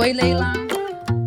Oi, 0.00 0.14
Leila. 0.14 0.52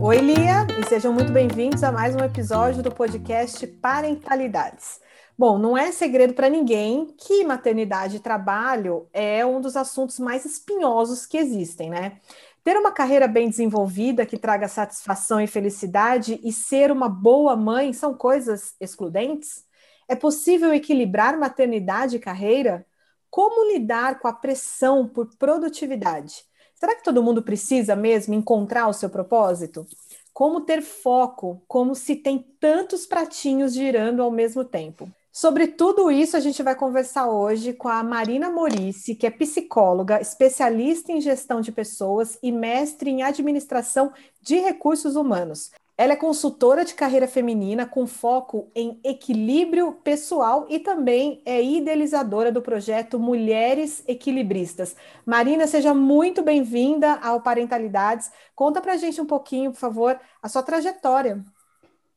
Oi, 0.01 0.17
Lia, 0.17 0.67
e 0.77 0.89
sejam 0.89 1.13
muito 1.13 1.31
bem-vindos 1.31 1.83
a 1.83 1.91
mais 1.91 2.15
um 2.15 2.19
episódio 2.19 2.81
do 2.81 2.91
podcast 2.91 3.65
Parentalidades. 3.67 4.99
Bom, 5.37 5.57
não 5.57 5.77
é 5.77 5.91
segredo 5.91 6.33
para 6.33 6.49
ninguém 6.49 7.07
que 7.17 7.43
maternidade 7.43 8.17
e 8.17 8.19
trabalho 8.19 9.07
é 9.13 9.45
um 9.45 9.61
dos 9.61 9.75
assuntos 9.75 10.19
mais 10.19 10.43
espinhosos 10.45 11.25
que 11.25 11.37
existem, 11.37 11.89
né? 11.89 12.19
Ter 12.63 12.77
uma 12.77 12.93
carreira 12.93 13.27
bem 13.27 13.49
desenvolvida 13.49 14.25
que 14.25 14.37
traga 14.37 14.69
satisfação 14.69 15.41
e 15.41 15.47
felicidade 15.47 16.39
e 16.41 16.53
ser 16.53 16.91
uma 16.91 17.09
boa 17.09 17.57
mãe 17.57 17.91
são 17.91 18.13
coisas 18.13 18.73
excludentes? 18.79 19.65
É 20.07 20.15
possível 20.15 20.73
equilibrar 20.73 21.37
maternidade 21.37 22.15
e 22.15 22.19
carreira? 22.19 22.85
Como 23.29 23.69
lidar 23.73 24.19
com 24.19 24.29
a 24.29 24.33
pressão 24.33 25.07
por 25.07 25.35
produtividade? 25.37 26.45
Será 26.73 26.95
que 26.95 27.03
todo 27.03 27.23
mundo 27.23 27.43
precisa 27.43 27.97
mesmo 27.97 28.33
encontrar 28.33 28.87
o 28.87 28.93
seu 28.93 29.09
propósito? 29.09 29.85
Como 30.33 30.61
ter 30.61 30.81
foco, 30.81 31.61
como 31.67 31.93
se 31.93 32.15
tem 32.15 32.39
tantos 32.59 33.05
pratinhos 33.05 33.73
girando 33.73 34.23
ao 34.23 34.31
mesmo 34.31 34.63
tempo? 34.63 35.11
Sobre 35.35 35.65
tudo 35.65 36.11
isso, 36.11 36.37
a 36.37 36.39
gente 36.39 36.61
vai 36.61 36.75
conversar 36.75 37.27
hoje 37.27 37.73
com 37.73 37.87
a 37.87 38.03
Marina 38.03 38.51
Morici, 38.51 39.15
que 39.15 39.25
é 39.25 39.31
psicóloga, 39.31 40.21
especialista 40.21 41.11
em 41.11 41.19
gestão 41.19 41.59
de 41.59 41.71
pessoas 41.71 42.37
e 42.43 42.51
mestre 42.51 43.09
em 43.09 43.23
administração 43.23 44.13
de 44.39 44.59
recursos 44.59 45.15
humanos. 45.15 45.71
Ela 45.97 46.13
é 46.13 46.15
consultora 46.15 46.85
de 46.85 46.93
carreira 46.93 47.27
feminina 47.27 47.83
com 47.83 48.05
foco 48.05 48.69
em 48.75 48.99
equilíbrio 49.03 49.93
pessoal 50.03 50.67
e 50.69 50.77
também 50.77 51.41
é 51.47 51.63
idealizadora 51.63 52.51
do 52.51 52.61
projeto 52.61 53.19
Mulheres 53.19 54.03
Equilibristas. 54.07 54.95
Marina, 55.25 55.65
seja 55.65 55.95
muito 55.95 56.43
bem-vinda 56.43 57.15
ao 57.15 57.41
Parentalidades. 57.41 58.31
Conta 58.55 58.79
pra 58.79 58.97
gente 58.97 59.19
um 59.19 59.25
pouquinho, 59.25 59.71
por 59.71 59.79
favor, 59.79 60.19
a 60.43 60.47
sua 60.47 60.61
trajetória. 60.61 61.43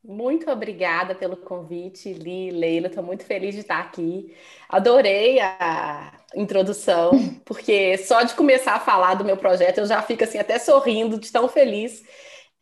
Muito 0.07 0.49
obrigada 0.49 1.13
pelo 1.13 1.35
convite, 1.35 2.13
Li, 2.13 2.49
Leila. 2.49 2.87
Estou 2.87 3.03
muito 3.03 3.25
feliz 3.25 3.53
de 3.53 3.59
estar 3.59 3.79
aqui. 3.79 4.33
Adorei 4.69 5.37
a 5.41 6.13
introdução, 6.33 7.11
porque 7.43 7.97
só 7.97 8.23
de 8.23 8.33
começar 8.33 8.75
a 8.75 8.79
falar 8.79 9.15
do 9.15 9.25
meu 9.25 9.35
projeto 9.35 9.79
eu 9.79 9.85
já 9.85 10.01
fico 10.01 10.23
assim 10.23 10.37
até 10.37 10.57
sorrindo 10.59 11.19
de 11.19 11.29
tão 11.29 11.49
feliz 11.49 12.03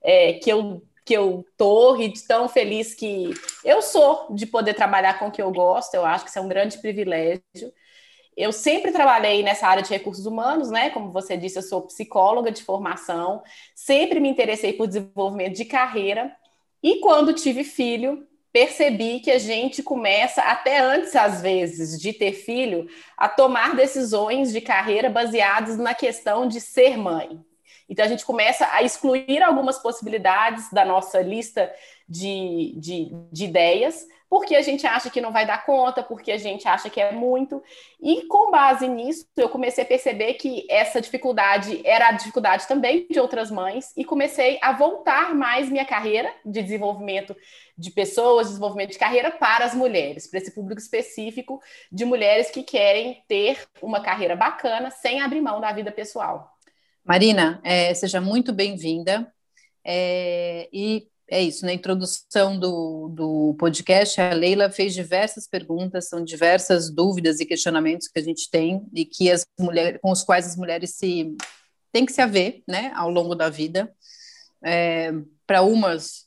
é, 0.03 0.33
que 0.33 0.49
eu 0.51 0.81
que 1.05 1.13
eu 1.13 1.45
tô 1.55 1.97
e 1.97 2.11
tão 2.27 2.49
feliz 2.49 2.95
que 2.95 3.31
eu 3.63 3.79
sou 3.79 4.33
de 4.33 4.47
poder 4.47 4.73
trabalhar 4.73 5.19
com 5.19 5.27
o 5.27 5.31
que 5.31 5.39
eu 5.41 5.51
gosto. 5.51 5.93
Eu 5.93 6.03
acho 6.03 6.23
que 6.23 6.31
isso 6.31 6.39
é 6.39 6.41
um 6.41 6.47
grande 6.47 6.79
privilégio. 6.79 7.43
Eu 8.37 8.51
sempre 8.51 8.91
trabalhei 8.91 9.43
nessa 9.43 9.67
área 9.67 9.83
de 9.83 9.89
recursos 9.89 10.25
humanos, 10.25 10.71
né? 10.71 10.89
Como 10.89 11.11
você 11.11 11.37
disse, 11.37 11.57
eu 11.59 11.63
sou 11.63 11.83
psicóloga 11.83 12.51
de 12.51 12.63
formação, 12.63 13.43
sempre 13.75 14.19
me 14.19 14.29
interessei 14.29 14.73
por 14.73 14.87
desenvolvimento 14.87 15.55
de 15.55 15.65
carreira. 15.65 16.35
E 16.85 16.99
quando 16.99 17.33
tive 17.33 17.63
filho, 17.63 18.27
percebi 18.53 19.19
que 19.19 19.31
a 19.31 19.39
gente 19.39 19.81
começa, 19.81 20.43
até 20.43 20.77
antes, 20.77 21.15
às 21.15 21.41
vezes, 21.41 21.99
de 21.99 22.13
ter 22.13 22.33
filho, 22.33 22.87
a 23.17 23.27
tomar 23.27 23.75
decisões 23.75 24.53
de 24.53 24.61
carreira 24.61 25.09
baseadas 25.09 25.79
na 25.79 25.95
questão 25.95 26.47
de 26.47 26.61
ser 26.61 26.95
mãe. 26.95 27.43
Então 27.89 28.05
a 28.05 28.07
gente 28.07 28.23
começa 28.23 28.69
a 28.71 28.83
excluir 28.83 29.41
algumas 29.41 29.79
possibilidades 29.79 30.69
da 30.71 30.85
nossa 30.85 31.19
lista 31.21 31.73
de, 32.07 32.75
de, 32.77 33.09
de, 33.31 33.45
ideias, 33.45 34.05
porque 34.29 34.55
a 34.55 34.61
gente 34.61 34.85
acha 34.85 35.09
que 35.09 35.21
não 35.21 35.31
vai 35.31 35.45
dar 35.45 35.65
conta, 35.65 36.03
porque 36.03 36.31
a 36.31 36.37
gente 36.37 36.67
acha 36.67 36.89
que 36.89 37.01
é 37.01 37.11
muito. 37.11 37.61
E 37.99 38.27
com 38.27 38.51
base 38.51 38.87
nisso, 38.87 39.25
eu 39.35 39.49
comecei 39.49 39.83
a 39.83 39.87
perceber 39.87 40.35
que 40.35 40.67
essa 40.69 41.01
dificuldade 41.01 41.81
era 41.83 42.09
a 42.09 42.11
dificuldade 42.11 42.67
também 42.67 43.07
de 43.09 43.19
outras 43.19 43.49
mães, 43.49 43.91
e 43.97 44.05
comecei 44.05 44.59
a 44.61 44.71
voltar 44.71 45.33
mais 45.33 45.69
minha 45.69 45.85
carreira 45.85 46.31
de 46.45 46.61
desenvolvimento 46.61 47.35
de 47.77 47.89
pessoas, 47.91 48.47
desenvolvimento 48.47 48.91
de 48.91 48.99
carreira 48.99 49.31
para 49.31 49.65
as 49.65 49.73
mulheres, 49.73 50.27
para 50.27 50.39
esse 50.39 50.53
público 50.53 50.79
específico 50.79 51.59
de 51.91 52.05
mulheres 52.05 52.51
que 52.51 52.61
querem 52.61 53.23
ter 53.27 53.67
uma 53.81 54.01
carreira 54.01 54.35
bacana 54.35 54.91
sem 54.91 55.21
abrir 55.21 55.41
mão 55.41 55.59
da 55.59 55.71
vida 55.71 55.91
pessoal. 55.91 56.55
Marina, 57.03 57.59
é, 57.63 57.93
seja 57.93 58.21
muito 58.21 58.53
bem-vinda. 58.53 59.31
É, 59.87 60.67
e 60.73 61.07
é 61.29 61.41
isso, 61.41 61.65
na 61.65 61.73
introdução 61.73 62.57
do, 62.59 63.09
do 63.09 63.55
podcast, 63.57 64.21
a 64.21 64.33
Leila 64.33 64.69
fez 64.69 64.93
diversas 64.93 65.47
perguntas, 65.47 66.07
são 66.07 66.23
diversas 66.23 66.91
dúvidas 66.91 67.39
e 67.39 67.45
questionamentos 67.45 68.07
que 68.07 68.19
a 68.19 68.23
gente 68.23 68.49
tem 68.49 68.85
e 68.93 69.05
que 69.05 69.31
as 69.31 69.43
mulheres, 69.59 69.99
com 70.01 70.11
os 70.11 70.23
quais 70.23 70.45
as 70.45 70.55
mulheres 70.55 70.95
se 70.95 71.35
têm 71.91 72.05
que 72.05 72.13
se 72.13 72.21
haver, 72.21 72.61
né, 72.67 72.91
ao 72.95 73.09
longo 73.09 73.33
da 73.33 73.49
vida. 73.49 73.91
É, 74.63 75.11
para 75.47 75.63
umas, 75.63 76.25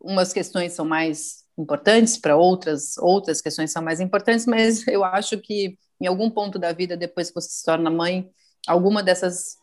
umas 0.00 0.32
questões 0.32 0.72
são 0.72 0.84
mais 0.84 1.44
importantes, 1.56 2.16
para 2.16 2.36
outras, 2.36 2.98
outras 2.98 3.40
questões 3.40 3.70
são 3.70 3.82
mais 3.82 4.00
importantes, 4.00 4.46
mas 4.46 4.86
eu 4.88 5.04
acho 5.04 5.38
que 5.38 5.78
em 6.00 6.06
algum 6.06 6.28
ponto 6.28 6.58
da 6.58 6.72
vida, 6.72 6.96
depois 6.96 7.28
que 7.28 7.34
você 7.34 7.48
se 7.48 7.64
torna 7.64 7.88
mãe, 7.88 8.28
alguma 8.66 9.04
dessas 9.04 9.56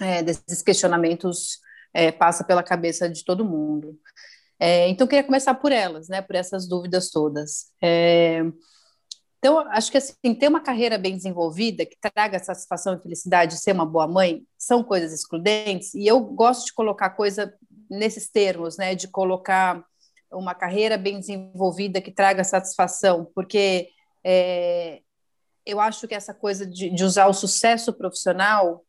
é, 0.00 0.22
desses 0.22 0.62
questionamentos 0.62 1.58
é, 1.92 2.12
passa 2.12 2.44
pela 2.44 2.62
cabeça 2.62 3.08
de 3.08 3.24
todo 3.24 3.44
mundo. 3.44 3.98
É, 4.58 4.88
então, 4.88 5.04
eu 5.04 5.08
queria 5.08 5.24
começar 5.24 5.54
por 5.54 5.72
elas, 5.72 6.08
né, 6.08 6.22
por 6.22 6.34
essas 6.34 6.66
dúvidas 6.68 7.10
todas. 7.10 7.66
É, 7.82 8.42
então, 9.38 9.58
acho 9.70 9.90
que 9.90 9.98
assim, 9.98 10.34
ter 10.38 10.48
uma 10.48 10.60
carreira 10.60 10.98
bem 10.98 11.14
desenvolvida, 11.14 11.86
que 11.86 11.96
traga 12.00 12.38
satisfação 12.38 12.94
e 12.94 13.02
felicidade, 13.02 13.58
ser 13.58 13.72
uma 13.72 13.86
boa 13.86 14.08
mãe, 14.08 14.42
são 14.58 14.82
coisas 14.82 15.12
excludentes, 15.12 15.94
e 15.94 16.06
eu 16.06 16.20
gosto 16.20 16.66
de 16.66 16.72
colocar 16.72 17.10
coisa 17.10 17.54
nesses 17.88 18.28
termos, 18.28 18.76
né, 18.76 18.94
de 18.94 19.06
colocar 19.08 19.84
uma 20.32 20.54
carreira 20.54 20.98
bem 20.98 21.20
desenvolvida 21.20 22.00
que 22.00 22.10
traga 22.10 22.42
satisfação, 22.42 23.30
porque 23.34 23.88
é, 24.24 25.00
eu 25.64 25.80
acho 25.80 26.08
que 26.08 26.14
essa 26.14 26.34
coisa 26.34 26.66
de, 26.66 26.90
de 26.90 27.04
usar 27.04 27.26
o 27.26 27.34
sucesso 27.34 27.92
profissional 27.92 28.84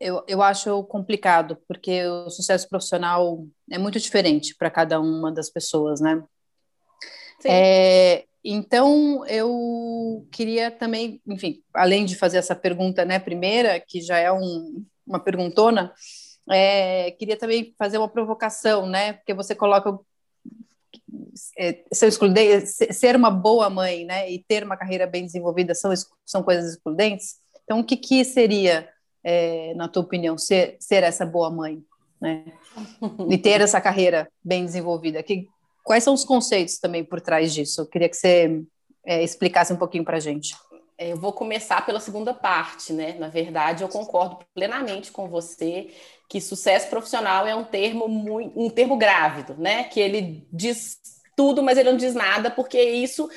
eu, 0.00 0.22
eu 0.28 0.42
acho 0.42 0.84
complicado, 0.84 1.58
porque 1.66 2.06
o 2.06 2.30
sucesso 2.30 2.68
profissional 2.68 3.44
é 3.70 3.78
muito 3.78 3.98
diferente 3.98 4.54
para 4.54 4.70
cada 4.70 5.00
uma 5.00 5.32
das 5.32 5.50
pessoas, 5.50 6.00
né? 6.00 6.22
É, 7.44 8.24
então, 8.44 9.26
eu 9.26 10.26
queria 10.30 10.70
também, 10.70 11.20
enfim, 11.26 11.62
além 11.74 12.04
de 12.04 12.16
fazer 12.16 12.38
essa 12.38 12.54
pergunta, 12.54 13.04
né, 13.04 13.18
primeira, 13.18 13.80
que 13.80 14.00
já 14.00 14.18
é 14.18 14.30
um, 14.30 14.84
uma 15.06 15.18
perguntona, 15.18 15.92
é, 16.48 17.10
queria 17.12 17.36
também 17.36 17.74
fazer 17.78 17.98
uma 17.98 18.08
provocação, 18.08 18.86
né, 18.86 19.14
porque 19.14 19.34
você 19.34 19.54
coloca 19.54 19.98
é, 21.58 21.84
ser, 21.92 22.06
excludente, 22.06 22.66
ser 22.66 23.16
uma 23.16 23.30
boa 23.30 23.68
mãe, 23.68 24.04
né, 24.04 24.30
e 24.30 24.42
ter 24.44 24.62
uma 24.62 24.76
carreira 24.76 25.06
bem 25.06 25.24
desenvolvida 25.24 25.74
são, 25.74 25.92
são 26.24 26.42
coisas 26.42 26.72
excludentes. 26.72 27.36
Então, 27.64 27.80
o 27.80 27.84
que, 27.84 27.96
que 27.96 28.24
seria 28.24 28.88
é, 29.28 29.74
na 29.74 29.88
tua 29.88 30.04
opinião, 30.04 30.38
ser, 30.38 30.76
ser 30.78 31.02
essa 31.02 31.26
boa 31.26 31.50
mãe, 31.50 31.82
né? 32.20 32.44
E 33.28 33.36
ter 33.36 33.60
essa 33.60 33.80
carreira 33.80 34.30
bem 34.42 34.64
desenvolvida? 34.64 35.20
Que, 35.20 35.48
quais 35.82 36.04
são 36.04 36.14
os 36.14 36.24
conceitos 36.24 36.78
também 36.78 37.02
por 37.02 37.20
trás 37.20 37.52
disso? 37.52 37.80
Eu 37.80 37.86
queria 37.86 38.08
que 38.08 38.16
você 38.16 38.62
é, 39.04 39.24
explicasse 39.24 39.72
um 39.72 39.76
pouquinho 39.76 40.04
para 40.04 40.18
a 40.18 40.20
gente. 40.20 40.54
É, 40.96 41.10
eu 41.10 41.16
vou 41.16 41.32
começar 41.32 41.84
pela 41.84 41.98
segunda 41.98 42.32
parte, 42.32 42.92
né? 42.92 43.16
Na 43.18 43.26
verdade, 43.26 43.82
eu 43.82 43.88
concordo 43.88 44.38
plenamente 44.54 45.10
com 45.10 45.28
você 45.28 45.88
que 46.28 46.40
sucesso 46.40 46.88
profissional 46.88 47.48
é 47.48 47.54
um 47.54 47.64
termo 47.64 48.06
muito, 48.06 48.58
um 48.58 48.70
termo 48.70 48.96
grávido, 48.96 49.56
né? 49.58 49.84
Que 49.84 49.98
ele 49.98 50.46
diz 50.52 50.98
tudo, 51.34 51.64
mas 51.64 51.76
ele 51.76 51.90
não 51.90 51.98
diz 51.98 52.14
nada, 52.14 52.48
porque 52.48 52.80
isso 52.80 53.28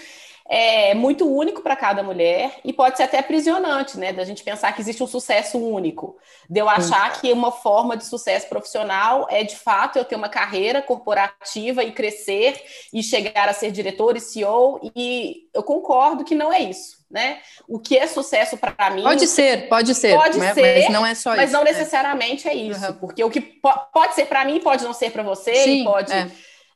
é 0.52 0.96
muito 0.96 1.32
único 1.32 1.62
para 1.62 1.76
cada 1.76 2.02
mulher 2.02 2.60
e 2.66 2.74
pode 2.74 2.98
ser 2.98 3.04
até 3.04 3.20
aprisionante, 3.20 4.00
né? 4.00 4.12
Da 4.12 4.26
gente 4.26 4.44
pensar 4.44 4.74
que 4.74 4.82
existe 4.82 5.04
um 5.04 5.08
sucesso 5.08 5.60
único. 5.60 6.18
De 6.50 6.60
eu 6.60 6.68
achar 6.68 7.22
que 7.22 7.32
uma 7.32 7.52
forma 7.52 7.96
de 7.96 8.04
sucesso 8.04 8.50
profissional 8.50 9.28
é, 9.30 9.44
de 9.44 9.56
fato, 9.56 10.00
eu 10.00 10.06
ter 10.06 10.16
uma 10.16 10.28
carreira 10.28 10.82
corporativa 10.82 11.84
e 11.84 11.92
crescer 11.92 12.60
e 12.92 13.04
chegar 13.04 13.48
a 13.48 13.54
ser 13.54 13.70
diretor 13.70 14.18
e 14.18 14.20
CEO, 14.20 14.80
e 14.96 15.48
eu 15.54 15.62
concordo 15.62 16.24
que 16.24 16.34
não 16.34 16.52
é 16.52 16.62
isso. 16.62 16.98
Né? 17.12 17.40
O 17.68 17.80
que 17.80 17.98
é 17.98 18.06
sucesso 18.06 18.56
para 18.56 18.92
mim? 18.92 19.02
Pode 19.02 19.26
ser, 19.28 19.68
pode 19.68 19.96
ser, 19.96 20.16
pode 20.16 20.38
né? 20.38 20.54
ser, 20.54 20.84
mas 20.84 20.90
não 20.94 21.06
é 21.06 21.16
só 21.16 21.32
mas 21.32 21.40
isso. 21.40 21.46
Mas 21.46 21.52
não 21.52 21.64
né? 21.64 21.72
necessariamente 21.72 22.48
é, 22.48 22.52
é 22.52 22.56
isso, 22.56 22.86
uhum. 22.86 22.94
porque 22.94 23.24
o 23.24 23.32
que 23.32 23.42
po 23.42 23.72
pode 23.92 24.14
ser 24.14 24.28
para 24.28 24.46
mim 24.46 24.60
pode 24.60 24.84
não 24.84 24.94
ser 24.94 25.12
para 25.12 25.24
você, 25.24 25.56
Sim, 25.56 25.84
pode. 25.84 26.14
É 26.14 26.30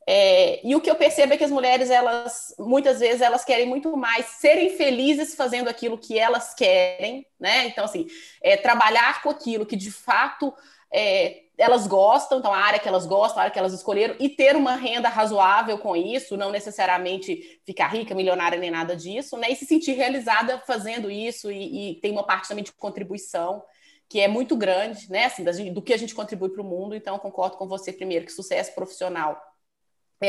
É, 0.06 0.60
e 0.68 0.76
o 0.76 0.82
que 0.82 0.90
eu 0.90 0.96
percebo 0.96 1.34
é 1.34 1.38
que 1.38 1.44
as 1.44 1.52
mulheres, 1.52 1.90
elas, 1.90 2.54
muitas 2.60 3.00
vezes, 3.00 3.22
elas 3.22 3.46
querem 3.46 3.66
muito 3.66 3.96
mais 3.96 4.26
serem 4.26 4.72
felizes 4.72 5.36
fazendo 5.36 5.70
aquilo 5.70 5.98
que 5.98 6.20
elas 6.20 6.54
querem, 6.54 7.26
né? 7.40 7.68
Então, 7.68 7.86
assim, 7.86 8.08
é, 8.42 8.58
trabalhar 8.58 9.22
com 9.22 9.30
aquilo 9.30 9.66
que 9.66 9.78
de 9.78 9.92
fato 9.92 10.54
é, 10.94 11.44
elas 11.58 11.88
gostam, 11.88 12.40
então 12.40 12.54
a 12.54 12.58
área 12.58 12.80
que 12.80 12.88
elas 12.88 13.06
gostam, 13.06 13.40
a 13.40 13.44
área 13.44 13.54
que 13.54 13.60
elas 13.60 13.74
escolheram, 13.74 14.16
e 14.20 14.28
ter 14.28 14.56
uma 14.58 14.76
renda 14.76 15.08
razoável 15.08 15.78
com 15.78 15.96
isso, 15.96 16.36
não 16.36 16.52
necessariamente 16.52 17.62
ficar 17.66 17.88
rica, 17.88 18.14
milionária, 18.14 18.60
nem 18.60 18.72
nada 18.72 18.96
disso, 18.96 19.38
né? 19.38 19.50
E 19.52 19.56
se 19.56 19.66
sentir 19.66 19.94
realizada 19.94 20.60
fazendo 20.68 21.10
isso, 21.10 21.50
e, 21.50 21.92
e 21.92 21.96
tem 22.02 22.12
uma 22.12 22.26
parte 22.26 22.50
também 22.50 22.64
de 22.64 22.74
contribuição 22.74 23.64
que 24.10 24.20
é 24.20 24.28
muito 24.28 24.56
grande, 24.58 25.10
né? 25.10 25.26
Assim, 25.26 25.72
do 25.72 25.82
que 25.82 25.94
a 25.94 25.98
gente 25.98 26.14
contribui 26.14 26.50
para 26.50 26.62
o 26.62 26.66
mundo. 26.66 26.94
Então, 26.94 27.18
concordo 27.18 27.58
com 27.58 27.68
você 27.68 27.92
primeiro 27.92 28.26
que 28.26 28.32
sucesso 28.32 28.76
profissional 28.76 29.42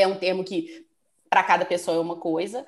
é 0.01 0.07
um 0.07 0.17
termo 0.17 0.43
que 0.43 0.85
para 1.29 1.43
cada 1.43 1.65
pessoa 1.65 1.97
é 1.97 1.99
uma 1.99 2.17
coisa. 2.17 2.65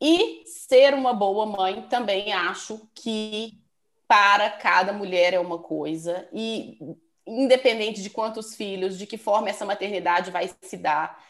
E 0.00 0.44
ser 0.46 0.94
uma 0.94 1.12
boa 1.12 1.44
mãe 1.46 1.82
também 1.88 2.32
acho 2.32 2.88
que 2.94 3.60
para 4.06 4.48
cada 4.50 4.92
mulher 4.92 5.34
é 5.34 5.40
uma 5.40 5.58
coisa. 5.58 6.28
E 6.32 6.78
independente 7.26 8.02
de 8.02 8.10
quantos 8.10 8.54
filhos, 8.54 8.96
de 8.96 9.06
que 9.06 9.18
forma 9.18 9.50
essa 9.50 9.64
maternidade 9.64 10.30
vai 10.30 10.50
se 10.62 10.76
dar, 10.76 11.22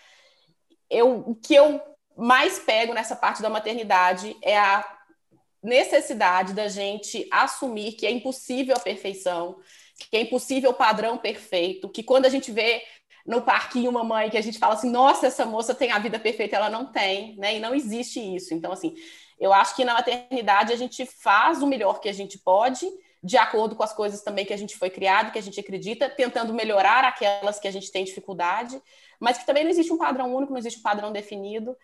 eu, 0.89 1.19
o 1.27 1.35
que 1.35 1.55
eu 1.55 1.81
mais 2.17 2.59
pego 2.59 2.95
nessa 2.95 3.17
parte 3.17 3.43
da 3.43 3.51
maternidade 3.51 4.37
é 4.43 4.59
a 4.59 4.85
necessidade 5.63 6.53
da 6.53 6.69
gente 6.69 7.27
assumir 7.31 7.93
que 7.93 8.07
é 8.07 8.11
impossível 8.11 8.77
a 8.77 8.81
perfeição, 8.81 9.59
que 10.11 10.17
é 10.17 10.21
impossível 10.21 10.71
o 10.71 10.75
padrão 10.75 11.19
perfeito, 11.19 11.89
que 11.89 12.03
quando 12.03 12.27
a 12.27 12.29
gente 12.29 12.53
vê 12.53 12.83
no 13.27 13.43
parquinho 13.43 13.91
uma 13.91 14.05
mãe 14.05 14.31
que 14.31 14.39
a 14.39 14.41
gente 14.41 14.59
fala 14.59 14.75
assim, 14.75 14.91
nossa, 14.91 15.27
essa 15.27 15.45
moça 15.45 15.75
tem 15.75 15.91
a 15.91 15.99
vida 15.99 16.19
perfeita, 16.19 16.57
ela 16.57 16.71
não 16.71 16.87
tem, 16.87 17.37
né? 17.37 17.57
E 17.57 17.61
não 17.61 17.75
existe 17.75 18.19
isso. 18.19 18.55
Então, 18.55 18.73
assim, 18.73 18.95
eu 19.39 19.53
acho 19.53 19.77
que 19.77 19.85
na 19.85 19.95
maternidade 19.95 20.73
a 20.73 20.77
gente 20.77 21.05
faz 21.07 21.63
o 21.63 21.67
melhor 21.67 22.01
que 22.01 22.09
a 22.09 22.13
gente 22.13 22.39
pode, 22.39 22.87
de 23.23 23.37
acordo 23.37 23.75
com 23.75 23.83
as 23.83 23.93
coisas 23.93 24.23
também 24.23 24.45
que 24.45 24.53
a 24.53 24.57
gente 24.57 24.77
foi 24.77 24.91
criado, 24.91 25.33
que 25.33 25.39
a 25.39 25.43
gente 25.43 25.59
acredita, 25.59 26.09
tentando 26.09 26.55
melhorar 26.55 27.05
aquelas 27.05 27.59
que 27.59 27.69
a 27.69 27.71
gente 27.71 27.91
tem 27.91 28.05
dificuldade, 28.05 28.81
mas 29.19 29.39
que 29.39 29.47
também 29.47 29.65
não 29.65 29.71
existe 29.71 29.93
um 29.93 29.99
padrão 29.99 30.35
único, 30.35 30.53
não 30.53 30.59
existe 30.59 30.79
um 30.79 30.83
padrão 30.83 31.13
definido. 31.13 31.77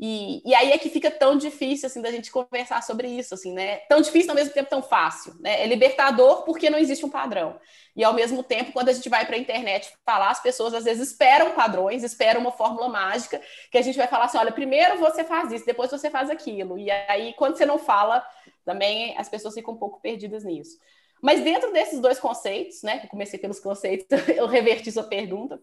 E, 0.00 0.48
e 0.48 0.54
aí 0.54 0.70
é 0.70 0.78
que 0.78 0.88
fica 0.88 1.10
tão 1.10 1.36
difícil, 1.36 1.88
assim, 1.88 2.00
da 2.00 2.10
gente 2.12 2.30
conversar 2.30 2.82
sobre 2.84 3.08
isso, 3.08 3.34
assim, 3.34 3.52
né? 3.52 3.78
Tão 3.88 4.00
difícil, 4.00 4.30
ao 4.30 4.36
mesmo 4.36 4.54
tempo 4.54 4.70
tão 4.70 4.80
fácil, 4.80 5.34
né? 5.40 5.60
É 5.62 5.66
libertador 5.66 6.44
porque 6.44 6.70
não 6.70 6.78
existe 6.78 7.04
um 7.04 7.10
padrão. 7.10 7.58
E, 7.96 8.04
ao 8.04 8.14
mesmo 8.14 8.44
tempo, 8.44 8.70
quando 8.70 8.90
a 8.90 8.92
gente 8.92 9.08
vai 9.08 9.26
para 9.26 9.34
a 9.34 9.38
internet 9.38 9.92
falar, 10.06 10.30
as 10.30 10.40
pessoas, 10.40 10.72
às 10.72 10.84
vezes, 10.84 11.08
esperam 11.08 11.50
padrões, 11.50 12.04
esperam 12.04 12.40
uma 12.40 12.52
fórmula 12.52 12.88
mágica, 12.88 13.40
que 13.72 13.78
a 13.78 13.82
gente 13.82 13.98
vai 13.98 14.06
falar 14.06 14.26
assim, 14.26 14.38
olha, 14.38 14.52
primeiro 14.52 14.98
você 14.98 15.24
faz 15.24 15.50
isso, 15.50 15.66
depois 15.66 15.90
você 15.90 16.08
faz 16.08 16.30
aquilo. 16.30 16.78
E 16.78 16.88
aí, 16.90 17.34
quando 17.34 17.56
você 17.56 17.66
não 17.66 17.78
fala, 17.78 18.24
também 18.64 19.18
as 19.18 19.28
pessoas 19.28 19.54
ficam 19.54 19.74
um 19.74 19.78
pouco 19.78 20.00
perdidas 20.00 20.44
nisso. 20.44 20.78
Mas 21.20 21.40
dentro 21.40 21.72
desses 21.72 21.98
dois 21.98 22.20
conceitos, 22.20 22.84
né? 22.84 23.00
Eu 23.02 23.08
comecei 23.08 23.36
pelos 23.36 23.58
conceitos, 23.58 24.06
eu 24.36 24.46
reverti 24.46 24.92
sua 24.92 25.02
pergunta 25.02 25.60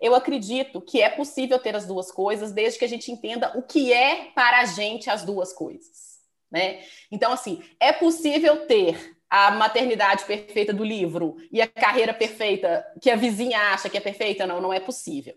eu 0.00 0.14
acredito 0.14 0.80
que 0.80 1.00
é 1.00 1.08
possível 1.08 1.58
ter 1.58 1.74
as 1.74 1.86
duas 1.86 2.10
coisas, 2.10 2.52
desde 2.52 2.78
que 2.78 2.84
a 2.84 2.88
gente 2.88 3.10
entenda 3.10 3.56
o 3.56 3.62
que 3.62 3.92
é 3.92 4.30
para 4.34 4.60
a 4.60 4.64
gente 4.64 5.08
as 5.08 5.24
duas 5.24 5.52
coisas. 5.52 6.20
Né? 6.50 6.82
Então, 7.10 7.32
assim, 7.32 7.62
é 7.78 7.92
possível 7.92 8.66
ter 8.66 9.16
a 9.30 9.52
maternidade 9.52 10.24
perfeita 10.24 10.72
do 10.72 10.82
livro 10.82 11.36
e 11.52 11.62
a 11.62 11.66
carreira 11.66 12.12
perfeita 12.12 12.84
que 13.00 13.08
a 13.08 13.16
vizinha 13.16 13.72
acha 13.72 13.88
que 13.88 13.96
é 13.96 14.00
perfeita? 14.00 14.46
Não, 14.46 14.60
não 14.60 14.72
é 14.72 14.80
possível. 14.80 15.34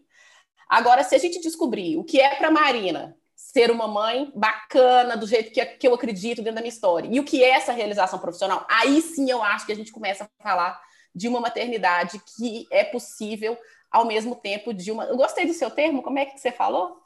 Agora, 0.67 1.03
se 1.03 1.13
a 1.13 1.19
gente 1.19 1.39
descobrir 1.39 1.97
o 1.97 2.03
que 2.03 2.19
é 2.19 2.35
para 2.35 2.50
Marina 2.50 3.15
ser 3.35 3.69
uma 3.69 3.88
mãe 3.88 4.31
bacana, 4.35 5.15
do 5.15 5.27
jeito 5.27 5.51
que, 5.51 5.63
que 5.63 5.88
eu 5.88 5.94
acredito 5.94 6.38
dentro 6.38 6.55
da 6.55 6.61
minha 6.61 6.73
história, 6.73 7.07
e 7.11 7.19
o 7.19 7.23
que 7.23 7.44
é 7.44 7.50
essa 7.50 7.71
realização 7.71 8.17
profissional, 8.17 8.65
aí 8.67 9.00
sim 9.01 9.29
eu 9.29 9.44
acho 9.44 9.65
que 9.65 9.71
a 9.71 9.75
gente 9.75 9.91
começa 9.91 10.23
a 10.23 10.44
falar 10.44 10.81
de 11.13 11.27
uma 11.27 11.39
maternidade 11.39 12.19
que 12.35 12.65
é 12.71 12.83
possível 12.83 13.55
ao 13.94 14.06
mesmo 14.06 14.36
tempo 14.36 14.74
de 14.74 14.92
uma. 14.92 15.06
Eu 15.06 15.16
gostei 15.16 15.45
do 15.45 15.54
seu 15.54 15.69
termo, 15.69 16.01
como 16.01 16.18
é 16.18 16.25
que 16.25 16.40
você 16.40 16.51
falou? 16.51 16.98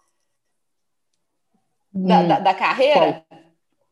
Da, 1.93 2.19
hum, 2.19 2.27
da, 2.27 2.39
da 2.39 2.53
carreira? 2.53 3.25
Qual? 3.27 3.47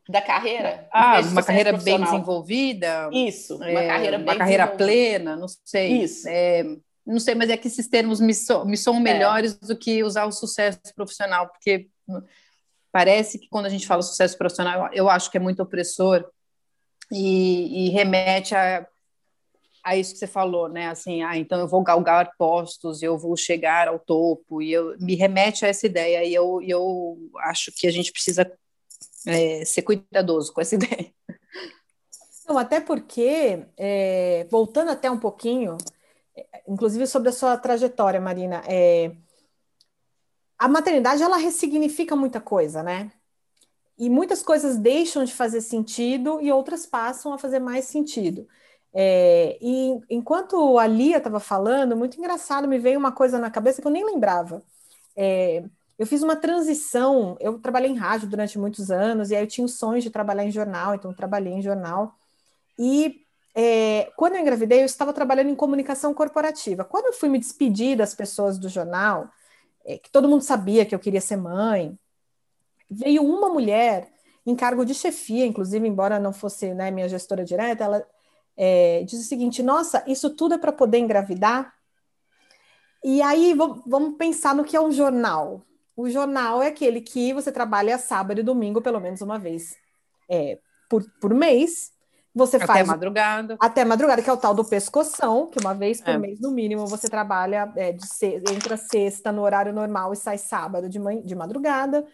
Da 0.08 0.22
carreira? 0.22 0.88
Ah, 0.92 1.20
uma 1.20 1.42
carreira 1.42 1.76
bem 1.76 2.00
desenvolvida. 2.00 3.10
Isso, 3.12 3.56
uma 3.56 3.68
é, 3.68 3.88
carreira 3.88 4.18
bem 4.18 4.26
Uma 4.26 4.36
carreira 4.36 4.66
plena, 4.68 5.36
não 5.36 5.46
sei. 5.64 6.04
Isso. 6.04 6.28
É, 6.28 6.64
não 7.04 7.18
sei, 7.18 7.34
mas 7.34 7.50
é 7.50 7.56
que 7.56 7.66
esses 7.66 7.88
termos 7.88 8.20
me, 8.20 8.32
so, 8.32 8.64
me 8.64 8.76
são 8.76 8.96
é. 8.96 9.00
melhores 9.00 9.58
é. 9.62 9.66
do 9.66 9.76
que 9.76 10.02
usar 10.02 10.24
o 10.24 10.32
sucesso 10.32 10.80
profissional, 10.94 11.48
porque 11.48 11.88
parece 12.92 13.38
que 13.38 13.48
quando 13.48 13.66
a 13.66 13.68
gente 13.68 13.86
fala 13.86 14.00
sucesso 14.00 14.38
profissional, 14.38 14.88
eu 14.92 15.10
acho 15.10 15.30
que 15.30 15.36
é 15.36 15.40
muito 15.40 15.60
opressor 15.62 16.24
e, 17.12 17.88
e 17.88 17.90
remete 17.90 18.54
a 18.54 18.86
a 19.86 19.96
isso 19.96 20.14
que 20.14 20.18
você 20.18 20.26
falou, 20.26 20.68
né? 20.68 20.88
Assim, 20.88 21.22
ah, 21.22 21.38
então 21.38 21.60
eu 21.60 21.68
vou 21.68 21.80
galgar 21.80 22.32
postos, 22.36 23.04
eu 23.04 23.16
vou 23.16 23.36
chegar 23.36 23.86
ao 23.86 24.00
topo, 24.00 24.60
e 24.60 24.72
eu 24.72 24.98
me 24.98 25.14
remete 25.14 25.64
a 25.64 25.68
essa 25.68 25.86
ideia, 25.86 26.24
e 26.24 26.34
eu, 26.34 26.60
eu 26.60 27.16
acho 27.44 27.70
que 27.70 27.86
a 27.86 27.90
gente 27.92 28.10
precisa 28.10 28.50
é, 29.28 29.64
ser 29.64 29.82
cuidadoso 29.82 30.52
com 30.52 30.60
essa 30.60 30.74
ideia. 30.76 31.14
Não, 32.48 32.58
até 32.58 32.80
porque, 32.80 33.64
é, 33.76 34.48
voltando 34.50 34.90
até 34.90 35.08
um 35.08 35.20
pouquinho, 35.20 35.76
inclusive 36.66 37.06
sobre 37.06 37.28
a 37.28 37.32
sua 37.32 37.56
trajetória, 37.56 38.20
Marina, 38.20 38.64
é, 38.66 39.12
a 40.58 40.66
maternidade 40.66 41.22
ela 41.22 41.36
ressignifica 41.36 42.16
muita 42.16 42.40
coisa, 42.40 42.82
né? 42.82 43.12
E 43.96 44.10
muitas 44.10 44.42
coisas 44.42 44.76
deixam 44.76 45.24
de 45.24 45.32
fazer 45.32 45.60
sentido 45.60 46.40
e 46.40 46.50
outras 46.50 46.86
passam 46.86 47.32
a 47.32 47.38
fazer 47.38 47.60
mais 47.60 47.84
sentido. 47.84 48.48
É, 48.98 49.58
e 49.60 50.00
enquanto 50.08 50.78
a 50.78 50.86
Lia 50.86 51.18
estava 51.18 51.38
falando, 51.38 51.94
muito 51.94 52.18
engraçado, 52.18 52.66
me 52.66 52.78
veio 52.78 52.98
uma 52.98 53.12
coisa 53.12 53.38
na 53.38 53.50
cabeça 53.50 53.82
que 53.82 53.86
eu 53.86 53.92
nem 53.92 54.02
lembrava. 54.02 54.62
É, 55.14 55.62
eu 55.98 56.06
fiz 56.06 56.22
uma 56.22 56.34
transição, 56.34 57.36
eu 57.38 57.58
trabalhei 57.58 57.90
em 57.90 57.94
rádio 57.94 58.26
durante 58.26 58.58
muitos 58.58 58.90
anos, 58.90 59.30
e 59.30 59.36
aí 59.36 59.42
eu 59.42 59.46
tinha 59.46 59.66
o 59.66 59.68
sonho 59.68 60.00
de 60.00 60.08
trabalhar 60.08 60.44
em 60.44 60.50
jornal, 60.50 60.94
então 60.94 61.12
trabalhei 61.12 61.52
em 61.52 61.60
jornal. 61.60 62.14
E 62.78 63.20
é, 63.54 64.10
quando 64.16 64.36
eu 64.36 64.40
engravidei, 64.40 64.80
eu 64.80 64.86
estava 64.86 65.12
trabalhando 65.12 65.50
em 65.50 65.54
comunicação 65.54 66.14
corporativa. 66.14 66.82
Quando 66.82 67.06
eu 67.06 67.12
fui 67.12 67.28
me 67.28 67.38
despedir 67.38 67.98
das 67.98 68.14
pessoas 68.14 68.56
do 68.56 68.68
jornal, 68.68 69.28
é, 69.84 69.98
que 69.98 70.10
todo 70.10 70.26
mundo 70.26 70.40
sabia 70.42 70.86
que 70.86 70.94
eu 70.94 70.98
queria 70.98 71.20
ser 71.20 71.36
mãe, 71.36 71.98
veio 72.90 73.22
uma 73.22 73.50
mulher 73.50 74.08
em 74.46 74.56
cargo 74.56 74.86
de 74.86 74.94
chefia, 74.94 75.44
inclusive, 75.44 75.86
embora 75.86 76.18
não 76.18 76.32
fosse 76.32 76.72
né, 76.72 76.90
minha 76.90 77.08
gestora 77.10 77.44
direta, 77.44 77.84
ela 77.84 78.06
é, 78.56 79.02
diz 79.04 79.20
o 79.20 79.28
seguinte: 79.28 79.62
nossa, 79.62 80.02
isso 80.06 80.30
tudo 80.30 80.54
é 80.54 80.58
para 80.58 80.72
poder 80.72 80.98
engravidar? 80.98 81.74
E 83.04 83.22
aí 83.22 83.54
vamos 83.54 84.16
pensar 84.16 84.54
no 84.54 84.64
que 84.64 84.76
é 84.76 84.80
um 84.80 84.90
jornal. 84.90 85.62
O 85.96 86.10
jornal 86.10 86.62
é 86.62 86.68
aquele 86.68 87.00
que 87.00 87.32
você 87.32 87.52
trabalha 87.52 87.98
sábado 87.98 88.40
e 88.40 88.42
domingo, 88.42 88.82
pelo 88.82 89.00
menos 89.00 89.20
uma 89.20 89.38
vez 89.38 89.76
é, 90.28 90.58
por, 90.88 91.04
por 91.20 91.32
mês. 91.32 91.92
Você 92.34 92.56
até 92.56 92.66
faz. 92.66 92.86
madrugada. 92.86 93.56
Até 93.58 93.82
madrugada, 93.82 94.20
que 94.20 94.28
é 94.28 94.32
o 94.32 94.36
tal 94.36 94.54
do 94.54 94.62
pescoção, 94.62 95.46
que 95.46 95.58
uma 95.58 95.72
vez 95.72 96.02
por 96.02 96.10
é. 96.10 96.18
mês, 96.18 96.38
no 96.38 96.50
mínimo, 96.50 96.86
você 96.86 97.08
trabalha 97.08 97.72
é, 97.76 97.92
de 97.92 98.06
se, 98.06 98.42
entra 98.52 98.76
sexta 98.76 99.32
no 99.32 99.40
horário 99.40 99.72
normal 99.72 100.12
e 100.12 100.16
sai 100.16 100.36
sábado 100.36 100.86
de, 100.86 100.98
de 101.22 101.34
madrugada. 101.34 102.06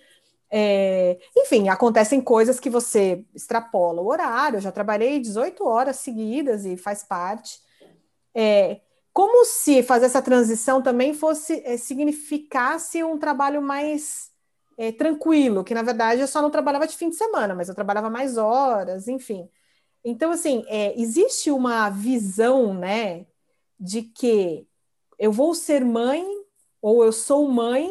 É, 0.54 1.18
enfim, 1.34 1.70
acontecem 1.70 2.20
coisas 2.20 2.60
que 2.60 2.68
você 2.68 3.24
extrapola 3.34 4.02
o 4.02 4.08
horário. 4.08 4.58
Eu 4.58 4.60
já 4.60 4.70
trabalhei 4.70 5.18
18 5.18 5.66
horas 5.66 5.96
seguidas 5.96 6.66
e 6.66 6.76
faz 6.76 7.02
parte. 7.02 7.58
É, 8.34 8.82
como 9.14 9.46
se 9.46 9.82
fazer 9.82 10.06
essa 10.06 10.20
transição 10.20 10.82
também 10.82 11.14
fosse 11.14 11.62
é, 11.64 11.78
significasse 11.78 13.02
um 13.02 13.18
trabalho 13.18 13.62
mais 13.62 14.30
é, 14.76 14.92
tranquilo, 14.92 15.64
que 15.64 15.74
na 15.74 15.82
verdade 15.82 16.20
eu 16.20 16.28
só 16.28 16.42
não 16.42 16.50
trabalhava 16.50 16.86
de 16.86 16.96
fim 16.96 17.08
de 17.08 17.16
semana, 17.16 17.54
mas 17.54 17.68
eu 17.68 17.74
trabalhava 17.74 18.10
mais 18.10 18.36
horas, 18.36 19.08
enfim. 19.08 19.48
Então, 20.04 20.32
assim, 20.32 20.64
é, 20.68 20.98
existe 21.00 21.50
uma 21.50 21.88
visão, 21.88 22.74
né, 22.74 23.26
de 23.78 24.02
que 24.02 24.66
eu 25.18 25.32
vou 25.32 25.54
ser 25.54 25.84
mãe 25.84 26.26
ou 26.80 27.04
eu 27.04 27.12
sou 27.12 27.48
mãe 27.48 27.88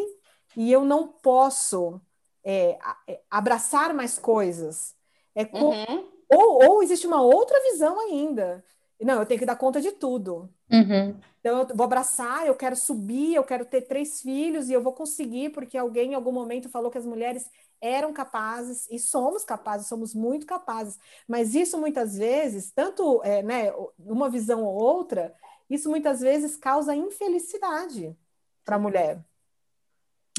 e 0.58 0.72
eu 0.72 0.84
não 0.84 1.08
posso 1.08 2.02
é, 2.44 2.78
é, 3.08 3.22
abraçar 3.30 3.94
mais 3.94 4.18
coisas. 4.18 4.96
É 5.36 5.46
com... 5.46 5.70
uhum. 5.70 6.08
ou, 6.30 6.70
ou 6.70 6.84
existe 6.84 7.08
uma 7.08 7.22
outra 7.22 7.60
visão 7.72 8.00
ainda. 8.00 8.64
Não, 9.00 9.20
eu 9.20 9.26
tenho 9.26 9.40
que 9.40 9.46
dar 9.46 9.56
conta 9.56 9.82
de 9.82 9.92
tudo. 9.92 10.50
Uhum. 10.72 11.20
Então, 11.40 11.60
eu 11.60 11.76
vou 11.76 11.86
abraçar, 11.86 12.46
eu 12.46 12.56
quero 12.56 12.76
subir, 12.76 13.34
eu 13.34 13.44
quero 13.44 13.66
ter 13.66 13.82
três 13.82 14.22
filhos 14.22 14.70
e 14.70 14.74
eu 14.74 14.82
vou 14.82 14.94
conseguir, 14.94 15.50
porque 15.50 15.76
alguém 15.76 16.12
em 16.12 16.14
algum 16.14 16.32
momento 16.32 16.70
falou 16.70 16.92
que 16.92 17.00
as 17.00 17.06
mulheres 17.06 17.50
eram 17.82 18.14
capazes, 18.14 18.88
e 18.92 19.00
somos 19.00 19.44
capazes, 19.44 19.88
somos 19.88 20.14
muito 20.14 20.46
capazes. 20.46 21.00
Mas 21.28 21.56
isso 21.56 21.80
muitas 21.80 22.16
vezes, 22.16 22.72
tanto 22.72 23.22
é, 23.24 23.42
né, 23.42 23.74
uma 23.98 24.30
visão 24.30 24.64
ou 24.64 24.76
outra, 24.76 25.34
isso 25.68 25.90
muitas 25.90 26.20
vezes 26.20 26.56
causa 26.56 26.96
infelicidade 26.96 28.16
para 28.64 28.76
a 28.76 28.80
mulher. 28.80 29.20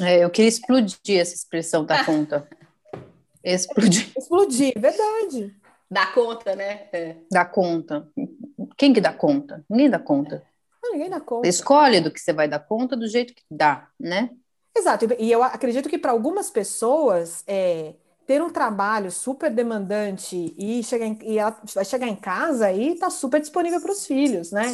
É, 0.00 0.24
eu 0.24 0.30
queria 0.30 0.48
explodir 0.48 1.20
essa 1.20 1.34
expressão 1.34 1.84
da 1.84 2.04
conta. 2.04 2.48
Explodir. 3.44 4.12
Explodir, 4.16 4.72
verdade. 4.76 5.54
Dá 5.90 6.06
conta, 6.06 6.54
né? 6.54 6.86
É. 6.92 7.16
Dá 7.30 7.44
conta. 7.44 8.08
Quem 8.76 8.92
que 8.92 9.00
dá 9.00 9.12
conta? 9.12 9.64
Ninguém 9.68 9.90
dá 9.90 9.98
conta. 9.98 10.42
Não, 10.82 10.92
ninguém 10.92 11.10
dá 11.10 11.20
conta. 11.20 11.48
Escolhe 11.48 12.00
do 12.00 12.10
que 12.10 12.20
você 12.20 12.32
vai 12.32 12.48
dar 12.48 12.60
conta 12.60 12.96
do 12.96 13.06
jeito 13.06 13.34
que 13.34 13.42
dá, 13.50 13.88
né? 13.98 14.30
Exato. 14.76 15.06
E 15.18 15.30
eu 15.30 15.42
acredito 15.42 15.88
que 15.88 15.98
para 15.98 16.12
algumas 16.12 16.50
pessoas 16.50 17.44
é, 17.46 17.94
ter 18.26 18.40
um 18.40 18.50
trabalho 18.50 19.10
super 19.10 19.50
demandante 19.50 20.54
e, 20.56 20.82
chegar 20.82 21.06
em, 21.06 21.18
e 21.22 21.38
ela 21.38 21.56
vai 21.74 21.84
chegar 21.84 22.06
em 22.06 22.16
casa 22.16 22.72
e 22.72 22.94
está 22.94 23.10
super 23.10 23.40
disponível 23.40 23.80
para 23.80 23.92
os 23.92 24.06
filhos, 24.06 24.50
né? 24.50 24.72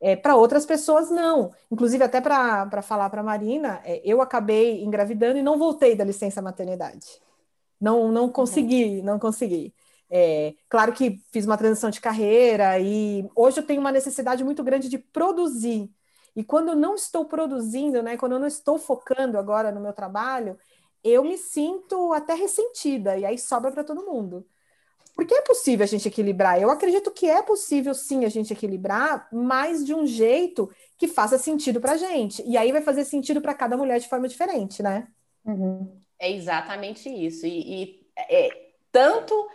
É, 0.00 0.16
para 0.16 0.36
outras 0.36 0.64
pessoas, 0.64 1.10
não. 1.10 1.52
Inclusive, 1.70 2.02
até 2.04 2.20
para 2.20 2.82
falar 2.82 3.10
para 3.10 3.20
a 3.20 3.24
Marina, 3.24 3.80
é, 3.84 4.00
eu 4.04 4.22
acabei 4.22 4.82
engravidando 4.82 5.38
e 5.38 5.42
não 5.42 5.58
voltei 5.58 5.94
da 5.94 6.04
licença 6.04 6.40
maternidade. 6.40 7.20
Não, 7.80 8.10
não 8.12 8.30
consegui, 8.30 9.02
não 9.02 9.18
consegui. 9.18 9.74
É, 10.10 10.54
claro 10.68 10.92
que 10.92 11.22
fiz 11.32 11.46
uma 11.46 11.56
transição 11.56 11.90
de 11.90 12.00
carreira 12.00 12.78
e 12.80 13.28
hoje 13.34 13.60
eu 13.60 13.66
tenho 13.66 13.80
uma 13.80 13.92
necessidade 13.92 14.44
muito 14.44 14.62
grande 14.64 14.88
de 14.88 14.98
produzir. 14.98 15.90
E 16.34 16.44
quando 16.44 16.70
eu 16.70 16.76
não 16.76 16.94
estou 16.94 17.24
produzindo, 17.26 18.02
né, 18.02 18.16
quando 18.16 18.32
eu 18.32 18.38
não 18.38 18.46
estou 18.46 18.78
focando 18.78 19.38
agora 19.38 19.72
no 19.72 19.80
meu 19.80 19.92
trabalho, 19.92 20.58
eu 21.02 21.24
me 21.24 21.38
sinto 21.38 22.12
até 22.12 22.34
ressentida 22.34 23.16
e 23.18 23.24
aí 23.24 23.38
sobra 23.38 23.72
para 23.72 23.84
todo 23.84 24.04
mundo. 24.04 24.46
Porque 25.20 25.34
é 25.34 25.42
possível 25.42 25.84
a 25.84 25.86
gente 25.86 26.08
equilibrar. 26.08 26.58
Eu 26.58 26.70
acredito 26.70 27.10
que 27.10 27.28
é 27.28 27.42
possível 27.42 27.92
sim 27.92 28.24
a 28.24 28.30
gente 28.30 28.54
equilibrar, 28.54 29.28
mas 29.30 29.84
de 29.84 29.94
um 29.94 30.06
jeito 30.06 30.70
que 30.96 31.06
faça 31.06 31.36
sentido 31.36 31.78
para 31.78 31.92
a 31.92 31.96
gente. 31.98 32.42
E 32.46 32.56
aí 32.56 32.72
vai 32.72 32.80
fazer 32.80 33.04
sentido 33.04 33.38
para 33.38 33.52
cada 33.52 33.76
mulher 33.76 34.00
de 34.00 34.08
forma 34.08 34.26
diferente, 34.26 34.82
né? 34.82 35.06
Uhum. 35.44 36.00
É 36.18 36.32
exatamente 36.32 37.10
isso. 37.10 37.44
E, 37.44 37.82
e 37.82 38.00
é, 38.16 38.48
tanto 38.90 39.46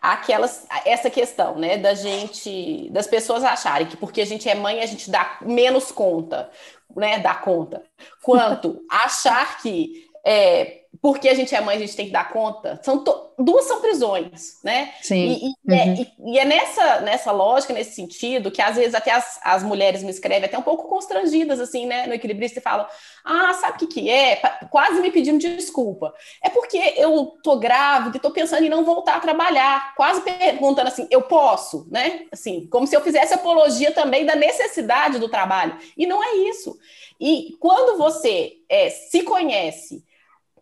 aquelas 0.00 0.66
essa 0.84 1.08
questão, 1.08 1.56
né, 1.56 1.78
da 1.78 1.94
gente, 1.94 2.90
das 2.90 3.06
pessoas 3.06 3.44
acharem 3.44 3.86
que 3.86 3.96
porque 3.96 4.22
a 4.22 4.26
gente 4.26 4.48
é 4.48 4.56
mãe 4.56 4.80
a 4.80 4.86
gente 4.86 5.08
dá 5.08 5.38
menos 5.40 5.92
conta, 5.92 6.50
né, 6.96 7.20
dá 7.20 7.36
conta, 7.36 7.84
quanto 8.24 8.84
achar 8.90 9.62
que 9.62 10.04
é, 10.26 10.81
porque 11.00 11.28
a 11.28 11.34
gente 11.34 11.54
é 11.54 11.60
mãe, 11.60 11.76
a 11.76 11.80
gente 11.80 11.96
tem 11.96 12.06
que 12.06 12.12
dar 12.12 12.30
conta. 12.30 12.78
São 12.82 13.02
duas 13.38 13.64
são 13.64 13.80
prisões, 13.80 14.58
né? 14.62 14.92
Sim. 15.00 15.26
E, 15.26 15.48
e, 15.48 15.74
é, 15.74 15.84
uhum. 15.84 15.92
é, 15.92 16.06
e, 16.26 16.38
é 16.38 16.44
nessa, 16.44 17.00
nessa 17.00 17.32
lógica, 17.32 17.72
nesse 17.72 17.94
sentido, 17.94 18.50
que 18.50 18.60
às 18.60 18.76
vezes 18.76 18.94
até 18.94 19.10
as, 19.10 19.40
as 19.42 19.62
mulheres 19.62 20.02
me 20.02 20.10
escrevem 20.10 20.44
até 20.44 20.58
um 20.58 20.62
pouco 20.62 20.88
constrangidas, 20.88 21.58
assim, 21.58 21.86
né? 21.86 22.06
No 22.06 22.12
equilibrista 22.12 22.58
e 22.58 22.62
falam: 22.62 22.86
Ah, 23.24 23.54
sabe 23.54 23.76
o 23.76 23.78
que, 23.78 23.86
que 23.86 24.10
é? 24.10 24.36
Quase 24.70 25.00
me 25.00 25.10
pedindo 25.10 25.38
desculpa. 25.38 26.12
É 26.42 26.50
porque 26.50 26.78
eu 26.96 27.38
tô 27.42 27.56
grávida 27.58 28.16
e 28.16 28.20
tô 28.20 28.30
pensando 28.30 28.64
em 28.64 28.68
não 28.68 28.84
voltar 28.84 29.16
a 29.16 29.20
trabalhar, 29.20 29.94
quase 29.96 30.20
perguntando 30.20 30.88
assim: 30.88 31.08
eu 31.10 31.22
posso, 31.22 31.86
né? 31.90 32.26
Assim, 32.30 32.66
como 32.66 32.86
se 32.86 32.94
eu 32.94 33.00
fizesse 33.00 33.32
apologia 33.32 33.92
também 33.92 34.26
da 34.26 34.36
necessidade 34.36 35.18
do 35.18 35.28
trabalho. 35.28 35.76
E 35.96 36.06
não 36.06 36.22
é 36.22 36.36
isso. 36.48 36.78
E 37.18 37.56
quando 37.58 37.96
você 37.96 38.58
é, 38.68 38.90
se 38.90 39.22
conhece 39.22 40.04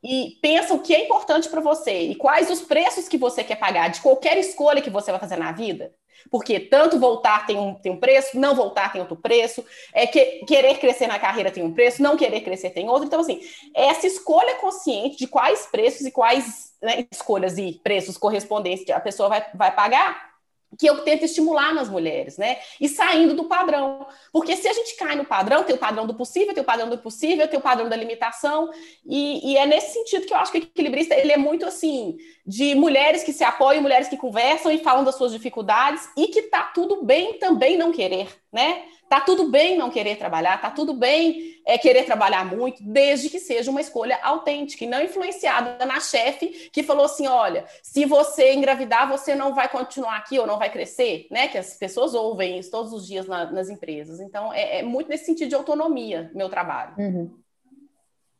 e 0.02 0.38
pensa 0.40 0.74
o 0.74 0.80
que 0.80 0.94
é 0.94 1.04
importante 1.04 1.48
para 1.48 1.60
você 1.60 2.02
e 2.02 2.14
quais 2.14 2.50
os 2.50 2.62
preços 2.62 3.08
que 3.08 3.18
você 3.18 3.44
quer 3.44 3.56
pagar 3.56 3.88
de 3.88 4.00
qualquer 4.00 4.38
escolha 4.38 4.80
que 4.80 4.90
você 4.90 5.10
vai 5.10 5.20
fazer 5.20 5.36
na 5.36 5.52
vida. 5.52 5.94
Porque 6.30 6.60
tanto 6.60 6.98
voltar 6.98 7.46
tem 7.46 7.56
um, 7.56 7.74
tem 7.74 7.92
um 7.92 7.96
preço, 7.96 8.38
não 8.38 8.54
voltar 8.54 8.92
tem 8.92 9.00
outro 9.00 9.16
preço, 9.16 9.64
é 9.92 10.06
que, 10.06 10.44
querer 10.46 10.78
crescer 10.78 11.06
na 11.06 11.18
carreira 11.18 11.50
tem 11.50 11.62
um 11.62 11.72
preço, 11.72 12.02
não 12.02 12.16
querer 12.16 12.42
crescer 12.42 12.70
tem 12.70 12.88
outro. 12.88 13.06
Então, 13.06 13.20
assim, 13.20 13.40
essa 13.74 14.06
escolha 14.06 14.56
consciente 14.56 15.16
de 15.16 15.26
quais 15.26 15.66
preços 15.66 16.06
e 16.06 16.10
quais 16.10 16.72
né, 16.82 17.06
escolhas 17.10 17.56
e 17.58 17.80
preços 17.82 18.18
correspondentes 18.18 18.84
que 18.84 18.92
a 18.92 19.00
pessoa 19.00 19.28
vai, 19.28 19.46
vai 19.54 19.74
pagar 19.74 20.29
que 20.78 20.88
eu 20.88 20.98
tento 21.02 21.24
estimular 21.24 21.74
nas 21.74 21.88
mulheres, 21.88 22.38
né? 22.38 22.58
E 22.80 22.88
saindo 22.88 23.34
do 23.34 23.44
padrão. 23.44 24.06
Porque 24.32 24.56
se 24.56 24.68
a 24.68 24.72
gente 24.72 24.96
cai 24.96 25.16
no 25.16 25.24
padrão, 25.24 25.64
tem 25.64 25.74
o 25.74 25.78
padrão 25.78 26.06
do 26.06 26.14
possível, 26.14 26.54
tem 26.54 26.62
o 26.62 26.66
padrão 26.66 26.88
do 26.88 26.94
impossível, 26.94 27.48
tem 27.48 27.58
o 27.58 27.62
padrão 27.62 27.88
da 27.88 27.96
limitação, 27.96 28.70
e, 29.04 29.52
e, 29.52 29.56
é 29.56 29.66
nesse 29.66 29.92
sentido 29.92 30.26
que 30.26 30.32
eu 30.32 30.38
acho 30.38 30.52
que 30.52 30.58
o 30.58 30.62
equilibrista 30.62 31.14
ele 31.14 31.32
é 31.32 31.36
muito 31.36 31.66
assim, 31.66 32.16
de 32.46 32.74
mulheres 32.74 33.22
que 33.24 33.32
se 33.32 33.42
apoiam, 33.42 33.82
mulheres 33.82 34.08
que 34.08 34.16
conversam 34.16 34.70
e 34.70 34.78
falam 34.78 35.04
das 35.04 35.16
suas 35.16 35.32
dificuldades, 35.32 36.08
e 36.16 36.28
que 36.28 36.42
tá 36.42 36.62
tudo 36.62 37.02
bem 37.04 37.38
também 37.38 37.76
não 37.76 37.92
querer, 37.92 38.28
né? 38.52 38.84
Tá 39.10 39.20
tudo 39.20 39.50
bem 39.50 39.76
não 39.76 39.90
querer 39.90 40.14
trabalhar, 40.14 40.60
tá 40.60 40.70
tudo 40.70 40.94
bem 40.94 41.60
é, 41.66 41.76
querer 41.76 42.04
trabalhar 42.04 42.44
muito, 42.44 42.80
desde 42.80 43.28
que 43.28 43.40
seja 43.40 43.68
uma 43.68 43.80
escolha 43.80 44.16
autêntica 44.22 44.84
e 44.84 44.86
não 44.86 45.02
influenciada 45.02 45.84
na 45.84 45.98
chefe 45.98 46.70
que 46.72 46.84
falou 46.84 47.06
assim: 47.06 47.26
olha, 47.26 47.64
se 47.82 48.04
você 48.04 48.54
engravidar, 48.54 49.08
você 49.08 49.34
não 49.34 49.52
vai 49.52 49.68
continuar 49.68 50.16
aqui 50.18 50.38
ou 50.38 50.46
não 50.46 50.60
vai 50.60 50.70
crescer, 50.70 51.26
né? 51.28 51.48
Que 51.48 51.58
as 51.58 51.74
pessoas 51.74 52.14
ouvem 52.14 52.56
isso 52.56 52.70
todos 52.70 52.92
os 52.92 53.04
dias 53.04 53.26
na, 53.26 53.50
nas 53.50 53.68
empresas. 53.68 54.20
Então, 54.20 54.52
é, 54.52 54.78
é, 54.78 54.82
muito 54.84 55.08
nesse 55.08 55.24
sentido 55.24 55.48
de 55.48 55.56
autonomia, 55.56 56.30
meu 56.32 56.48
trabalho. 56.48 56.94
Uhum. 56.96 57.36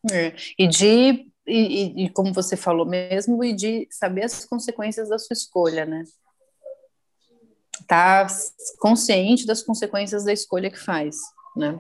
É. 0.09 0.33
E 0.57 0.69
de 0.69 1.27
e, 1.45 2.05
e, 2.05 2.11
como 2.11 2.33
você 2.33 2.57
falou 2.57 2.87
mesmo, 2.87 3.43
e 3.43 3.53
de 3.53 3.89
saber 3.91 4.23
as 4.23 4.45
consequências 4.45 5.09
da 5.09 5.19
sua 5.19 5.35
escolha, 5.35 5.85
né? 5.85 6.05
Tá 7.91 8.25
consciente 8.79 9.45
das 9.45 9.63
consequências 9.63 10.23
da 10.23 10.33
escolha 10.33 10.71
que 10.71 10.79
faz, 10.79 11.17
né? 11.57 11.77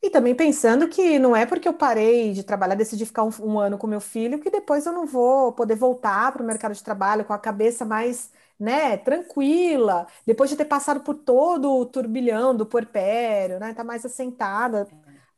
E 0.00 0.08
também 0.08 0.32
pensando 0.32 0.88
que 0.88 1.18
não 1.18 1.34
é 1.34 1.44
porque 1.44 1.66
eu 1.66 1.74
parei 1.74 2.32
de 2.32 2.44
trabalhar, 2.44 2.76
decidi 2.76 3.04
ficar 3.04 3.24
um, 3.24 3.30
um 3.40 3.58
ano 3.58 3.76
com 3.76 3.88
meu 3.88 4.00
filho, 4.00 4.38
que 4.38 4.48
depois 4.48 4.86
eu 4.86 4.92
não 4.92 5.04
vou 5.04 5.52
poder 5.52 5.74
voltar 5.74 6.30
para 6.30 6.40
o 6.40 6.46
mercado 6.46 6.72
de 6.72 6.84
trabalho 6.84 7.24
com 7.24 7.32
a 7.32 7.38
cabeça 7.38 7.84
mais, 7.84 8.30
né, 8.58 8.96
tranquila, 8.96 10.06
depois 10.24 10.48
de 10.50 10.56
ter 10.56 10.66
passado 10.66 11.00
por 11.00 11.16
todo 11.16 11.68
o 11.78 11.84
turbilhão 11.84 12.56
do 12.56 12.64
puerpério, 12.64 13.58
né, 13.58 13.74
tá 13.74 13.82
mais 13.82 14.06
assentada. 14.06 14.86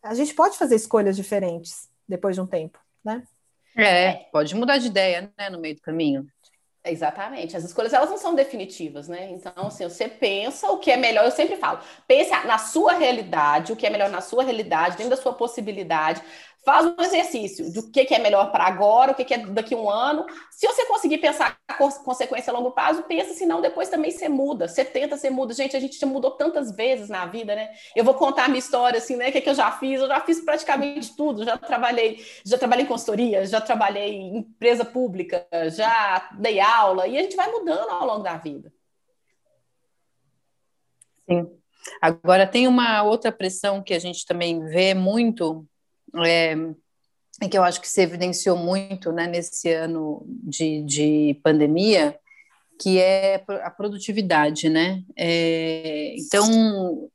A 0.03 0.15
gente 0.15 0.35
pode 0.35 0.59
fazer 0.59 0.77
escolhas 0.77 1.17
diferentes 1.17 1.89
depois 2.07 2.37
de 2.37 2.43
um 2.43 2.47
tempo, 2.47 2.79
né? 3.03 3.23
É, 3.75 4.29
pode 4.31 4.55
mudar 4.55 4.77
de 4.77 4.89
ideia, 4.89 5.33
né, 5.39 5.49
no 5.49 5.59
meio 5.59 5.75
do 5.75 5.81
caminho. 5.81 6.27
Exatamente. 6.85 7.57
As 7.57 7.63
escolhas 7.63 7.93
elas 7.93 8.11
não 8.11 8.19
são 8.19 8.35
definitivas, 8.35 9.07
né? 9.07 9.31
Então, 9.31 9.53
assim, 9.69 9.85
você 9.85 10.09
pensa 10.09 10.69
o 10.73 10.79
que 10.79 10.91
é 10.91 10.97
melhor, 10.97 11.25
eu 11.25 11.31
sempre 11.31 11.57
falo, 11.57 11.79
pense 12.09 12.31
na 12.45 12.59
sua 12.59 12.95
realidade, 12.95 13.73
o 13.73 13.77
que 13.77 13.87
é 13.87 13.91
melhor 13.91 14.11
na 14.11 14.21
sua 14.21 14.43
realidade, 14.43 14.97
dentro 14.97 15.11
da 15.11 15.23
sua 15.23 15.33
possibilidade, 15.33 16.21
Faz 16.65 16.87
um 16.87 17.03
exercício 17.03 17.73
do 17.73 17.91
que, 17.91 18.05
que 18.05 18.15
é 18.15 18.21
melhor 18.21 18.53
para 18.53 18.65
agora, 18.65 19.11
o 19.11 19.15
que, 19.17 19.25
que 19.25 19.35
é 19.35 19.39
daqui 19.39 19.75
a 19.75 19.77
um 19.77 19.91
ano. 19.91 20.25
Se 20.49 20.65
você 20.65 20.87
conseguir 20.87 21.19
pensar 21.19 21.59
a 21.67 21.75
consequência 21.75 22.53
a 22.53 22.57
longo 22.57 22.71
prazo, 22.71 23.03
pensa, 23.03 23.35
senão 23.35 23.61
depois 23.61 23.89
também 23.89 24.13
você 24.13 24.29
muda. 24.29 24.69
Você 24.69 24.85
tenta, 24.85 25.17
você 25.17 25.29
muda. 25.29 25.55
Gente, 25.55 25.77
a 25.77 25.81
gente 25.81 25.99
já 25.99 26.07
mudou 26.07 26.31
tantas 26.31 26.71
vezes 26.71 27.09
na 27.09 27.27
vida, 27.27 27.57
né? 27.57 27.71
Eu 27.97 28.05
vou 28.05 28.15
contar 28.15 28.45
a 28.45 28.49
minha 28.49 28.61
história, 28.61 28.99
assim, 28.99 29.17
né? 29.17 29.31
O 29.31 29.33
que, 29.33 29.41
que 29.41 29.51
eu 29.51 29.55
já 29.55 29.73
fiz? 29.73 30.01
Eu 30.01 30.07
já 30.07 30.21
fiz 30.21 30.41
praticamente 30.41 31.17
tudo. 31.17 31.45
Já 31.45 31.59
trabalhei, 31.59 32.25
já 32.45 32.57
trabalhei 32.57 32.85
em 32.85 32.89
consultoria, 32.89 33.45
já 33.45 33.61
trabalhei 33.61 34.13
em 34.13 34.39
empresa 34.39 34.85
pública, 34.85 35.45
já 35.71 36.31
dei 36.39 36.61
aula, 36.61 37.09
e 37.09 37.19
a 37.19 37.23
gente 37.23 37.35
vai 37.35 37.51
mudando 37.51 37.91
ao 37.91 38.07
longo 38.07 38.23
da 38.23 38.37
vida. 38.37 38.73
Sim. 41.29 41.51
Agora, 42.01 42.47
tem 42.47 42.69
uma 42.69 43.03
outra 43.03 43.33
pressão 43.33 43.83
que 43.83 43.95
a 43.95 43.99
gente 43.99 44.25
também 44.25 44.65
vê 44.65 44.95
muito 44.95 45.67
é, 46.25 46.55
que 47.49 47.57
eu 47.57 47.63
acho 47.63 47.81
que 47.81 47.89
se 47.89 48.03
evidenciou 48.03 48.57
muito 48.57 49.13
né, 49.13 49.27
nesse 49.27 49.73
ano 49.73 50.25
de, 50.27 50.83
de 50.83 51.41
pandemia, 51.43 52.19
que 52.81 52.99
é 52.99 53.45
a 53.63 53.71
produtividade, 53.71 54.69
né? 54.69 55.03
É, 55.17 56.15
então, 56.17 57.09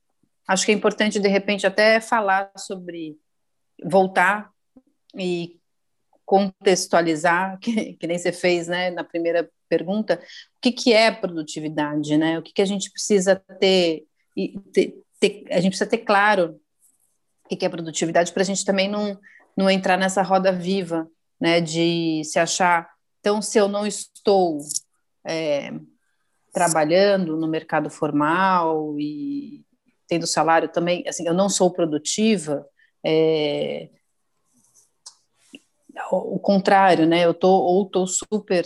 acho 0.47 0.65
que 0.65 0.71
é 0.71 0.75
importante, 0.75 1.19
de 1.19 1.27
repente, 1.27 1.67
até 1.67 1.99
falar 1.99 2.51
sobre 2.57 3.17
voltar 3.83 4.49
e 5.15 5.59
contextualizar, 6.25 7.57
que, 7.61 7.93
que 7.93 8.07
nem 8.07 8.17
você 8.17 8.31
fez 8.31 8.67
né, 8.67 8.91
na 8.91 9.03
primeira 9.03 9.49
pergunta, 9.69 10.15
o 10.15 10.61
que, 10.61 10.71
que 10.71 10.93
é 10.93 11.11
produtividade, 11.11 12.17
né? 12.17 12.39
O 12.39 12.41
que, 12.41 12.53
que 12.53 12.61
a 12.61 12.65
gente 12.65 12.91
precisa 12.91 13.35
ter, 13.59 14.05
ter, 14.71 14.95
ter 15.19 15.43
a 15.49 15.59
gente 15.59 15.71
precisa 15.71 15.89
ter 15.89 15.99
claro 15.99 16.59
o 17.55 17.57
que 17.57 17.65
é 17.65 17.69
produtividade, 17.69 18.31
para 18.31 18.41
a 18.41 18.45
gente 18.45 18.65
também 18.65 18.89
não, 18.89 19.17
não 19.55 19.69
entrar 19.69 19.97
nessa 19.97 20.21
roda 20.21 20.51
viva, 20.51 21.07
né, 21.39 21.61
de 21.61 22.23
se 22.25 22.39
achar, 22.39 22.89
então, 23.27 23.41
se 23.41 23.57
eu 23.57 23.67
não 23.67 23.85
estou 23.85 24.59
é, 25.25 25.73
trabalhando 26.53 27.35
no 27.35 27.45
mercado 27.45 27.89
formal 27.89 28.97
e 28.97 29.65
tendo 30.07 30.25
salário 30.25 30.69
também, 30.69 31.03
assim, 31.05 31.27
eu 31.27 31.33
não 31.33 31.49
sou 31.49 31.69
produtiva, 31.69 32.65
é, 33.05 33.89
o 36.09 36.39
contrário, 36.39 37.05
né, 37.05 37.25
eu 37.25 37.33
tô, 37.33 37.49
ou 37.49 37.85
estou 37.85 38.07
super 38.07 38.65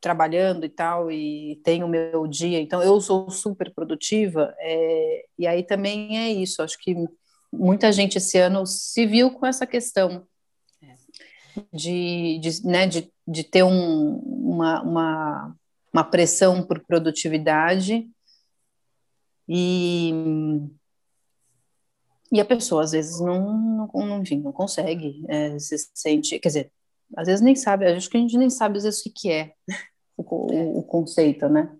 trabalhando 0.00 0.64
e 0.64 0.68
tal, 0.68 1.10
e 1.10 1.60
tenho 1.64 1.86
o 1.86 1.88
meu 1.88 2.28
dia, 2.28 2.60
então 2.60 2.80
eu 2.80 3.00
sou 3.00 3.28
super 3.30 3.74
produtiva, 3.74 4.54
é, 4.60 5.24
e 5.36 5.48
aí 5.48 5.64
também 5.64 6.18
é 6.18 6.28
isso, 6.30 6.62
acho 6.62 6.78
que 6.78 6.94
muita 7.58 7.92
gente 7.92 8.18
esse 8.18 8.38
ano 8.38 8.66
se 8.66 9.06
viu 9.06 9.30
com 9.30 9.46
essa 9.46 9.66
questão. 9.66 10.26
de, 11.72 12.38
de, 12.38 12.66
né, 12.66 12.86
de, 12.86 13.12
de 13.26 13.44
ter 13.44 13.62
um, 13.62 14.16
uma, 14.18 14.82
uma, 14.82 15.56
uma 15.92 16.04
pressão 16.04 16.62
por 16.62 16.80
produtividade 16.80 18.10
e, 19.48 20.12
e 22.32 22.40
a 22.40 22.44
pessoa 22.44 22.82
às 22.82 22.92
vezes 22.92 23.20
não, 23.20 23.88
não, 23.94 24.22
enfim, 24.22 24.40
não 24.40 24.52
consegue, 24.52 25.24
é, 25.28 25.58
se 25.58 25.76
sente, 25.94 26.38
quer 26.38 26.48
dizer, 26.48 26.72
às 27.16 27.26
vezes 27.26 27.40
nem 27.40 27.54
sabe, 27.54 27.86
acho 27.86 28.10
que 28.10 28.16
a 28.16 28.20
gente 28.20 28.36
nem 28.36 28.50
sabe 28.50 28.78
às 28.78 28.84
vezes 28.84 29.00
o 29.00 29.04
que, 29.04 29.10
que 29.10 29.30
é 29.30 29.54
o, 30.16 30.22
o, 30.22 30.78
o 30.78 30.82
conceito, 30.82 31.48
né? 31.48 31.76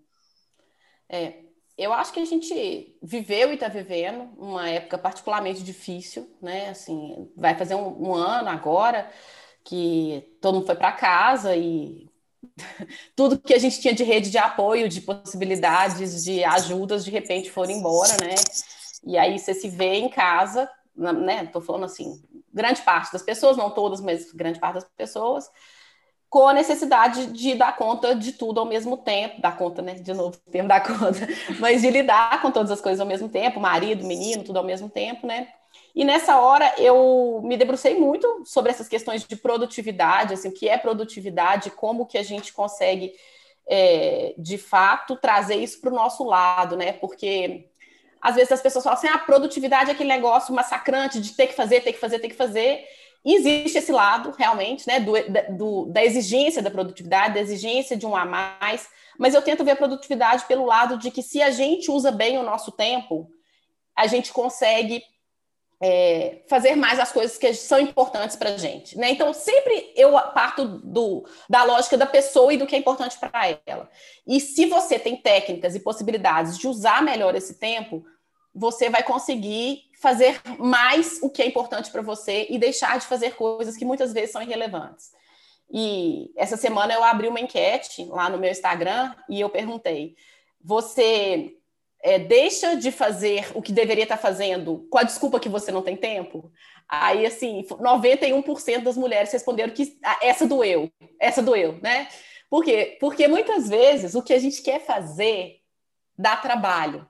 É, 1.08 1.43
eu 1.76 1.92
acho 1.92 2.12
que 2.12 2.20
a 2.20 2.24
gente 2.24 2.96
viveu 3.02 3.50
e 3.50 3.54
está 3.54 3.68
vivendo 3.68 4.30
uma 4.38 4.68
época 4.68 4.96
particularmente 4.98 5.62
difícil, 5.62 6.30
né? 6.40 6.68
Assim, 6.70 7.30
vai 7.36 7.56
fazer 7.56 7.74
um, 7.74 8.10
um 8.10 8.14
ano 8.14 8.48
agora 8.48 9.10
que 9.64 10.36
todo 10.40 10.54
mundo 10.56 10.66
foi 10.66 10.76
para 10.76 10.92
casa 10.92 11.56
e 11.56 12.08
tudo 13.16 13.38
que 13.38 13.54
a 13.54 13.58
gente 13.58 13.80
tinha 13.80 13.94
de 13.94 14.04
rede 14.04 14.30
de 14.30 14.38
apoio, 14.38 14.88
de 14.88 15.00
possibilidades, 15.00 16.24
de 16.24 16.44
ajudas, 16.44 17.04
de 17.04 17.10
repente 17.10 17.50
foram 17.50 17.72
embora, 17.72 18.12
né? 18.22 18.34
E 19.06 19.18
aí 19.18 19.38
você 19.38 19.54
se 19.54 19.68
vê 19.68 19.94
em 19.96 20.08
casa, 20.08 20.70
né? 20.96 21.46
Tô 21.46 21.60
falando 21.60 21.84
assim, 21.84 22.22
grande 22.52 22.82
parte 22.82 23.12
das 23.12 23.22
pessoas, 23.22 23.56
não 23.56 23.70
todas, 23.70 24.00
mas 24.00 24.32
grande 24.32 24.58
parte 24.60 24.74
das 24.74 24.84
pessoas, 24.96 25.50
com 26.34 26.48
a 26.48 26.52
necessidade 26.52 27.26
de 27.26 27.54
dar 27.54 27.76
conta 27.76 28.12
de 28.12 28.32
tudo 28.32 28.58
ao 28.58 28.66
mesmo 28.66 28.96
tempo, 28.96 29.40
dar 29.40 29.56
conta, 29.56 29.80
né? 29.80 29.94
De 29.94 30.12
novo, 30.12 30.36
o 30.44 30.50
termo 30.50 30.68
dar 30.68 30.80
conta, 30.80 31.28
mas 31.60 31.82
de 31.82 31.88
lidar 31.88 32.42
com 32.42 32.50
todas 32.50 32.72
as 32.72 32.80
coisas 32.80 32.98
ao 32.98 33.06
mesmo 33.06 33.28
tempo, 33.28 33.60
marido, 33.60 34.04
menino, 34.04 34.42
tudo 34.42 34.56
ao 34.56 34.64
mesmo 34.64 34.88
tempo, 34.88 35.28
né? 35.28 35.46
E 35.94 36.04
nessa 36.04 36.40
hora 36.40 36.74
eu 36.76 37.40
me 37.44 37.56
debrucei 37.56 37.96
muito 37.96 38.42
sobre 38.44 38.72
essas 38.72 38.88
questões 38.88 39.24
de 39.24 39.36
produtividade, 39.36 40.34
assim, 40.34 40.48
o 40.48 40.52
que 40.52 40.68
é 40.68 40.76
produtividade, 40.76 41.70
como 41.70 42.04
que 42.04 42.18
a 42.18 42.22
gente 42.24 42.52
consegue, 42.52 43.12
é, 43.68 44.34
de 44.36 44.58
fato, 44.58 45.14
trazer 45.14 45.54
isso 45.54 45.80
para 45.80 45.90
o 45.92 45.94
nosso 45.94 46.24
lado, 46.24 46.76
né? 46.76 46.94
Porque 46.94 47.68
às 48.20 48.34
vezes 48.34 48.50
as 48.50 48.60
pessoas 48.60 48.82
falam 48.82 48.98
assim, 48.98 49.06
ah, 49.06 49.18
produtividade 49.18 49.90
é 49.90 49.92
aquele 49.92 50.08
negócio 50.08 50.52
massacrante 50.52 51.20
de 51.20 51.34
ter 51.34 51.46
que 51.46 51.54
fazer, 51.54 51.82
ter 51.82 51.92
que 51.92 52.00
fazer, 52.00 52.18
ter 52.18 52.28
que 52.28 52.34
fazer 52.34 52.84
existe 53.24 53.78
esse 53.78 53.90
lado, 53.90 54.34
realmente, 54.36 54.86
né, 54.86 55.00
do, 55.00 55.12
do, 55.56 55.86
da 55.86 56.04
exigência 56.04 56.60
da 56.60 56.70
produtividade, 56.70 57.34
da 57.34 57.40
exigência 57.40 57.96
de 57.96 58.04
um 58.04 58.14
a 58.14 58.24
mais, 58.24 58.88
mas 59.18 59.32
eu 59.32 59.40
tento 59.40 59.64
ver 59.64 59.72
a 59.72 59.76
produtividade 59.76 60.44
pelo 60.44 60.66
lado 60.66 60.98
de 60.98 61.10
que 61.10 61.22
se 61.22 61.40
a 61.40 61.50
gente 61.50 61.90
usa 61.90 62.10
bem 62.10 62.38
o 62.38 62.42
nosso 62.42 62.70
tempo, 62.72 63.30
a 63.96 64.06
gente 64.06 64.32
consegue 64.32 65.02
é, 65.80 66.42
fazer 66.48 66.76
mais 66.76 66.98
as 66.98 67.12
coisas 67.12 67.36
que 67.36 67.52
são 67.54 67.78
importantes 67.78 68.36
para 68.36 68.50
a 68.50 68.56
gente. 68.56 68.96
Né? 68.98 69.10
Então, 69.10 69.32
sempre 69.32 69.92
eu 69.96 70.12
parto 70.32 70.64
do, 70.64 71.26
da 71.48 71.64
lógica 71.64 71.96
da 71.96 72.06
pessoa 72.06 72.52
e 72.52 72.56
do 72.56 72.66
que 72.66 72.74
é 72.74 72.78
importante 72.78 73.18
para 73.18 73.60
ela. 73.66 73.88
E 74.26 74.40
se 74.40 74.66
você 74.66 74.98
tem 74.98 75.16
técnicas 75.16 75.74
e 75.74 75.80
possibilidades 75.80 76.58
de 76.58 76.66
usar 76.66 77.02
melhor 77.02 77.34
esse 77.34 77.58
tempo, 77.58 78.04
você 78.54 78.88
vai 78.88 79.02
conseguir 79.02 79.82
fazer 80.04 80.38
mais 80.58 81.18
o 81.22 81.30
que 81.30 81.40
é 81.40 81.46
importante 81.46 81.90
para 81.90 82.02
você 82.02 82.46
e 82.50 82.58
deixar 82.58 82.98
de 82.98 83.06
fazer 83.06 83.34
coisas 83.34 83.74
que 83.74 83.86
muitas 83.86 84.12
vezes 84.12 84.32
são 84.32 84.42
irrelevantes. 84.42 85.12
E 85.72 86.30
essa 86.36 86.58
semana 86.58 86.92
eu 86.92 87.02
abri 87.02 87.26
uma 87.26 87.40
enquete 87.40 88.04
lá 88.04 88.28
no 88.28 88.36
meu 88.36 88.50
Instagram 88.50 89.14
e 89.30 89.40
eu 89.40 89.48
perguntei: 89.48 90.14
você 90.62 91.56
é, 92.02 92.18
deixa 92.18 92.76
de 92.76 92.92
fazer 92.92 93.50
o 93.54 93.62
que 93.62 93.72
deveria 93.72 94.02
estar 94.02 94.18
fazendo 94.18 94.86
com 94.90 94.98
a 94.98 95.04
desculpa 95.04 95.40
que 95.40 95.48
você 95.48 95.72
não 95.72 95.80
tem 95.80 95.96
tempo? 95.96 96.52
Aí, 96.86 97.24
assim, 97.24 97.64
91% 97.66 98.82
das 98.82 98.98
mulheres 98.98 99.32
responderam 99.32 99.72
que 99.72 99.98
ah, 100.04 100.18
essa 100.20 100.46
doeu, 100.46 100.92
essa 101.18 101.42
doeu, 101.42 101.78
né? 101.82 102.08
Por 102.50 102.62
quê? 102.62 102.98
Porque 103.00 103.26
muitas 103.26 103.70
vezes 103.70 104.14
o 104.14 104.22
que 104.22 104.34
a 104.34 104.38
gente 104.38 104.60
quer 104.60 104.84
fazer 104.84 105.60
dá 106.16 106.36
trabalho. 106.36 107.08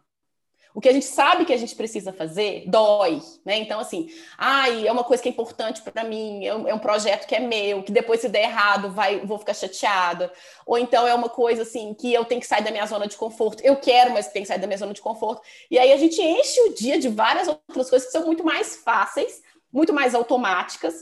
O 0.75 0.81
que 0.81 0.89
a 0.89 0.93
gente 0.93 1.07
sabe 1.07 1.45
que 1.45 1.53
a 1.53 1.57
gente 1.57 1.77
precisa 1.77 2.13
fazer 2.13 2.65
dói, 2.67 3.23
né? 3.45 3.57
Então, 3.59 3.79
assim, 3.79 4.09
ai, 4.37 4.89
é 4.89 4.91
uma 4.91 5.05
coisa 5.05 5.23
que 5.23 5.29
é 5.29 5.33
importante 5.33 5.81
para 5.81 6.03
mim, 6.03 6.45
é 6.45 6.53
um, 6.53 6.67
é 6.67 6.75
um, 6.75 6.81
projeto 6.81 7.29
que 7.29 7.35
é 7.37 7.39
meu, 7.39 7.85
que 7.85 7.93
depois 7.93 8.21
se 8.21 8.29
der 8.29 8.49
errado, 8.49 8.91
vai, 8.91 9.21
vou 9.21 9.39
ficar 9.39 9.55
chateada. 9.55 10.33
Ou 10.67 10.77
então 10.77 11.07
é 11.07 11.15
uma 11.15 11.29
coisa 11.29 11.63
assim 11.63 11.95
que 11.95 12.13
eu 12.13 12.25
tenho 12.25 12.41
que 12.41 12.47
sair 12.49 12.65
da 12.65 12.73
minha 12.73 12.85
zona 12.87 13.07
de 13.07 13.17
conforto. 13.17 13.63
Eu 13.63 13.77
quero, 13.77 14.13
mas 14.13 14.27
tenho 14.27 14.43
que 14.43 14.49
sair 14.49 14.59
da 14.59 14.67
minha 14.67 14.77
zona 14.77 14.93
de 14.93 15.01
conforto. 15.01 15.43
E 15.71 15.79
aí 15.79 15.93
a 15.93 15.97
gente 15.97 16.21
enche 16.21 16.61
o 16.63 16.75
dia 16.75 16.99
de 16.99 17.09
várias 17.09 17.47
outras 17.47 17.89
coisas 17.89 18.07
que 18.07 18.13
são 18.13 18.27
muito 18.27 18.43
mais 18.43 18.75
fáceis, 18.75 19.43
muito 19.73 19.93
mais 19.93 20.13
automáticas. 20.13 20.95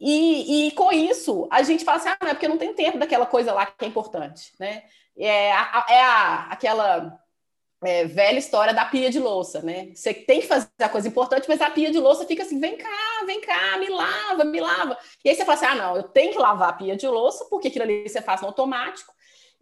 E, 0.00 0.68
e 0.68 0.70
com 0.70 0.90
isso, 0.90 1.46
a 1.50 1.62
gente 1.62 1.84
fala 1.84 1.98
assim, 1.98 2.08
ah, 2.08 2.16
não 2.22 2.30
é 2.30 2.34
porque 2.34 2.48
não 2.48 2.56
tem 2.56 2.72
tempo 2.72 2.96
daquela 2.96 3.26
coisa 3.26 3.52
lá 3.52 3.66
que 3.66 3.84
é 3.84 3.88
importante, 3.88 4.54
né? 4.58 4.84
É, 5.18 5.52
a, 5.52 5.86
é 5.90 6.00
a, 6.00 6.46
aquela 6.50 7.20
é, 7.84 8.04
velha 8.06 8.38
história 8.38 8.74
da 8.74 8.84
pia 8.84 9.10
de 9.10 9.18
louça, 9.18 9.62
né? 9.62 9.92
Você 9.94 10.12
tem 10.12 10.40
que 10.40 10.46
fazer 10.46 10.68
a 10.80 10.88
coisa 10.88 11.06
importante, 11.06 11.48
mas 11.48 11.60
a 11.60 11.70
pia 11.70 11.90
de 11.90 11.98
louça 11.98 12.26
fica 12.26 12.42
assim: 12.42 12.58
vem 12.58 12.76
cá, 12.76 13.24
vem 13.26 13.40
cá, 13.40 13.78
me 13.78 13.88
lava, 13.88 14.44
me 14.44 14.60
lava. 14.60 14.98
E 15.24 15.28
aí 15.28 15.34
você 15.34 15.44
fala 15.44 15.54
assim: 15.54 15.66
ah, 15.66 15.74
não, 15.74 15.96
eu 15.96 16.02
tenho 16.04 16.32
que 16.32 16.38
lavar 16.38 16.70
a 16.70 16.72
pia 16.72 16.96
de 16.96 17.06
louça, 17.06 17.44
porque 17.48 17.68
aquilo 17.68 17.84
ali 17.84 18.08
você 18.08 18.20
faz 18.20 18.40
no 18.40 18.48
automático. 18.48 19.12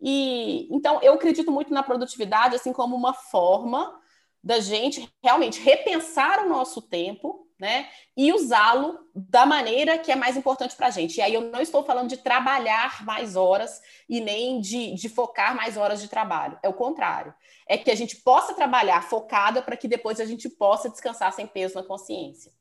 E 0.00 0.68
então 0.74 1.00
eu 1.02 1.14
acredito 1.14 1.50
muito 1.50 1.72
na 1.72 1.83
produtividade, 1.83 2.57
assim 2.57 2.72
como 2.72 2.96
uma 2.96 3.12
forma 3.12 3.98
da 4.42 4.61
gente 4.61 5.11
realmente 5.22 5.61
repensar 5.61 6.44
o 6.44 6.48
nosso 6.48 6.81
tempo 6.83 7.46
né? 7.59 7.88
E 8.16 8.33
usá-lo 8.33 8.98
da 9.14 9.46
maneira 9.46 9.98
que 9.98 10.12
é 10.12 10.16
mais 10.16 10.37
importante 10.37 10.76
para 10.76 10.88
a 10.88 10.90
gente. 10.90 11.16
E 11.16 11.22
aí 11.22 11.33
eu 11.33 11.40
não 11.40 11.61
estou 11.61 11.83
falando 11.83 12.09
de 12.09 12.18
trabalhar 12.18 13.02
mais 13.05 13.35
horas 13.35 13.81
e 14.09 14.20
nem 14.20 14.61
de, 14.61 14.94
de 14.94 15.09
focar 15.09 15.57
mais 15.57 15.76
horas 15.76 16.00
de 16.00 16.09
trabalho. 16.09 16.59
É 16.62 16.68
o 16.68 16.74
contrário. 16.74 17.35
É 17.68 17.76
que 17.76 17.90
a 17.90 17.94
gente 17.94 18.16
possa 18.16 18.55
trabalhar 18.55 19.02
focada 19.02 19.61
para 19.61 19.76
que 19.76 19.88
depois 19.88 20.20
a 20.20 20.24
gente 20.24 20.48
possa 20.48 20.88
descansar 20.88 21.33
sem 21.33 21.46
peso 21.46 21.74
na 21.74 21.83
consciência. 21.83 22.52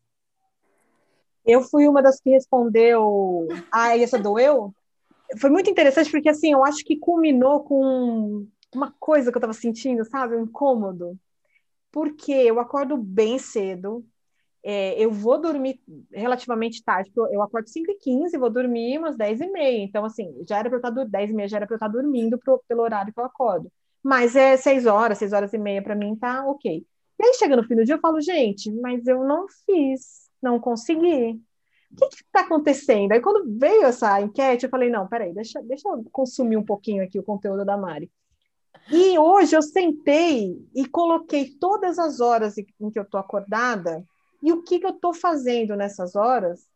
Eu 1.45 1.61
fui 1.61 1.87
uma 1.87 2.01
das 2.01 2.19
que 2.19 2.31
respondeu. 2.31 3.47
Ah, 3.71 3.95
essa 3.97 4.17
doeu? 4.17 4.73
Foi 5.39 5.49
muito 5.49 5.69
interessante 5.69 6.09
porque 6.09 6.29
assim, 6.29 6.53
eu 6.53 6.65
acho 6.65 6.83
que 6.83 6.97
culminou 6.97 7.63
com 7.63 8.47
uma 8.73 8.91
coisa 8.99 9.31
que 9.31 9.37
eu 9.37 9.39
estava 9.39 9.53
sentindo, 9.53 10.03
sabe, 10.05 10.35
um 10.35 10.43
incômodo. 10.43 11.17
Porque 11.91 12.31
eu 12.31 12.59
acordo 12.59 12.97
bem 12.97 13.37
cedo, 13.37 14.03
é, 14.67 14.99
eu 14.99 15.11
vou 15.11 15.39
dormir 15.39 15.79
relativamente 16.11 16.83
tarde, 16.83 17.11
porque 17.13 17.35
eu 17.35 17.41
acordo 17.43 17.69
5 17.69 17.91
e 17.91 17.95
15 17.95 18.35
vou 18.35 18.49
dormir 18.49 18.97
umas 18.97 19.15
10 19.15 19.39
e 19.41 19.47
meia. 19.47 19.83
Então, 19.83 20.03
assim, 20.03 20.43
já 20.47 20.57
era 20.57 20.69
para 20.69 20.77
eu 20.77 20.89
estar 20.89 21.05
10 21.05 21.29
e 21.29 21.33
meia, 21.33 21.47
já 21.47 21.57
era 21.57 21.67
para 21.67 21.75
eu 21.75 21.77
estar 21.77 21.87
dormindo 21.87 22.37
pro, 22.39 22.61
pelo 22.67 22.81
horário 22.81 23.13
que 23.13 23.19
eu 23.19 23.25
acordo. 23.25 23.71
Mas 24.05 24.35
é 24.35 24.55
6 24.55 24.85
horas, 24.85 25.17
6 25.17 25.33
horas 25.33 25.51
e 25.51 25.57
meia 25.57 25.81
para 25.81 25.95
mim 25.95 26.15
tá 26.15 26.45
ok. 26.45 26.85
E 27.19 27.25
aí 27.25 27.33
chega 27.33 27.55
no 27.55 27.63
fim 27.63 27.75
do 27.75 27.83
dia, 27.83 27.95
eu 27.95 27.99
falo, 27.99 28.21
gente, 28.21 28.71
mas 28.71 29.07
eu 29.07 29.23
não 29.23 29.47
fiz, 29.65 30.29
não 30.39 30.59
consegui. 30.59 31.41
O 31.91 31.95
que 31.95 32.05
está 32.17 32.41
acontecendo? 32.41 33.13
Aí 33.13 33.19
quando 33.19 33.57
veio 33.57 33.81
essa 33.81 34.21
enquete, 34.21 34.65
eu 34.65 34.69
falei, 34.69 34.91
não, 34.91 35.07
peraí, 35.07 35.33
deixa, 35.33 35.59
deixa 35.63 35.89
eu 35.89 36.05
consumir 36.11 36.55
um 36.55 36.63
pouquinho 36.63 37.03
aqui 37.03 37.17
o 37.17 37.23
conteúdo 37.23 37.65
da 37.65 37.75
Mari. 37.75 38.11
E 38.91 39.17
hoje 39.17 39.55
eu 39.55 39.63
sentei 39.63 40.55
e 40.75 40.85
coloquei 40.85 41.57
todas 41.59 41.97
as 41.97 42.19
horas 42.19 42.59
em 42.59 42.91
que 42.91 42.99
eu 42.99 43.03
estou 43.03 43.19
acordada 43.19 44.05
e 44.43 44.53
o 44.53 44.61
que, 44.61 44.77
que 44.77 44.85
eu 44.85 44.91
estou 44.91 45.15
fazendo 45.15 45.75
nessas 45.75 46.15
horas? 46.15 46.67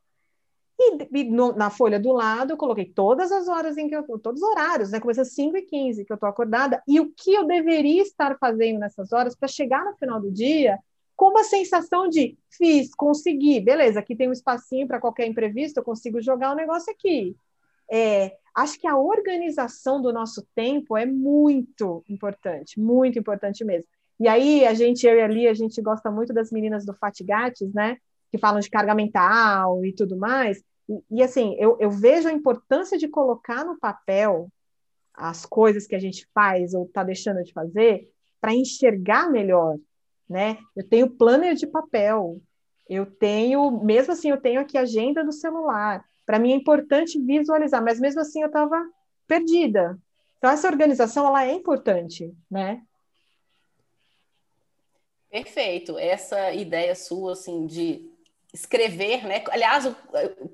E, 0.81 1.09
e 1.11 1.23
no, 1.25 1.53
na 1.53 1.69
folha 1.69 1.99
do 1.99 2.13
lado 2.13 2.53
eu 2.53 2.57
coloquei 2.57 2.85
todas 2.85 3.33
as 3.33 3.49
horas 3.49 3.77
em 3.77 3.89
que 3.89 3.95
eu 3.95 4.03
todos 4.19 4.41
os 4.41 4.49
horários, 4.49 4.91
né? 4.91 4.99
Começa 4.99 5.23
às 5.23 5.33
5 5.33 5.57
e 5.57 5.61
15 5.63 6.05
que 6.05 6.11
eu 6.11 6.15
estou 6.15 6.29
acordada, 6.29 6.81
e 6.87 6.99
o 6.99 7.11
que 7.11 7.33
eu 7.33 7.45
deveria 7.45 8.01
estar 8.01 8.37
fazendo 8.37 8.79
nessas 8.79 9.11
horas 9.11 9.35
para 9.35 9.47
chegar 9.47 9.83
no 9.83 9.95
final 9.95 10.21
do 10.21 10.31
dia 10.31 10.79
com 11.19 11.31
uma 11.31 11.43
sensação 11.43 12.07
de 12.07 12.37
fiz, 12.49 12.95
consegui, 12.95 13.59
beleza, 13.59 13.99
aqui 13.99 14.15
tem 14.15 14.29
um 14.29 14.31
espacinho 14.31 14.87
para 14.87 15.01
qualquer 15.01 15.27
imprevisto, 15.27 15.77
eu 15.77 15.83
consigo 15.83 16.21
jogar 16.21 16.51
o 16.51 16.53
um 16.53 16.55
negócio 16.55 16.93
aqui. 16.93 17.35
É, 17.91 18.37
acho 18.55 18.79
que 18.79 18.87
a 18.87 18.95
organização 18.95 20.01
do 20.01 20.13
nosso 20.13 20.47
tempo 20.55 20.95
é 20.95 21.05
muito 21.05 22.05
importante, 22.07 22.79
muito 22.79 23.19
importante 23.19 23.65
mesmo. 23.65 23.89
E 24.17 24.29
aí, 24.29 24.65
a 24.65 24.73
gente, 24.73 25.05
eu 25.05 25.17
e 25.17 25.21
ali, 25.21 25.45
a 25.45 25.53
gente 25.53 25.81
gosta 25.81 26.09
muito 26.09 26.33
das 26.33 26.51
meninas 26.51 26.85
do 26.85 26.93
Fatigates, 26.93 27.73
né? 27.73 27.97
Que 28.31 28.37
falam 28.37 28.61
de 28.61 28.69
carga 28.69 28.95
mental 28.95 29.83
e 29.83 29.91
tudo 29.93 30.15
mais. 30.15 30.63
E, 30.89 31.17
e 31.17 31.23
assim, 31.23 31.55
eu, 31.59 31.77
eu 31.79 31.91
vejo 31.91 32.27
a 32.27 32.33
importância 32.33 32.97
de 32.97 33.07
colocar 33.07 33.63
no 33.63 33.79
papel 33.79 34.49
as 35.13 35.45
coisas 35.45 35.85
que 35.85 35.95
a 35.95 35.99
gente 35.99 36.27
faz 36.33 36.73
ou 36.73 36.85
está 36.85 37.03
deixando 37.03 37.43
de 37.43 37.53
fazer 37.53 38.09
para 38.41 38.55
enxergar 38.55 39.29
melhor, 39.29 39.77
né? 40.27 40.57
Eu 40.75 40.87
tenho 40.87 41.09
planner 41.09 41.55
de 41.55 41.67
papel, 41.67 42.41
eu 42.87 43.05
tenho, 43.05 43.69
mesmo 43.83 44.13
assim, 44.13 44.29
eu 44.29 44.41
tenho 44.41 44.61
aqui 44.61 44.77
agenda 44.77 45.23
do 45.23 45.31
celular. 45.31 46.03
Para 46.25 46.39
mim 46.39 46.53
é 46.53 46.55
importante 46.55 47.21
visualizar, 47.21 47.83
mas 47.83 47.99
mesmo 47.99 48.21
assim 48.21 48.41
eu 48.41 48.47
estava 48.47 48.81
perdida. 49.27 49.99
Então 50.37 50.49
essa 50.49 50.67
organização 50.67 51.27
ela 51.27 51.45
é 51.45 51.53
importante, 51.53 52.33
né? 52.49 52.81
Perfeito. 55.29 55.97
Essa 55.99 56.53
ideia 56.53 56.95
sua, 56.95 57.33
assim, 57.33 57.67
de 57.67 58.09
escrever, 58.53 59.25
né? 59.25 59.43
Aliás, 59.51 59.87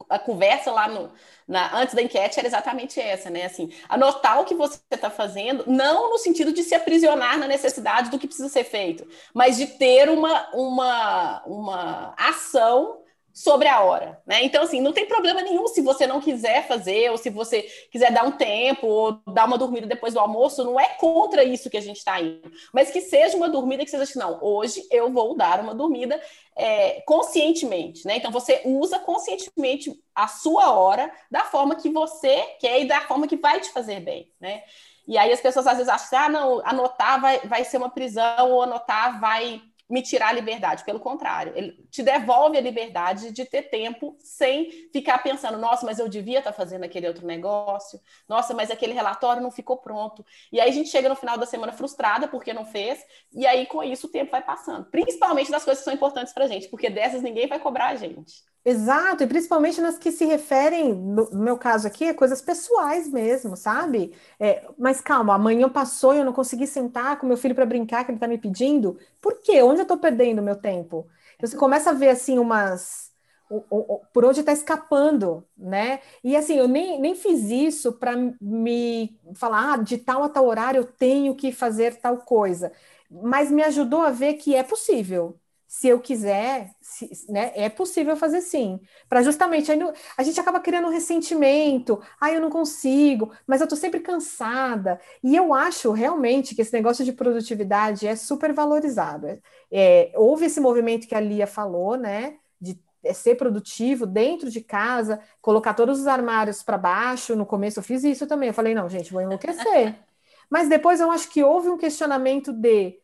a 0.09 0.19
conversa 0.19 0.71
lá 0.71 0.87
no, 0.87 1.11
na, 1.47 1.77
antes 1.79 1.95
da 1.95 2.01
enquete 2.01 2.39
era 2.39 2.47
exatamente 2.47 2.99
essa, 2.99 3.29
né? 3.29 3.45
Assim, 3.45 3.71
anotar 3.87 4.41
o 4.41 4.45
que 4.45 4.53
você 4.53 4.79
está 4.91 5.09
fazendo, 5.09 5.63
não 5.67 6.09
no 6.11 6.17
sentido 6.17 6.51
de 6.51 6.63
se 6.63 6.75
aprisionar 6.75 7.37
na 7.37 7.47
necessidade 7.47 8.09
do 8.09 8.19
que 8.19 8.27
precisa 8.27 8.49
ser 8.49 8.65
feito, 8.65 9.07
mas 9.33 9.57
de 9.57 9.67
ter 9.67 10.09
uma, 10.09 10.49
uma, 10.53 11.43
uma 11.45 12.13
ação 12.17 12.99
sobre 13.35 13.67
a 13.67 13.81
hora, 13.81 14.17
né? 14.25 14.45
Então, 14.45 14.63
assim, 14.63 14.79
não 14.79 14.93
tem 14.93 15.05
problema 15.05 15.41
nenhum 15.41 15.67
se 15.67 15.81
você 15.81 16.07
não 16.07 16.21
quiser 16.21 16.65
fazer, 16.69 17.11
ou 17.11 17.17
se 17.17 17.29
você 17.29 17.63
quiser 17.91 18.09
dar 18.09 18.23
um 18.23 18.31
tempo, 18.31 18.87
ou 18.87 19.19
dar 19.33 19.43
uma 19.43 19.57
dormida 19.57 19.85
depois 19.85 20.13
do 20.13 20.21
almoço, 20.21 20.63
não 20.63 20.79
é 20.79 20.87
contra 20.97 21.43
isso 21.43 21.69
que 21.69 21.75
a 21.75 21.81
gente 21.81 21.97
está 21.97 22.21
indo, 22.21 22.49
mas 22.73 22.91
que 22.91 23.01
seja 23.01 23.35
uma 23.35 23.49
dormida 23.49 23.83
que 23.83 23.91
seja 23.91 24.03
assim, 24.03 24.17
não, 24.17 24.39
hoje 24.41 24.87
eu 24.89 25.11
vou 25.11 25.35
dar 25.35 25.59
uma 25.59 25.75
dormida 25.75 26.17
é, 26.55 27.01
conscientemente, 27.01 28.07
né? 28.07 28.15
Então, 28.15 28.31
você 28.31 28.61
usa 28.63 28.99
conscientemente 28.99 29.93
a 30.15 30.29
sua 30.29 30.71
hora 30.71 31.11
da 31.29 31.43
forma 31.43 31.75
que 31.75 31.89
você 31.89 32.41
quer 32.61 32.79
e 32.79 32.87
da 32.87 33.01
forma 33.01 33.27
que 33.27 33.35
vai 33.35 33.59
te 33.59 33.69
fazer 33.73 33.99
bem, 33.99 34.31
né? 34.39 34.63
E 35.05 35.17
aí 35.17 35.33
as 35.33 35.41
pessoas 35.41 35.67
às 35.67 35.75
vezes 35.75 35.91
acham 35.91 36.05
assim, 36.05 36.15
ah, 36.15 36.29
não, 36.29 36.61
anotar 36.65 37.19
vai, 37.19 37.39
vai 37.39 37.65
ser 37.65 37.75
uma 37.77 37.89
prisão, 37.89 38.49
ou 38.49 38.63
anotar 38.63 39.19
vai 39.19 39.61
me 39.89 40.01
tirar 40.01 40.29
a 40.29 40.33
liberdade. 40.33 40.83
Pelo 40.83 40.99
contrário, 40.99 41.53
ele 41.55 41.73
te 41.91 42.01
devolve 42.01 42.57
a 42.57 42.61
liberdade 42.61 43.31
de 43.31 43.45
ter 43.45 43.63
tempo 43.63 44.15
sem 44.19 44.89
ficar 44.91 45.19
pensando, 45.19 45.57
nossa, 45.57 45.85
mas 45.85 45.99
eu 45.99 46.09
devia 46.09 46.39
estar 46.39 46.53
fazendo 46.53 46.83
aquele 46.83 47.07
outro 47.07 47.25
negócio, 47.25 47.99
nossa, 48.27 48.53
mas 48.53 48.71
aquele 48.71 48.93
relatório 48.93 49.41
não 49.41 49.51
ficou 49.51 49.77
pronto. 49.77 50.25
E 50.51 50.59
aí 50.59 50.69
a 50.69 50.73
gente 50.73 50.89
chega 50.89 51.09
no 51.09 51.15
final 51.15 51.37
da 51.37 51.45
semana 51.45 51.71
frustrada 51.71 52.27
porque 52.27 52.53
não 52.53 52.65
fez, 52.65 53.05
e 53.31 53.45
aí 53.45 53.65
com 53.65 53.83
isso 53.83 54.07
o 54.07 54.11
tempo 54.11 54.31
vai 54.31 54.41
passando. 54.41 54.85
Principalmente 54.85 55.51
das 55.51 55.63
coisas 55.63 55.81
que 55.81 55.85
são 55.85 55.93
importantes 55.93 56.33
para 56.33 56.47
gente, 56.47 56.67
porque 56.69 56.89
dessas 56.89 57.21
ninguém 57.21 57.47
vai 57.47 57.59
cobrar 57.59 57.89
a 57.89 57.95
gente. 57.95 58.43
Exato, 58.67 59.23
e 59.23 59.27
principalmente 59.27 59.79
nas 59.79 59.95
que 59.99 60.11
se 60.11 60.25
referem, 60.25 60.91
no, 60.91 61.29
meu 61.33 61.55
caso 61.55 61.85
aqui, 61.87 62.05
a 62.05 62.15
coisas 62.15 62.41
pessoais 62.41 63.07
mesmo, 63.07 63.55
sabe? 63.55 64.11
É, 64.39 64.67
mas 64.75 64.99
calma, 64.99 65.35
amanhã 65.35 65.69
passou 65.69 66.15
e 66.15 66.17
eu 66.17 66.25
não 66.25 66.33
consegui 66.33 66.65
sentar 66.65 67.19
com 67.19 67.27
meu 67.27 67.37
filho 67.37 67.53
para 67.53 67.63
brincar, 67.65 68.03
que 68.03 68.09
ele 68.11 68.17
está 68.17 68.27
me 68.27 68.39
pedindo. 68.39 68.97
Por 69.21 69.39
quê? 69.39 69.61
Onde 69.61 69.81
eu 69.81 69.83
estou 69.83 69.99
perdendo 69.99 70.41
meu 70.41 70.55
tempo? 70.55 71.07
Então, 71.35 71.47
você 71.47 71.55
começa 71.55 71.91
a 71.91 71.93
ver 71.93 72.09
assim 72.09 72.39
umas. 72.39 73.13
O, 73.47 73.63
o, 73.69 73.99
por 74.11 74.25
onde 74.25 74.39
está 74.39 74.51
escapando, 74.51 75.45
né? 75.55 75.99
E 76.23 76.35
assim, 76.35 76.55
eu 76.57 76.67
nem, 76.67 76.99
nem 76.99 77.13
fiz 77.13 77.43
isso 77.51 77.93
para 77.93 78.13
me 78.41 79.15
falar, 79.35 79.73
ah, 79.73 79.77
de 79.77 79.99
tal 79.99 80.23
a 80.23 80.29
tal 80.29 80.47
horário 80.47 80.79
eu 80.79 80.85
tenho 80.85 81.35
que 81.35 81.51
fazer 81.51 81.95
tal 82.01 82.17
coisa, 82.17 82.71
mas 83.09 83.51
me 83.51 83.61
ajudou 83.63 84.01
a 84.01 84.09
ver 84.09 84.33
que 84.33 84.55
é 84.55 84.63
possível, 84.63 85.39
se 85.75 85.89
eu 85.89 85.99
quiser, 85.99 86.73
se, 86.79 87.09
né, 87.27 87.51
é 87.53 87.67
possível 87.67 88.15
fazer 88.15 88.39
sim. 88.39 88.79
Para 89.09 89.21
justamente 89.21 89.69
aí 89.69 89.77
a 90.17 90.23
gente 90.23 90.39
acaba 90.39 90.57
criando 90.57 90.87
um 90.87 90.89
ressentimento, 90.91 92.01
ah, 92.19 92.31
eu 92.31 92.39
não 92.39 92.49
consigo, 92.49 93.33
mas 93.45 93.59
eu 93.59 93.65
estou 93.65 93.77
sempre 93.77 93.99
cansada. 93.99 95.01
E 95.21 95.35
eu 95.35 95.53
acho 95.53 95.91
realmente 95.91 96.55
que 96.55 96.61
esse 96.61 96.71
negócio 96.71 97.03
de 97.03 97.11
produtividade 97.11 98.07
é 98.07 98.15
super 98.15 98.53
valorizado. 98.53 99.37
É, 99.69 100.13
houve 100.15 100.45
esse 100.45 100.61
movimento 100.61 101.09
que 101.09 101.15
a 101.15 101.19
Lia 101.19 101.45
falou, 101.45 101.97
né? 101.97 102.37
De 102.59 102.79
é, 103.03 103.11
ser 103.11 103.35
produtivo 103.35 104.05
dentro 104.05 104.49
de 104.49 104.61
casa, 104.61 105.19
colocar 105.41 105.73
todos 105.73 105.99
os 105.99 106.07
armários 106.07 106.63
para 106.63 106.77
baixo. 106.77 107.35
No 107.35 107.45
começo 107.45 107.79
eu 107.79 107.83
fiz 107.83 108.01
isso 108.05 108.25
também. 108.25 108.47
Eu 108.47 108.53
falei, 108.53 108.73
não, 108.73 108.87
gente, 108.87 109.11
vou 109.11 109.21
enlouquecer. 109.21 109.93
mas 110.49 110.69
depois 110.69 111.01
eu 111.01 111.11
acho 111.11 111.29
que 111.29 111.43
houve 111.43 111.67
um 111.67 111.77
questionamento 111.77 112.53
de 112.53 112.97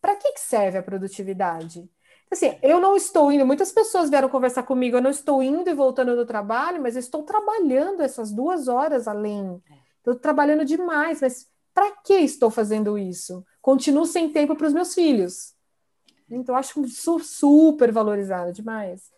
para 0.00 0.16
que, 0.16 0.32
que 0.32 0.40
serve 0.40 0.78
a 0.78 0.82
produtividade? 0.82 1.88
Assim, 2.30 2.58
eu 2.62 2.78
não 2.78 2.94
estou 2.94 3.32
indo, 3.32 3.46
muitas 3.46 3.72
pessoas 3.72 4.10
vieram 4.10 4.28
conversar 4.28 4.62
comigo, 4.62 4.96
eu 4.96 5.02
não 5.02 5.10
estou 5.10 5.42
indo 5.42 5.68
e 5.68 5.74
voltando 5.74 6.14
do 6.14 6.26
trabalho, 6.26 6.80
mas 6.80 6.94
eu 6.94 7.00
estou 7.00 7.22
trabalhando 7.22 8.02
essas 8.02 8.30
duas 8.30 8.68
horas 8.68 9.08
além. 9.08 9.62
Estou 9.98 10.14
trabalhando 10.14 10.64
demais, 10.64 11.20
mas 11.22 11.48
para 11.72 11.90
que 12.04 12.14
estou 12.14 12.50
fazendo 12.50 12.98
isso? 12.98 13.44
Continuo 13.62 14.04
sem 14.04 14.30
tempo 14.30 14.54
para 14.54 14.66
os 14.66 14.72
meus 14.72 14.94
filhos. 14.94 15.54
Então, 16.30 16.54
eu 16.54 16.58
acho 16.58 16.86
super 16.88 17.90
valorizado 17.90 18.52
demais. 18.52 19.10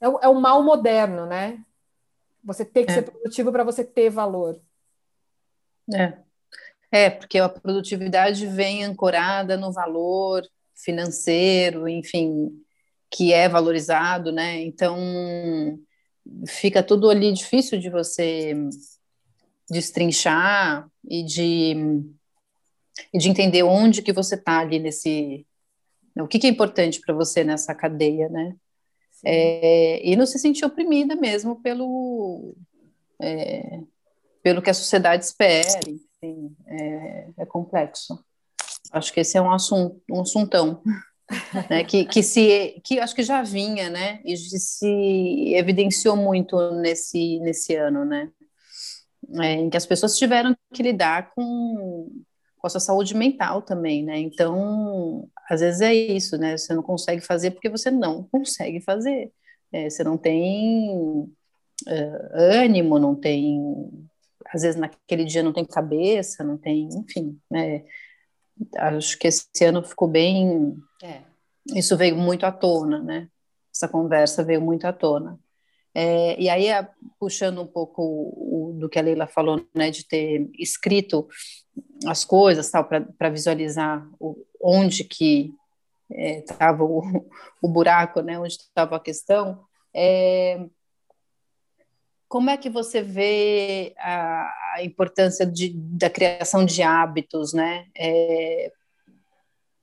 É 0.00 0.08
o, 0.08 0.18
é 0.20 0.28
o 0.28 0.40
mal 0.40 0.62
moderno, 0.62 1.26
né? 1.26 1.62
Você 2.42 2.64
ter 2.64 2.84
que 2.84 2.92
é. 2.92 2.94
ser 2.94 3.02
produtivo 3.02 3.52
para 3.52 3.64
você 3.64 3.84
ter 3.84 4.08
valor. 4.08 4.58
É. 5.92 6.18
É, 6.90 7.10
porque 7.10 7.38
a 7.38 7.48
produtividade 7.48 8.46
vem 8.46 8.84
ancorada 8.84 9.56
no 9.56 9.72
valor, 9.72 10.46
financeiro, 10.76 11.88
enfim, 11.88 12.50
que 13.10 13.32
é 13.32 13.48
valorizado, 13.48 14.30
né? 14.30 14.62
Então 14.62 14.98
fica 16.46 16.82
tudo 16.82 17.08
ali 17.08 17.32
difícil 17.32 17.78
de 17.78 17.88
você 17.88 18.54
destrinchar 19.70 20.88
e 21.08 21.24
de 21.24 21.74
e 23.12 23.18
de 23.18 23.28
entender 23.28 23.62
onde 23.62 24.02
que 24.02 24.12
você 24.12 24.34
está 24.34 24.60
ali 24.60 24.78
nesse 24.78 25.46
o 26.18 26.26
que, 26.26 26.38
que 26.38 26.46
é 26.46 26.50
importante 26.50 27.00
para 27.00 27.14
você 27.14 27.44
nessa 27.44 27.74
cadeia, 27.74 28.28
né? 28.28 28.56
É, 29.24 30.06
e 30.06 30.16
não 30.16 30.24
se 30.24 30.38
sentir 30.38 30.64
oprimida 30.64 31.14
mesmo 31.14 31.60
pelo 31.60 32.54
é, 33.20 33.80
pelo 34.42 34.62
que 34.62 34.70
a 34.70 34.74
sociedade 34.74 35.24
espera, 35.24 35.80
enfim, 35.88 36.56
é, 36.66 37.28
é 37.38 37.46
complexo. 37.46 38.24
Acho 38.92 39.12
que 39.12 39.20
esse 39.20 39.36
é 39.36 39.42
um 39.42 39.50
assunto, 39.50 40.00
um 40.10 40.20
assuntão, 40.20 40.82
né? 41.70 41.84
que, 41.84 42.04
que 42.04 42.22
se, 42.22 42.80
que 42.84 42.98
acho 43.00 43.14
que 43.14 43.22
já 43.22 43.42
vinha, 43.42 43.90
né? 43.90 44.20
E 44.24 44.36
se 44.36 45.54
evidenciou 45.54 46.16
muito 46.16 46.56
nesse 46.72 47.38
nesse 47.40 47.74
ano, 47.74 48.04
né? 48.04 48.30
É, 49.40 49.54
em 49.54 49.70
que 49.70 49.76
as 49.76 49.86
pessoas 49.86 50.16
tiveram 50.16 50.56
que 50.72 50.82
lidar 50.82 51.32
com, 51.34 52.08
com 52.58 52.66
a 52.66 52.70
sua 52.70 52.80
saúde 52.80 53.14
mental 53.16 53.60
também, 53.62 54.04
né? 54.04 54.18
Então, 54.18 55.28
às 55.50 55.60
vezes 55.60 55.80
é 55.80 55.92
isso, 55.92 56.38
né? 56.38 56.56
Você 56.56 56.74
não 56.74 56.82
consegue 56.82 57.20
fazer 57.20 57.50
porque 57.50 57.68
você 57.68 57.90
não 57.90 58.22
consegue 58.24 58.80
fazer. 58.80 59.32
É, 59.72 59.90
você 59.90 60.04
não 60.04 60.16
tem 60.16 60.88
uh, 60.92 61.30
ânimo, 62.34 62.98
não 63.00 63.16
tem 63.16 63.60
às 64.52 64.62
vezes 64.62 64.80
naquele 64.80 65.24
dia 65.24 65.42
não 65.42 65.52
tem 65.52 65.64
cabeça, 65.64 66.44
não 66.44 66.56
tem, 66.56 66.88
enfim, 66.88 67.38
né? 67.50 67.84
Acho 68.78 69.18
que 69.18 69.28
esse 69.28 69.64
ano 69.64 69.82
ficou 69.82 70.08
bem. 70.08 70.76
É. 71.02 71.22
Isso 71.74 71.96
veio 71.96 72.16
muito 72.16 72.44
à 72.44 72.52
tona, 72.52 72.98
né? 73.00 73.28
Essa 73.74 73.88
conversa 73.88 74.42
veio 74.42 74.60
muito 74.60 74.86
à 74.86 74.92
tona. 74.92 75.38
É, 75.98 76.38
e 76.38 76.48
aí, 76.50 76.66
puxando 77.18 77.62
um 77.62 77.66
pouco 77.66 78.02
o, 78.02 78.76
do 78.78 78.88
que 78.88 78.98
a 78.98 79.02
Leila 79.02 79.26
falou, 79.26 79.66
né, 79.74 79.90
de 79.90 80.06
ter 80.06 80.46
escrito 80.58 81.26
as 82.06 82.22
coisas, 82.22 82.70
tal, 82.70 82.84
para 82.84 83.30
visualizar 83.30 84.06
o, 84.20 84.36
onde 84.62 85.04
que 85.04 85.54
estava 86.10 86.82
é, 86.82 86.86
o, 86.86 87.02
o 87.62 87.68
buraco, 87.68 88.20
né, 88.20 88.38
onde 88.38 88.54
estava 88.54 88.96
a 88.96 89.00
questão. 89.00 89.58
É, 89.94 90.66
como 92.28 92.50
é 92.50 92.56
que 92.56 92.68
você 92.68 93.02
vê 93.02 93.94
a, 93.98 94.82
importância 94.82 95.46
de, 95.46 95.72
da 95.74 96.10
criação 96.10 96.64
de 96.64 96.82
hábitos, 96.82 97.52
né, 97.52 97.86
é, 97.96 98.72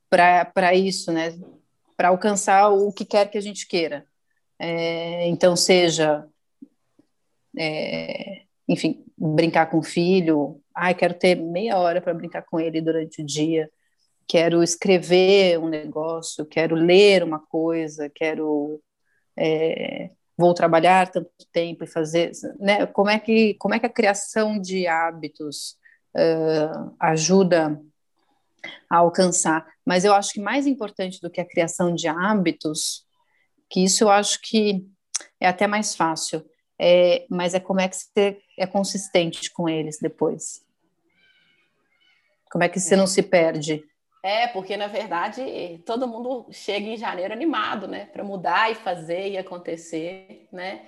para 0.10 0.76
isso, 0.76 1.12
né, 1.12 1.38
para 1.98 2.10
alcançar 2.10 2.70
o 2.70 2.92
que 2.92 3.06
quer 3.06 3.30
que 3.30 3.38
a 3.38 3.42
gente 3.42 3.68
queira? 3.68 4.06
É, 4.60 5.28
então, 5.28 5.56
seja, 5.56 6.28
é, 7.58 8.44
enfim, 8.68 9.04
brincar 9.18 9.68
com 9.68 9.80
o 9.80 9.84
filho, 9.84 10.62
ai, 10.76 10.94
quero 10.94 11.14
ter 11.14 11.36
meia 11.36 11.78
hora 11.78 12.02
para 12.02 12.14
brincar 12.14 12.44
com 12.44 12.60
ele 12.60 12.82
durante 12.82 13.22
o 13.22 13.26
dia, 13.26 13.70
quero 14.28 14.64
escrever 14.64 15.60
um 15.60 15.70
negócio, 15.70 16.46
quero 16.46 16.76
ler 16.76 17.24
uma 17.24 17.40
coisa, 17.40 18.10
quero 18.10 18.82
é, 19.36 20.12
vou 20.38 20.54
trabalhar 20.54 21.12
tanto 21.12 21.30
tempo 21.52 21.84
e 21.84 21.88
fazer, 21.88 22.32
né? 22.60 22.86
Como 22.88 23.10
é 23.10 23.19
que 23.19 23.54
como 23.56 23.74
é 23.74 23.80
que 23.80 23.86
a 23.86 23.93
criação 23.93 24.60
de 24.60 24.88
hábitos 24.88 25.78
uh, 26.15 26.96
ajuda 27.00 27.80
a 28.89 28.98
alcançar? 28.98 29.65
Mas 29.86 30.06
eu 30.06 30.13
acho 30.13 30.34
que 30.34 30.41
mais 30.41 30.65
importante 30.65 31.19
do 31.22 31.30
que 31.30 31.41
a 31.41 31.48
criação 31.48 31.93
de 31.93 32.08
hábitos, 32.08 33.06
que 33.69 33.84
isso 33.84 34.04
eu 34.04 34.10
acho 34.10 34.39
que 34.41 34.86
é 35.39 35.48
até 35.48 35.67
mais 35.67 35.96
fácil, 35.96 36.43
é, 36.80 37.26
mas 37.30 37.54
é 37.54 37.60
como 37.60 37.80
é 37.80 37.88
que 37.88 37.96
você 37.96 38.39
é 38.58 38.65
consistente 38.65 39.52
com 39.52 39.69
eles 39.69 40.00
depois. 40.02 40.63
Como 42.52 42.63
é 42.63 42.69
que 42.69 42.80
você 42.80 42.96
não 42.96 43.08
se 43.08 43.22
perde? 43.24 43.84
É, 44.26 44.48
porque 44.48 44.78
na 44.78 44.88
verdade 44.88 45.84
todo 45.86 46.08
mundo 46.08 46.48
chega 46.50 46.88
em 46.88 46.96
janeiro 46.96 47.34
animado, 47.34 47.90
né, 47.90 48.06
para 48.06 48.24
mudar 48.24 48.72
e 48.72 48.76
fazer 48.76 49.28
e 49.32 49.38
acontecer, 49.38 50.48
né? 50.50 50.86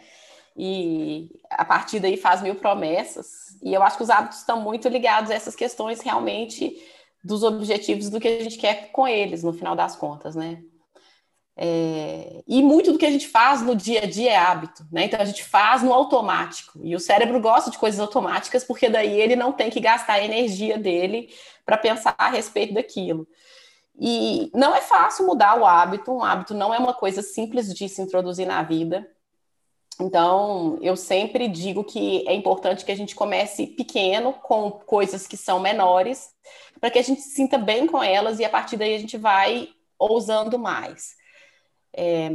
E 0.56 1.30
a 1.50 1.65
partir 1.65 2.00
daí 2.00 2.15
faz 2.15 2.41
mil 2.41 2.56
promessas. 2.56 3.60
E 3.62 3.74
eu 3.74 3.84
acho 3.84 3.98
que 3.98 4.04
os 4.04 4.10
hábitos 4.10 4.38
estão 4.38 4.62
muito 4.62 4.88
ligados 4.88 5.30
a 5.30 5.34
essas 5.34 5.54
questões 5.54 6.00
realmente 6.00 6.82
dos 7.21 7.43
objetivos 7.43 8.10
do 8.10 8.21
que 8.21 8.28
a 8.30 8.41
gente 8.41 8.58
quer 8.58 8.89
com 8.93 9.06
eles, 9.06 9.43
no 9.43 9.52
final 9.52 9.76
das 9.76 9.98
contas, 9.98 10.34
né? 10.34 10.63
É, 11.58 12.44
e 12.46 12.62
muito 12.62 12.91
do 12.91 12.98
que 12.98 13.06
a 13.06 13.12
gente 13.12 13.28
faz 13.28 13.62
no 13.62 13.76
dia 13.76 14.04
a 14.04 14.06
dia 14.06 14.32
é 14.32 14.36
hábito, 14.36 14.86
né? 14.91 15.06
Então 15.06 15.20
a 15.22 15.26
gente 15.26 15.44
faz 15.44 15.82
no 15.82 15.94
automático. 15.94 16.80
E 16.84 16.96
o 16.96 17.00
cérebro 17.00 17.39
gosta 17.39 17.72
de 17.72 17.78
coisas 17.78 18.00
automáticas, 18.00 18.63
porque 18.63 18.89
daí 18.89 19.20
ele 19.20 19.36
não 19.36 19.54
tem 19.54 19.70
que 19.70 19.80
gastar 19.80 20.13
a 20.13 20.24
energia 20.24 20.78
dele 20.78 21.30
para 21.65 21.78
pensar 21.78 22.13
a 22.18 22.30
respeito 22.30 22.74
daquilo. 22.74 23.28
E 23.98 24.52
não 24.54 24.76
é 24.76 24.82
fácil 24.82 25.26
mudar 25.26 25.58
o 25.58 25.65
hábito, 25.65 26.12
um 26.12 26.24
hábito 26.24 26.54
não 26.54 26.74
é 26.74 26.78
uma 26.78 26.94
coisa 26.94 27.22
simples 27.22 27.74
de 27.74 27.88
se 27.88 28.02
introduzir 28.02 28.46
na 28.46 28.62
vida. 28.62 29.10
Então, 30.02 30.78
eu 30.82 30.98
sempre 30.98 31.48
digo 31.48 31.82
que 31.82 32.28
é 32.28 32.34
importante 32.34 32.84
que 32.84 32.91
a 32.91 32.98
gente 32.98 33.15
comece 33.15 33.65
pequeno, 33.65 34.34
com 34.34 34.70
coisas 34.72 35.26
que 35.26 35.38
são 35.38 35.60
menores, 35.62 36.32
para 36.82 36.91
que 36.91 37.00
a 37.00 37.02
gente 37.02 37.22
se 37.22 37.30
sinta 37.30 37.58
bem 37.58 37.88
com 37.88 38.04
elas 38.04 38.39
e 38.39 38.44
a 38.44 38.50
partir 38.50 38.76
daí 38.76 38.94
a 38.94 39.00
gente 39.00 39.18
vai 39.18 39.70
ousando 39.98 40.60
mais. 40.60 41.15
É, 41.95 42.29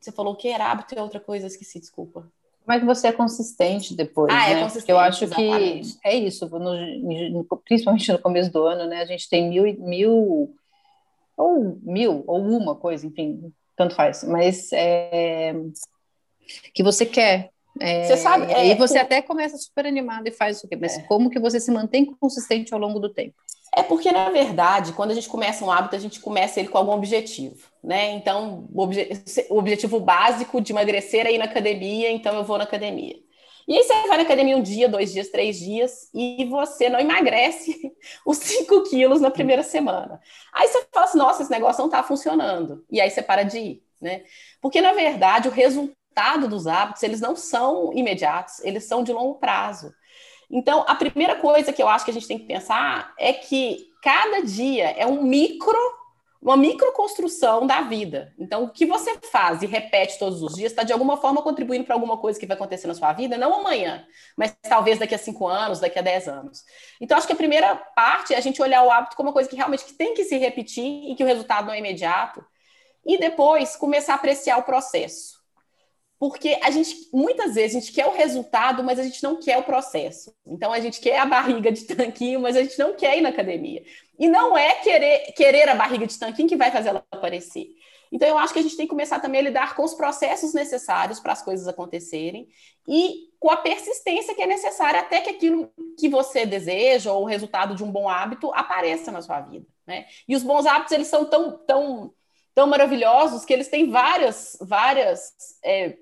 você 0.00 0.12
falou 0.12 0.36
que 0.36 0.48
era 0.48 0.70
hábito 0.70 0.94
e 0.94 0.98
outra 0.98 1.20
coisa, 1.20 1.46
esqueci, 1.46 1.80
desculpa. 1.80 2.30
Como 2.64 2.76
é 2.76 2.80
que 2.80 2.86
você 2.86 3.08
é 3.08 3.12
consistente 3.12 3.94
depois? 3.94 4.32
Ah, 4.32 4.50
é 4.50 4.54
né? 4.54 4.60
é 4.60 4.62
consistente. 4.64 4.90
eu 4.90 4.98
acho 4.98 5.24
exatamente. 5.24 5.94
que 5.94 5.98
é 6.06 6.14
isso, 6.16 6.46
no, 6.50 7.44
principalmente 7.64 8.12
no 8.12 8.18
começo 8.18 8.52
do 8.52 8.62
ano, 8.64 8.86
né? 8.86 9.00
A 9.00 9.06
gente 9.06 9.28
tem 9.28 9.48
mil, 9.48 9.64
mil 9.78 10.54
ou 11.36 11.78
mil, 11.82 12.24
ou 12.26 12.40
uma 12.40 12.74
coisa, 12.74 13.06
enfim, 13.06 13.52
tanto 13.76 13.94
faz, 13.94 14.24
mas 14.24 14.70
é, 14.72 15.54
que 16.74 16.82
você 16.82 17.06
quer. 17.06 17.50
É, 17.80 18.04
você 18.04 18.16
sabe, 18.16 18.52
é, 18.52 18.66
e 18.66 18.74
você 18.74 18.98
até 18.98 19.22
começa 19.22 19.56
super 19.56 19.86
animado 19.86 20.26
e 20.26 20.32
faz 20.32 20.62
o 20.64 20.68
quê? 20.68 20.76
Mas 20.76 20.98
é. 20.98 21.02
como 21.02 21.30
que 21.30 21.38
você 21.38 21.60
se 21.60 21.70
mantém 21.70 22.04
consistente 22.04 22.74
ao 22.74 22.80
longo 22.80 22.98
do 22.98 23.08
tempo? 23.08 23.36
É 23.74 23.82
porque, 23.82 24.10
na 24.10 24.30
verdade, 24.30 24.92
quando 24.92 25.12
a 25.12 25.14
gente 25.14 25.28
começa 25.28 25.64
um 25.64 25.70
hábito, 25.70 25.94
a 25.94 25.98
gente 25.98 26.18
começa 26.20 26.58
ele 26.58 26.68
com 26.68 26.78
algum 26.78 26.92
objetivo, 26.92 27.67
né? 27.88 28.10
Então, 28.10 28.68
o, 28.70 28.82
obje 28.82 29.08
o 29.48 29.56
objetivo 29.56 29.98
básico 29.98 30.60
de 30.60 30.72
emagrecer 30.72 31.26
é 31.26 31.32
ir 31.32 31.38
na 31.38 31.46
academia, 31.46 32.10
então 32.10 32.36
eu 32.36 32.44
vou 32.44 32.58
na 32.58 32.64
academia. 32.64 33.16
E 33.66 33.74
aí 33.74 33.82
você 33.82 34.06
vai 34.06 34.18
na 34.18 34.24
academia 34.24 34.58
um 34.58 34.62
dia, 34.62 34.90
dois 34.90 35.10
dias, 35.10 35.30
três 35.30 35.58
dias, 35.58 36.10
e 36.12 36.44
você 36.50 36.90
não 36.90 37.00
emagrece 37.00 37.90
os 38.26 38.36
cinco 38.36 38.82
quilos 38.82 39.22
na 39.22 39.30
primeira 39.30 39.62
semana. 39.62 40.20
Aí 40.52 40.68
você 40.68 40.86
fala 40.92 41.06
assim, 41.06 41.16
nossa, 41.16 41.42
esse 41.42 41.50
negócio 41.50 41.80
não 41.80 41.86
está 41.86 42.02
funcionando. 42.02 42.84
E 42.90 43.00
aí 43.00 43.08
você 43.08 43.22
para 43.22 43.42
de 43.42 43.58
ir, 43.58 43.82
né? 44.02 44.22
Porque, 44.60 44.82
na 44.82 44.92
verdade, 44.92 45.48
o 45.48 45.50
resultado 45.50 46.46
dos 46.46 46.66
hábitos, 46.66 47.02
eles 47.02 47.22
não 47.22 47.34
são 47.34 47.90
imediatos, 47.94 48.62
eles 48.64 48.84
são 48.84 49.02
de 49.02 49.14
longo 49.14 49.36
prazo. 49.36 49.94
Então, 50.50 50.84
a 50.86 50.94
primeira 50.94 51.36
coisa 51.36 51.72
que 51.72 51.82
eu 51.82 51.88
acho 51.88 52.04
que 52.04 52.10
a 52.10 52.14
gente 52.14 52.28
tem 52.28 52.38
que 52.38 52.46
pensar 52.46 53.14
é 53.18 53.32
que 53.32 53.86
cada 54.02 54.42
dia 54.42 54.90
é 54.90 55.06
um 55.06 55.22
micro 55.22 55.97
uma 56.40 56.56
microconstrução 56.56 57.66
da 57.66 57.82
vida. 57.82 58.32
Então, 58.38 58.64
o 58.64 58.70
que 58.70 58.86
você 58.86 59.18
faz 59.30 59.60
e 59.62 59.66
repete 59.66 60.18
todos 60.18 60.40
os 60.42 60.54
dias 60.54 60.70
está 60.70 60.84
de 60.84 60.92
alguma 60.92 61.16
forma 61.16 61.42
contribuindo 61.42 61.84
para 61.84 61.94
alguma 61.94 62.16
coisa 62.16 62.38
que 62.38 62.46
vai 62.46 62.56
acontecer 62.56 62.86
na 62.86 62.94
sua 62.94 63.12
vida, 63.12 63.36
não 63.36 63.52
amanhã, 63.54 64.06
mas 64.36 64.56
talvez 64.62 64.98
daqui 64.98 65.14
a 65.14 65.18
cinco 65.18 65.48
anos, 65.48 65.80
daqui 65.80 65.98
a 65.98 66.02
dez 66.02 66.28
anos. 66.28 66.62
Então, 67.00 67.18
acho 67.18 67.26
que 67.26 67.32
a 67.32 67.36
primeira 67.36 67.74
parte 67.74 68.34
é 68.34 68.36
a 68.36 68.40
gente 68.40 68.62
olhar 68.62 68.82
o 68.84 68.90
hábito 68.90 69.16
como 69.16 69.28
uma 69.28 69.32
coisa 69.32 69.48
que 69.48 69.56
realmente 69.56 69.92
tem 69.94 70.14
que 70.14 70.24
se 70.24 70.38
repetir 70.38 71.10
e 71.10 71.14
que 71.16 71.24
o 71.24 71.26
resultado 71.26 71.66
não 71.66 71.74
é 71.74 71.78
imediato, 71.78 72.44
e 73.04 73.18
depois 73.18 73.74
começar 73.74 74.12
a 74.12 74.16
apreciar 74.16 74.58
o 74.58 74.62
processo. 74.62 75.37
Porque 76.18 76.58
a 76.62 76.70
gente, 76.70 77.08
muitas 77.12 77.54
vezes, 77.54 77.76
a 77.76 77.80
gente 77.80 77.92
quer 77.92 78.06
o 78.06 78.12
resultado, 78.12 78.82
mas 78.82 78.98
a 78.98 79.04
gente 79.04 79.22
não 79.22 79.36
quer 79.36 79.58
o 79.58 79.62
processo. 79.62 80.34
Então, 80.44 80.72
a 80.72 80.80
gente 80.80 81.00
quer 81.00 81.18
a 81.18 81.26
barriga 81.26 81.70
de 81.70 81.84
tanquinho, 81.84 82.40
mas 82.40 82.56
a 82.56 82.62
gente 82.62 82.78
não 82.78 82.94
quer 82.94 83.16
ir 83.16 83.20
na 83.20 83.28
academia. 83.28 83.84
E 84.18 84.28
não 84.28 84.58
é 84.58 84.74
querer, 84.76 85.32
querer 85.32 85.68
a 85.68 85.76
barriga 85.76 86.06
de 86.06 86.18
tanquinho 86.18 86.48
que 86.48 86.56
vai 86.56 86.72
fazer 86.72 86.88
ela 86.88 87.04
aparecer. 87.12 87.68
Então, 88.10 88.26
eu 88.26 88.38
acho 88.38 88.52
que 88.52 88.58
a 88.58 88.62
gente 88.62 88.76
tem 88.76 88.86
que 88.86 88.90
começar 88.90 89.20
também 89.20 89.40
a 89.40 89.44
lidar 89.44 89.76
com 89.76 89.84
os 89.84 89.94
processos 89.94 90.52
necessários 90.52 91.20
para 91.20 91.32
as 91.32 91.42
coisas 91.42 91.68
acontecerem 91.68 92.48
e 92.86 93.28
com 93.38 93.50
a 93.50 93.56
persistência 93.56 94.34
que 94.34 94.42
é 94.42 94.46
necessária 94.46 95.00
até 95.00 95.20
que 95.20 95.30
aquilo 95.30 95.70
que 95.96 96.08
você 96.08 96.44
deseja 96.44 97.12
ou 97.12 97.22
o 97.22 97.26
resultado 97.26 97.74
de 97.74 97.84
um 97.84 97.92
bom 97.92 98.08
hábito 98.08 98.52
apareça 98.54 99.12
na 99.12 99.22
sua 99.22 99.40
vida. 99.40 99.66
Né? 99.86 100.06
E 100.26 100.34
os 100.34 100.42
bons 100.42 100.66
hábitos, 100.66 100.92
eles 100.92 101.06
são 101.06 101.24
tão, 101.26 101.58
tão, 101.58 102.12
tão 102.54 102.66
maravilhosos 102.66 103.44
que 103.44 103.52
eles 103.52 103.68
têm 103.68 103.90
várias, 103.90 104.56
várias 104.60 105.32
é, 105.62 105.96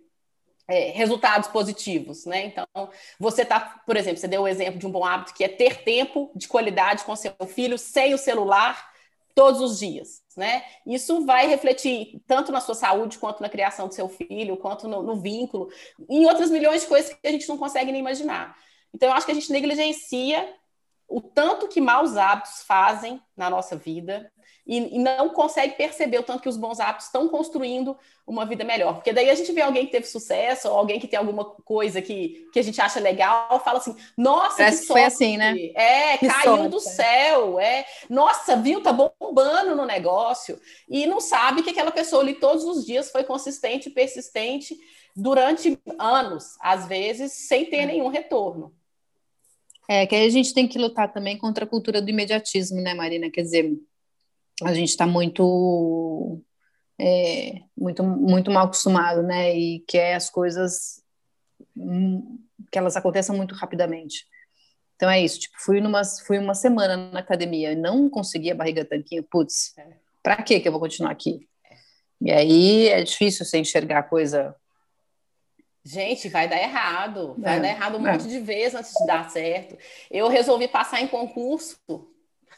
é, 0.69 0.91
resultados 0.91 1.49
positivos, 1.49 2.25
né? 2.25 2.47
Então, 2.47 2.67
você 3.19 3.45
tá, 3.45 3.83
por 3.87 3.97
exemplo, 3.97 4.19
você 4.19 4.29
deu 4.29 4.43
o 4.43 4.49
exemplo 4.49 4.79
de 4.79 4.87
um 4.87 4.91
bom 4.91 5.05
hábito 5.05 5.35
que 5.35 5.45
é 5.45 5.49
ter 5.49 5.83
tempo 5.85 6.31
de 6.35 6.49
qualidade 6.49 7.05
com 7.05 7.15
seu 7.15 7.33
filho 7.47 7.79
sem 7.79 8.15
o 8.15 8.19
celular 8.19 8.91
todos 9.35 9.61
os 9.61 9.79
dias, 9.79 10.23
né? 10.37 10.65
Isso 10.87 11.25
vai 11.25 11.47
refletir 11.47 12.23
tanto 12.27 12.51
na 12.51 12.61
sua 12.61 12.75
saúde 12.75 13.19
quanto 13.19 13.43
na 13.43 13.49
criação 13.49 13.87
do 13.87 13.95
seu 13.95 14.09
filho, 14.09 14.57
quanto 14.57 14.89
no, 14.89 15.03
no 15.03 15.17
vínculo, 15.17 15.71
em 16.09 16.27
outras 16.27 16.51
milhões 16.51 16.83
de 16.83 16.89
coisas 16.89 17.13
que 17.13 17.27
a 17.29 17.31
gente 17.31 17.49
não 17.49 17.59
consegue 17.59 17.93
nem 17.93 18.01
imaginar. 18.01 18.57
Então, 18.95 19.11
eu 19.11 19.15
acho 19.15 19.27
que 19.27 19.33
a 19.33 19.35
gente 19.35 19.53
negligencia 19.53 20.49
o 21.07 21.21
tanto 21.21 21.69
que 21.69 21.81
maus 21.81 22.17
hábitos 22.17 22.63
fazem 22.63 23.21
na 23.37 23.49
nossa 23.49 23.77
vida 23.77 24.33
e, 24.67 24.97
e, 24.97 24.99
não 24.99 25.29
consegue 25.29 25.77
perceber 25.77 26.19
o 26.19 26.23
tanto 26.25 26.43
que 26.43 26.49
os 26.49 26.57
bons 26.57 26.81
hábitos 26.81 27.07
estão 27.07 27.29
construindo 27.29 27.97
uma 28.27 28.45
vida 28.45 28.65
melhor. 28.65 28.95
Porque 28.95 29.13
daí 29.13 29.31
a 29.31 29.35
gente 29.35 29.53
vê 29.53 29.61
alguém 29.61 29.87
que 29.87 29.93
teve 29.93 30.07
sucesso, 30.07 30.69
ou 30.69 30.77
alguém 30.77 30.99
que 30.99 31.07
tem 31.07 31.19
alguma 31.19 31.45
coisa 31.45 32.03
que, 32.03 32.49
que 32.53 32.59
a 32.59 32.63
gente 32.63 32.81
acha 32.81 32.99
legal, 32.99 33.63
fala 33.65 33.79
assim, 33.79 33.95
nossa, 34.17 34.57
Parece 34.57 34.83
que 34.83 34.89
foi 34.89 35.05
assim, 35.05 35.37
né? 35.37 35.55
É, 35.75 36.19
que 36.19 36.27
caiu 36.27 36.57
sorte. 36.57 36.69
do 36.69 36.81
céu, 36.81 37.61
é. 37.61 37.87
Nossa, 38.11 38.57
viu, 38.57 38.83
tá 38.83 38.93
bombando 38.93 39.77
no 39.77 39.87
negócio. 39.87 40.61
E 40.89 41.07
não 41.07 41.21
sabe 41.21 41.63
que 41.63 41.71
aquela 41.71 41.93
pessoa 41.93 42.23
ali 42.23 42.35
todos 42.35 42.65
os 42.65 42.85
dias 42.85 43.11
foi 43.11 43.23
consistente, 43.23 43.89
persistente, 43.89 44.77
durante 45.15 45.79
anos, 45.97 46.57
às 46.61 46.89
vezes, 46.89 47.33
sem 47.33 47.67
ter 47.67 47.79
é. 47.79 47.87
nenhum 47.87 48.09
retorno. 48.09 48.75
É, 49.89 50.05
que 50.05 50.17
aí 50.17 50.27
a 50.27 50.31
gente 50.31 50.53
tem 50.53 50.67
que 50.67 50.79
lutar 50.79 51.13
também 51.13 51.39
contra 51.39 51.65
a 51.65 51.69
cultura 51.69 52.03
do 52.03 52.11
imediatismo, 52.11 52.81
né, 52.81 52.93
Marina? 52.93 53.31
Quer 53.31 53.43
dizer, 53.43 53.73
a 54.63 54.73
gente 54.73 54.89
está 54.89 55.07
muito, 55.07 56.41
é, 56.99 57.61
muito, 57.77 58.03
muito 58.03 58.51
mal 58.51 58.67
acostumado, 58.67 59.23
né? 59.23 59.55
E 59.55 59.81
quer 59.81 60.15
as 60.15 60.31
coisas 60.31 61.03
hum, 61.77 62.39
que 62.71 62.79
elas 62.79 62.97
aconteçam 62.97 63.37
muito 63.37 63.55
rapidamente. 63.55 64.25
Então 64.95 65.11
é 65.11 65.21
isso, 65.21 65.41
tipo, 65.41 65.57
fui 65.59 65.81
numa, 65.81 66.03
fui 66.27 66.39
uma 66.39 66.55
semana 66.55 66.97
na 66.97 67.21
academia 67.21 67.73
e 67.73 67.77
não 67.77 68.09
consegui 68.09 68.51
a 68.51 68.55
barriga 68.55 68.83
tanquinho, 68.83 69.23
putz, 69.23 69.77
é. 69.77 69.89
para 70.23 70.43
que 70.43 70.59
que 70.59 70.67
eu 70.67 70.73
vou 70.73 70.81
continuar 70.81 71.11
aqui? 71.11 71.47
E 72.19 72.33
aí 72.33 72.89
é 72.89 73.03
difícil 73.03 73.45
você 73.45 73.59
enxergar 73.59 73.99
a 73.99 74.03
coisa. 74.03 74.57
Gente, 75.85 76.31
vai 76.31 76.49
dar 76.49 76.57
errado, 76.57 77.37
vai 77.39 77.59
é, 77.59 77.61
dar 77.61 77.69
errado 77.69 77.99
um 77.99 78.07
é. 78.07 78.13
monte 78.13 78.27
de 78.27 78.41
vezes 78.41 78.75
antes 78.75 78.93
de 78.93 79.07
dar 79.07 79.31
certo. 79.31 79.77
Eu 80.11 80.29
resolvi 80.29 80.67
passar 80.67 81.03
em 81.03 81.07
concurso 81.07 81.79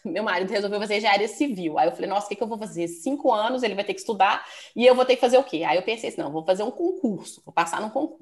meu 0.09 0.23
marido 0.23 0.51
resolveu 0.51 0.81
fazer 0.81 0.97
engenharia 0.97 1.29
civil. 1.29 1.79
Aí 1.79 1.89
eu 1.89 1.93
falei, 1.93 2.09
nossa, 2.09 2.27
o 2.27 2.29
que, 2.29 2.37
que 2.37 2.43
eu 2.43 2.47
vou 2.47 2.59
fazer? 2.59 2.89
Cinco 2.89 3.33
anos, 3.33 3.63
ele 3.63 3.75
vai 3.75 3.85
ter 3.85 3.95
que 3.95 4.01
estudar 4.01 4.45
e 4.75 4.87
eu 4.87 4.95
vou 4.95 5.05
ter 5.05 5.15
que 5.15 5.21
fazer 5.21 5.39
o 5.39 5.45
quê? 5.45 5.65
Aí 5.65 5.77
eu 5.77 5.83
pensei 5.83 6.09
assim, 6.09 6.21
não, 6.21 6.31
vou 6.31 6.45
fazer 6.45 6.63
um 6.63 6.71
concurso, 6.71 7.43
vou 7.45 7.53
passar 7.53 7.81
num 7.81 7.91
concurso, 7.91 8.21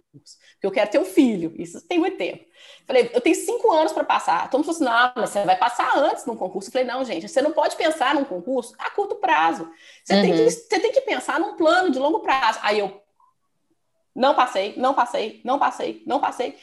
porque 0.53 0.67
eu 0.67 0.71
quero 0.71 0.91
ter 0.91 0.99
um 0.99 1.05
filho, 1.05 1.55
isso 1.59 1.81
tem 1.87 1.99
muito 1.99 2.17
tempo. 2.17 2.45
Falei, 2.87 3.11
eu 3.13 3.21
tenho 3.21 3.35
cinco 3.35 3.73
anos 3.73 3.93
para 3.93 4.05
passar. 4.05 4.49
Todo 4.51 4.65
mundo 4.65 4.75
falou 4.75 4.93
assim, 4.93 5.15
não, 5.17 5.23
mas 5.23 5.31
você 5.31 5.45
vai 5.45 5.57
passar 5.57 5.97
antes 5.99 6.25
num 6.25 6.37
concurso. 6.37 6.69
Eu 6.69 6.73
falei, 6.73 6.87
não, 6.87 7.05
gente, 7.05 7.29
você 7.29 7.43
não 7.43 7.53
pode 7.53 7.77
pensar 7.77 8.15
num 8.15 8.25
concurso 8.25 8.75
a 8.79 8.91
curto 8.91 9.17
prazo. 9.17 9.69
Você, 10.05 10.15
uhum. 10.15 10.23
tem, 10.23 10.33
que, 10.33 10.51
você 10.51 10.81
tem 10.81 10.93
que 10.93 11.01
pensar 11.01 11.41
num 11.41 11.57
plano 11.57 11.91
de 11.91 11.99
longo 11.99 12.21
prazo. 12.21 12.59
Aí 12.63 12.79
eu 12.79 13.03
não 14.15 14.35
passei, 14.35 14.75
não 14.77 14.95
passei, 14.95 15.41
não 15.45 15.59
passei, 15.59 16.03
não 16.07 16.21
passei 16.21 16.57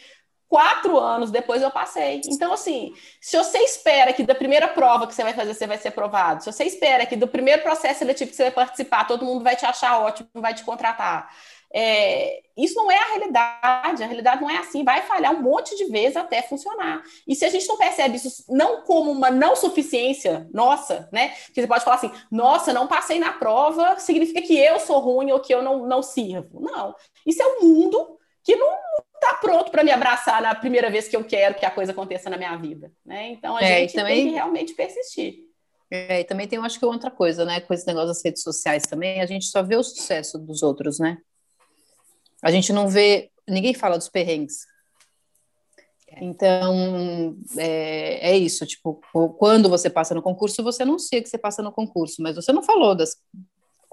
quatro 0.53 0.99
anos 0.99 1.31
depois 1.31 1.63
eu 1.63 1.71
passei. 1.71 2.21
Então, 2.27 2.53
assim, 2.53 2.93
se 3.19 3.35
você 3.35 3.57
espera 3.57 4.13
que 4.13 4.21
da 4.21 4.35
primeira 4.35 4.67
prova 4.67 5.07
que 5.07 5.15
você 5.15 5.23
vai 5.23 5.33
fazer, 5.33 5.55
você 5.55 5.65
vai 5.65 5.79
ser 5.79 5.87
aprovado, 5.87 6.43
se 6.43 6.51
você 6.51 6.63
espera 6.63 7.07
que 7.07 7.15
do 7.15 7.27
primeiro 7.27 7.63
processo 7.63 7.97
seletivo 7.97 8.29
que 8.29 8.35
você 8.35 8.43
vai 8.43 8.51
participar, 8.51 9.07
todo 9.07 9.25
mundo 9.25 9.43
vai 9.43 9.55
te 9.55 9.65
achar 9.65 9.99
ótimo, 9.99 10.29
vai 10.35 10.53
te 10.53 10.63
contratar. 10.63 11.27
É, 11.73 12.39
isso 12.55 12.75
não 12.75 12.91
é 12.91 12.99
a 12.99 13.07
realidade, 13.07 14.03
a 14.03 14.05
realidade 14.05 14.41
não 14.43 14.47
é 14.47 14.57
assim, 14.57 14.83
vai 14.83 15.01
falhar 15.01 15.33
um 15.33 15.41
monte 15.41 15.75
de 15.75 15.85
vezes 15.85 16.15
até 16.15 16.43
funcionar. 16.43 17.01
E 17.27 17.35
se 17.35 17.45
a 17.45 17.49
gente 17.49 17.67
não 17.67 17.75
percebe 17.75 18.17
isso 18.17 18.45
não 18.47 18.83
como 18.83 19.09
uma 19.09 19.31
não 19.31 19.55
suficiência 19.55 20.47
nossa, 20.53 21.09
né? 21.11 21.29
Que 21.51 21.61
você 21.61 21.67
pode 21.67 21.83
falar 21.83 21.95
assim, 21.95 22.11
nossa, 22.29 22.71
não 22.71 22.85
passei 22.85 23.17
na 23.17 23.33
prova, 23.33 23.97
significa 23.97 24.39
que 24.39 24.55
eu 24.55 24.79
sou 24.79 24.99
ruim 24.99 25.31
ou 25.31 25.39
que 25.39 25.51
eu 25.51 25.63
não, 25.63 25.87
não 25.87 26.03
sirvo. 26.03 26.61
Não, 26.61 26.93
isso 27.25 27.41
é 27.41 27.47
um 27.47 27.61
mundo 27.61 28.19
que 28.43 28.55
não 28.55 28.77
está 29.23 29.33
pronto 29.35 29.71
para 29.71 29.83
me 29.83 29.91
abraçar 29.91 30.41
na 30.41 30.53
primeira 30.53 30.89
vez 30.89 31.07
que 31.07 31.15
eu 31.15 31.23
quero 31.23 31.55
que 31.55 31.65
a 31.65 31.71
coisa 31.71 31.91
aconteça 31.91 32.29
na 32.29 32.37
minha 32.37 32.55
vida. 32.57 32.91
Né? 33.05 33.29
Então 33.29 33.55
a 33.55 33.61
é, 33.61 33.79
gente 33.79 33.93
também... 33.93 34.15
tem 34.15 34.27
que 34.27 34.33
realmente 34.33 34.73
persistir. 34.73 35.53
É, 35.89 36.21
e 36.21 36.23
também 36.23 36.47
tem, 36.47 36.57
eu 36.57 36.63
acho 36.63 36.79
que 36.79 36.85
outra 36.85 37.11
coisa, 37.11 37.45
né? 37.45 37.61
Com 37.61 37.71
esse 37.71 37.85
negócio 37.85 38.07
das 38.07 38.23
redes 38.23 38.41
sociais 38.41 38.83
também, 38.83 39.21
a 39.21 39.27
gente 39.27 39.45
só 39.45 39.61
vê 39.61 39.75
o 39.75 39.83
sucesso 39.83 40.39
dos 40.39 40.63
outros, 40.63 40.97
né? 40.97 41.19
A 42.41 42.49
gente 42.49 42.73
não 42.73 42.89
vê, 42.89 43.29
ninguém 43.47 43.75
fala 43.75 43.95
dos 43.95 44.09
perrengues. 44.09 44.65
É. 46.07 46.23
Então, 46.23 47.37
é, 47.57 48.31
é, 48.31 48.37
isso, 48.37 48.65
tipo, 48.65 48.99
quando 49.37 49.69
você 49.69 49.87
passa 49.87 50.15
no 50.15 50.21
concurso, 50.23 50.63
você 50.63 50.81
anuncia 50.81 51.21
que 51.21 51.29
você 51.29 51.37
passa 51.37 51.61
no 51.61 51.71
concurso, 51.71 52.23
mas 52.23 52.35
você 52.35 52.51
não 52.51 52.63
falou 52.63 52.95
das 52.95 53.15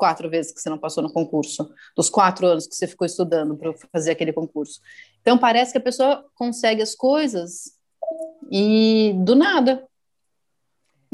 quatro 0.01 0.31
vezes 0.31 0.51
que 0.51 0.61
você 0.61 0.71
não 0.71 0.79
passou 0.79 1.03
no 1.03 1.13
concurso, 1.13 1.71
dos 1.95 2.09
quatro 2.09 2.47
anos 2.47 2.67
que 2.67 2.75
você 2.75 2.87
ficou 2.87 3.05
estudando 3.07 3.55
para 3.55 3.75
fazer 3.93 4.13
aquele 4.13 4.33
concurso. 4.33 4.81
Então 5.21 5.37
parece 5.37 5.73
que 5.73 5.79
a 5.79 5.83
pessoa 5.83 6.25
consegue 6.35 6.81
as 6.81 6.95
coisas 6.95 7.75
e 8.51 9.13
do 9.19 9.37
nada 9.37 9.87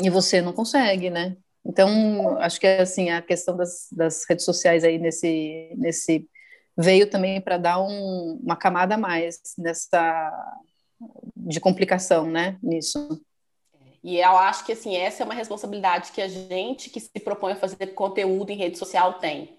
e 0.01 0.09
você 0.09 0.41
não 0.41 0.53
consegue, 0.53 1.11
né? 1.11 1.37
Então 1.65 2.39
acho 2.39 2.61
que 2.61 2.67
é 2.69 2.81
assim 2.81 3.11
a 3.11 3.21
questão 3.21 3.57
das, 3.57 3.89
das 3.91 4.25
redes 4.29 4.45
sociais 4.45 4.85
aí 4.85 4.99
nesse 4.99 5.75
nesse 5.77 6.29
veio 6.79 7.11
também 7.11 7.41
para 7.41 7.59
dar 7.59 7.83
um, 7.83 8.39
uma 8.41 8.55
camada 8.55 8.95
a 8.95 8.99
mais 8.99 9.41
nessa 9.59 10.33
de 11.37 11.59
complicação, 11.59 12.31
né? 12.31 12.57
Nisso. 12.63 13.21
E 14.07 14.21
eu 14.21 14.39
acho 14.39 14.65
que 14.65 14.71
assim, 14.71 14.95
essa 14.97 15.25
é 15.25 15.27
uma 15.27 15.35
responsabilidade 15.35 16.13
que 16.13 16.23
a 16.23 16.29
gente 16.29 16.91
que 16.91 17.01
se 17.01 17.11
propõe 17.19 17.55
a 17.55 17.57
fazer 17.57 17.89
conteúdo 17.89 18.51
em 18.51 18.57
rede 18.57 18.79
social 18.79 19.15
tem. 19.15 19.59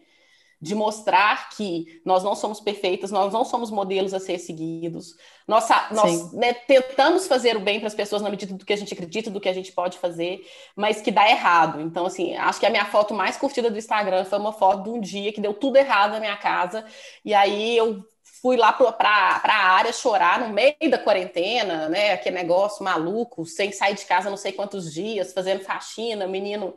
De 0.61 0.73
mostrar 0.73 1.49
que 1.49 2.01
nós 2.05 2.23
não 2.23 2.33
somos 2.33 2.61
perfeitas, 2.61 3.11
nós 3.11 3.33
não 3.33 3.43
somos 3.43 3.69
modelos 3.69 4.13
a 4.13 4.21
ser 4.21 4.39
seguidos. 4.39 5.15
Nós, 5.45 5.67
nós 5.91 6.31
né, 6.31 6.53
tentamos 6.53 7.27
fazer 7.27 7.57
o 7.57 7.59
bem 7.59 7.79
para 7.79 7.87
as 7.87 7.93
pessoas 7.93 8.21
na 8.21 8.29
medida 8.29 8.53
do 8.55 8.65
que 8.65 8.71
a 8.71 8.77
gente 8.77 8.93
acredita, 8.93 9.29
do 9.29 9.41
que 9.41 9.49
a 9.49 9.53
gente 9.53 9.73
pode 9.73 9.97
fazer, 9.97 10.39
mas 10.77 11.01
que 11.01 11.11
dá 11.11 11.29
errado. 11.29 11.81
Então, 11.81 12.05
assim, 12.05 12.33
acho 12.37 12.57
que 12.57 12.65
a 12.65 12.69
minha 12.69 12.85
foto 12.85 13.13
mais 13.13 13.35
curtida 13.35 13.69
do 13.69 13.77
Instagram 13.77 14.23
foi 14.23 14.39
uma 14.39 14.53
foto 14.53 14.83
de 14.83 14.89
um 14.89 15.01
dia 15.01 15.33
que 15.33 15.41
deu 15.41 15.53
tudo 15.53 15.75
errado 15.75 16.13
na 16.13 16.21
minha 16.21 16.37
casa. 16.37 16.85
E 17.23 17.33
aí 17.33 17.75
eu 17.75 18.01
fui 18.47 18.55
lá 18.55 18.71
para 18.71 19.41
a 19.43 19.71
área 19.73 19.91
chorar 19.91 20.39
no 20.39 20.53
meio 20.53 20.89
da 20.89 20.97
quarentena, 20.97 21.89
né? 21.89 22.13
Aquele 22.13 22.37
negócio 22.37 22.81
maluco, 22.81 23.45
sem 23.45 23.73
sair 23.73 23.93
de 23.93 24.05
casa 24.05 24.29
não 24.29 24.37
sei 24.37 24.53
quantos 24.53 24.93
dias, 24.93 25.33
fazendo 25.33 25.65
faxina, 25.65 26.25
menino 26.25 26.73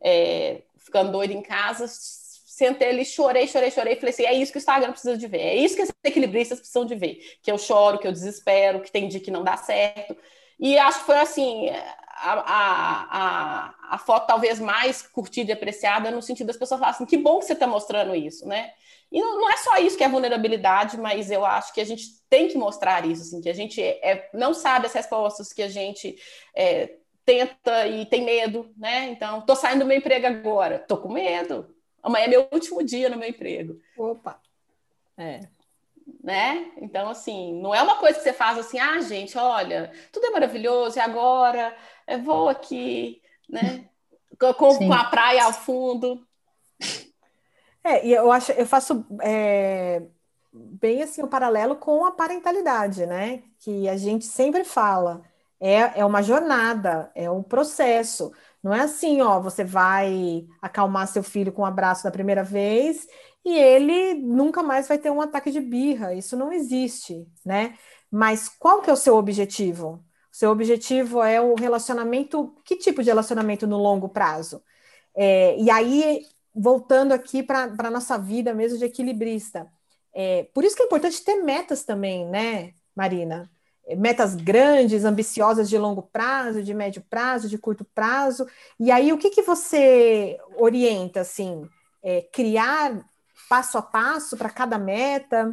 é, 0.00 0.62
ficando 0.78 1.12
doido 1.12 1.30
em 1.32 1.40
casa. 1.40 1.86
Sentei 1.86 2.88
ali, 2.88 3.04
chorei, 3.04 3.46
chorei, 3.46 3.70
chorei. 3.70 3.94
Falei 3.94 4.12
assim: 4.12 4.24
é 4.24 4.34
isso 4.34 4.50
que 4.50 4.58
o 4.58 4.60
Instagram 4.60 4.90
precisa 4.90 5.16
de 5.16 5.28
ver, 5.28 5.42
é 5.42 5.54
isso 5.54 5.76
que 5.76 5.82
esses 5.82 5.94
equilibristas 6.02 6.58
precisam 6.58 6.84
de 6.84 6.96
ver. 6.96 7.38
Que 7.40 7.52
eu 7.52 7.58
choro, 7.58 8.00
que 8.00 8.08
eu 8.08 8.12
desespero, 8.12 8.80
que 8.80 8.90
tem 8.90 9.06
dia 9.06 9.20
que 9.20 9.30
não 9.30 9.44
dá 9.44 9.56
certo. 9.56 10.16
E 10.58 10.76
acho 10.76 11.00
que 11.00 11.06
foi 11.06 11.18
assim. 11.18 11.70
A, 12.16 12.32
a, 12.32 13.06
a, 13.10 13.74
a 13.94 13.98
foto 13.98 14.26
talvez 14.26 14.58
mais 14.58 15.02
curtida 15.02 15.50
e 15.50 15.54
apreciada 15.54 16.10
no 16.10 16.22
sentido 16.22 16.48
das 16.48 16.56
pessoas 16.56 16.78
falarem 16.80 16.96
assim, 16.96 17.06
que 17.06 17.16
bom 17.16 17.40
que 17.40 17.46
você 17.46 17.52
está 17.52 17.66
mostrando 17.66 18.14
isso, 18.14 18.46
né? 18.46 18.72
E 19.12 19.20
não, 19.20 19.50
é 19.50 19.58
só 19.58 19.76
isso 19.76 19.96
que 19.98 20.02
é 20.02 20.08
vulnerabilidade, 20.08 20.96
mas 20.96 21.30
eu 21.30 21.44
acho 21.44 21.74
que 21.74 21.82
a 21.82 21.84
gente 21.84 22.18
tem 22.30 22.48
que 22.48 22.56
mostrar 22.56 23.04
isso, 23.04 23.20
assim, 23.20 23.42
que 23.42 23.48
a 23.50 23.54
gente 23.54 23.78
é, 23.82 24.30
não 24.32 24.54
sabe 24.54 24.86
as 24.86 24.94
respostas, 24.94 25.52
que 25.52 25.62
a 25.62 25.68
gente 25.68 26.16
é, 26.56 26.96
tenta 27.22 27.86
e 27.86 28.06
tem 28.06 28.24
medo, 28.24 28.72
né? 28.74 29.10
Então, 29.10 29.42
tô 29.42 29.54
saindo 29.54 29.80
do 29.80 29.84
meu 29.84 29.98
emprego 29.98 30.26
agora, 30.26 30.78
tô 30.78 30.96
com 30.96 31.12
medo. 31.12 31.76
Amanhã 32.02 32.24
é 32.24 32.28
meu 32.28 32.48
último 32.50 32.82
dia 32.82 33.10
no 33.10 33.18
meu 33.18 33.28
emprego. 33.28 33.78
Opa! 33.98 34.40
É. 35.18 35.40
Né? 36.24 36.72
Então, 36.78 37.10
assim, 37.10 37.60
não 37.60 37.74
é 37.74 37.82
uma 37.82 37.96
coisa 37.96 38.16
que 38.16 38.24
você 38.24 38.32
faz 38.32 38.58
assim, 38.58 38.78
ah, 38.78 38.98
gente, 39.02 39.36
olha, 39.36 39.92
tudo 40.10 40.24
é 40.24 40.30
maravilhoso, 40.30 40.96
e 40.96 41.00
agora 41.00 41.76
eu 42.08 42.22
vou 42.22 42.48
aqui, 42.48 43.20
né? 43.46 43.84
Com, 44.38 44.54
com 44.54 44.92
a 44.92 45.04
praia 45.04 45.44
ao 45.44 45.52
fundo. 45.52 46.26
É, 47.84 48.06
e 48.06 48.12
eu 48.12 48.30
acho, 48.30 48.52
eu 48.52 48.66
faço 48.66 49.04
é, 49.22 50.02
bem 50.52 51.02
assim 51.02 51.22
o 51.22 51.28
paralelo 51.28 51.76
com 51.76 52.04
a 52.04 52.12
parentalidade, 52.12 53.06
né? 53.06 53.42
Que 53.58 53.88
a 53.88 53.96
gente 53.96 54.24
sempre 54.24 54.64
fala, 54.64 55.22
é, 55.60 56.00
é 56.00 56.04
uma 56.04 56.22
jornada, 56.22 57.10
é 57.14 57.30
um 57.30 57.42
processo. 57.42 58.32
Não 58.62 58.72
é 58.72 58.80
assim, 58.80 59.20
ó, 59.20 59.40
você 59.40 59.64
vai 59.64 60.46
acalmar 60.60 61.08
seu 61.08 61.22
filho 61.22 61.52
com 61.52 61.62
um 61.62 61.64
abraço 61.66 62.04
da 62.04 62.10
primeira 62.10 62.44
vez 62.44 63.06
e 63.44 63.56
ele 63.58 64.14
nunca 64.14 64.62
mais 64.62 64.86
vai 64.88 64.98
ter 64.98 65.10
um 65.10 65.20
ataque 65.20 65.50
de 65.50 65.60
birra. 65.60 66.14
Isso 66.14 66.36
não 66.36 66.52
existe, 66.52 67.26
né? 67.44 67.76
Mas 68.10 68.48
qual 68.48 68.80
que 68.82 68.90
é 68.90 68.92
o 68.92 68.96
seu 68.96 69.16
objetivo? 69.16 70.04
O 70.32 70.36
seu 70.36 70.50
objetivo 70.50 71.22
é 71.22 71.40
o 71.40 71.54
relacionamento, 71.54 72.54
que 72.64 72.76
tipo 72.76 73.02
de 73.02 73.10
relacionamento 73.10 73.66
no 73.66 73.78
longo 73.78 74.08
prazo? 74.08 74.62
É, 75.14 75.58
e 75.58 75.70
aí 75.70 76.24
voltando 76.54 77.12
aqui 77.12 77.42
para 77.42 77.72
a 77.78 77.90
nossa 77.90 78.18
vida 78.18 78.54
mesmo 78.54 78.78
de 78.78 78.84
equilibrista. 78.84 79.70
É, 80.14 80.44
por 80.52 80.64
isso 80.64 80.76
que 80.76 80.82
é 80.82 80.86
importante 80.86 81.24
ter 81.24 81.36
metas 81.42 81.84
também, 81.84 82.26
né, 82.26 82.74
Marina? 82.94 83.50
É, 83.86 83.96
metas 83.96 84.34
grandes, 84.34 85.04
ambiciosas 85.04 85.68
de 85.68 85.78
longo 85.78 86.02
prazo, 86.02 86.62
de 86.62 86.74
médio 86.74 87.02
prazo, 87.08 87.48
de 87.48 87.58
curto 87.58 87.84
prazo. 87.84 88.46
E 88.78 88.90
aí, 88.90 89.12
o 89.12 89.18
que, 89.18 89.30
que 89.30 89.42
você 89.42 90.38
orienta, 90.56 91.20
assim? 91.20 91.68
É, 92.02 92.22
criar 92.22 93.04
passo 93.48 93.78
a 93.78 93.82
passo 93.82 94.36
para 94.36 94.50
cada 94.50 94.78
meta? 94.78 95.50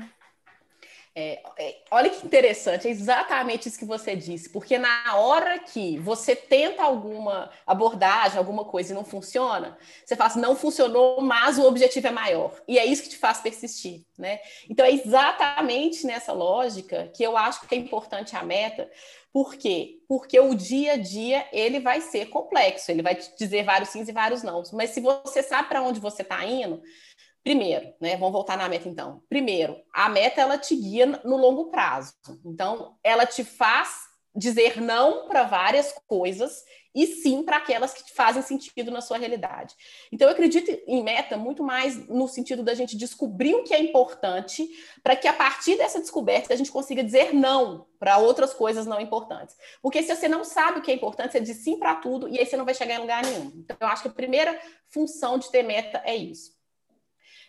É, 1.22 1.42
é, 1.58 1.76
olha 1.92 2.10
que 2.10 2.26
interessante, 2.26 2.88
é 2.88 2.92
exatamente 2.92 3.68
isso 3.68 3.78
que 3.78 3.84
você 3.84 4.16
disse, 4.16 4.48
porque 4.48 4.78
na 4.78 5.18
hora 5.18 5.60
que 5.60 5.98
você 5.98 6.34
tenta 6.34 6.82
alguma 6.82 7.52
abordagem, 7.68 8.38
alguma 8.38 8.64
coisa 8.64 8.94
e 8.94 8.96
não 8.96 9.04
funciona, 9.04 9.78
você 10.06 10.16
fala 10.16 10.30
assim, 10.30 10.40
não 10.40 10.56
funcionou, 10.56 11.20
mas 11.20 11.58
o 11.58 11.66
objetivo 11.66 12.08
é 12.08 12.12
maior. 12.12 12.54
E 12.66 12.80
é 12.80 12.86
isso 12.86 13.04
que 13.04 13.10
te 13.10 13.18
faz 13.18 13.42
persistir, 13.42 14.06
né? 14.18 14.40
Então 14.70 14.86
é 14.86 14.94
exatamente 14.94 16.08
nessa 16.08 16.32
lógica 16.32 17.12
que 17.14 17.22
eu 17.22 17.36
acho 17.36 17.68
que 17.68 17.76
é 17.76 17.78
importante 17.78 18.38
a 18.38 18.42
meta, 18.42 18.90
por 19.32 19.56
quê? 19.56 20.00
Porque 20.08 20.40
o 20.40 20.56
dia 20.56 20.94
a 20.94 20.98
dia 20.98 21.46
ele 21.52 21.82
vai 21.82 22.02
ser 22.02 22.28
complexo, 22.30 22.90
ele 22.90 23.04
vai 23.04 23.14
te 23.14 23.30
dizer 23.38 23.64
vários 23.64 23.90
sims 23.90 24.08
e 24.08 24.14
vários 24.14 24.42
não. 24.42 24.64
Mas 24.74 24.92
se 24.92 25.02
você 25.02 25.44
sabe 25.44 25.68
para 25.68 25.84
onde 25.84 26.00
você 26.00 26.24
está 26.24 26.44
indo, 26.46 26.82
Primeiro, 27.44 27.94
né? 28.00 28.18
Vamos 28.18 28.34
voltar 28.34 28.58
na 28.58 28.68
meta 28.68 28.88
então. 28.88 29.24
Primeiro, 29.30 29.78
a 29.94 30.10
meta 30.10 30.42
ela 30.42 30.58
te 30.58 30.76
guia 30.76 31.06
no 31.24 31.38
longo 31.38 31.72
prazo. 31.72 32.14
Então, 32.46 32.98
ela 33.04 33.26
te 33.26 33.44
faz 33.44 34.10
dizer 34.36 34.80
não 34.82 35.28
para 35.28 35.44
várias 35.44 35.94
coisas 36.08 36.64
e 36.94 37.06
sim 37.06 37.44
para 37.44 37.58
aquelas 37.58 37.94
que 37.94 38.12
fazem 38.14 38.42
sentido 38.42 38.92
na 38.92 39.02
sua 39.02 39.18
realidade. 39.18 39.76
Então, 40.12 40.28
eu 40.28 40.34
acredito 40.34 40.70
em 40.88 41.04
meta 41.04 41.38
muito 41.38 41.64
mais 41.64 42.08
no 42.08 42.28
sentido 42.28 42.64
da 42.64 42.74
gente 42.74 42.98
descobrir 42.98 43.56
o 43.56 43.64
que 43.64 43.74
é 43.74 43.80
importante, 43.80 44.68
para 45.04 45.16
que 45.16 45.28
a 45.28 45.34
partir 45.34 45.78
dessa 45.78 46.00
descoberta 46.00 46.54
a 46.54 46.58
gente 46.58 46.72
consiga 46.72 47.04
dizer 47.04 47.34
não 47.34 47.88
para 48.00 48.18
outras 48.18 48.54
coisas 48.54 48.86
não 48.86 49.00
importantes. 49.00 49.56
Porque 49.82 50.02
se 50.02 50.16
você 50.16 50.28
não 50.28 50.44
sabe 50.44 50.80
o 50.80 50.82
que 50.82 50.92
é 50.92 50.96
importante, 50.96 51.32
você 51.32 51.40
diz 51.40 51.58
sim 51.58 51.78
para 51.78 51.96
tudo 51.96 52.28
e 52.28 52.40
aí 52.40 52.46
você 52.46 52.58
não 52.58 52.66
vai 52.66 52.74
chegar 52.74 52.96
em 52.96 53.02
lugar 53.02 53.24
nenhum. 53.24 53.52
Então, 53.56 53.78
eu 53.80 53.88
acho 53.88 54.02
que 54.02 54.10
a 54.10 54.14
primeira 54.14 54.60
função 54.90 55.38
de 55.38 55.50
ter 55.52 55.64
meta 55.64 56.02
é 56.04 56.16
isso. 56.16 56.59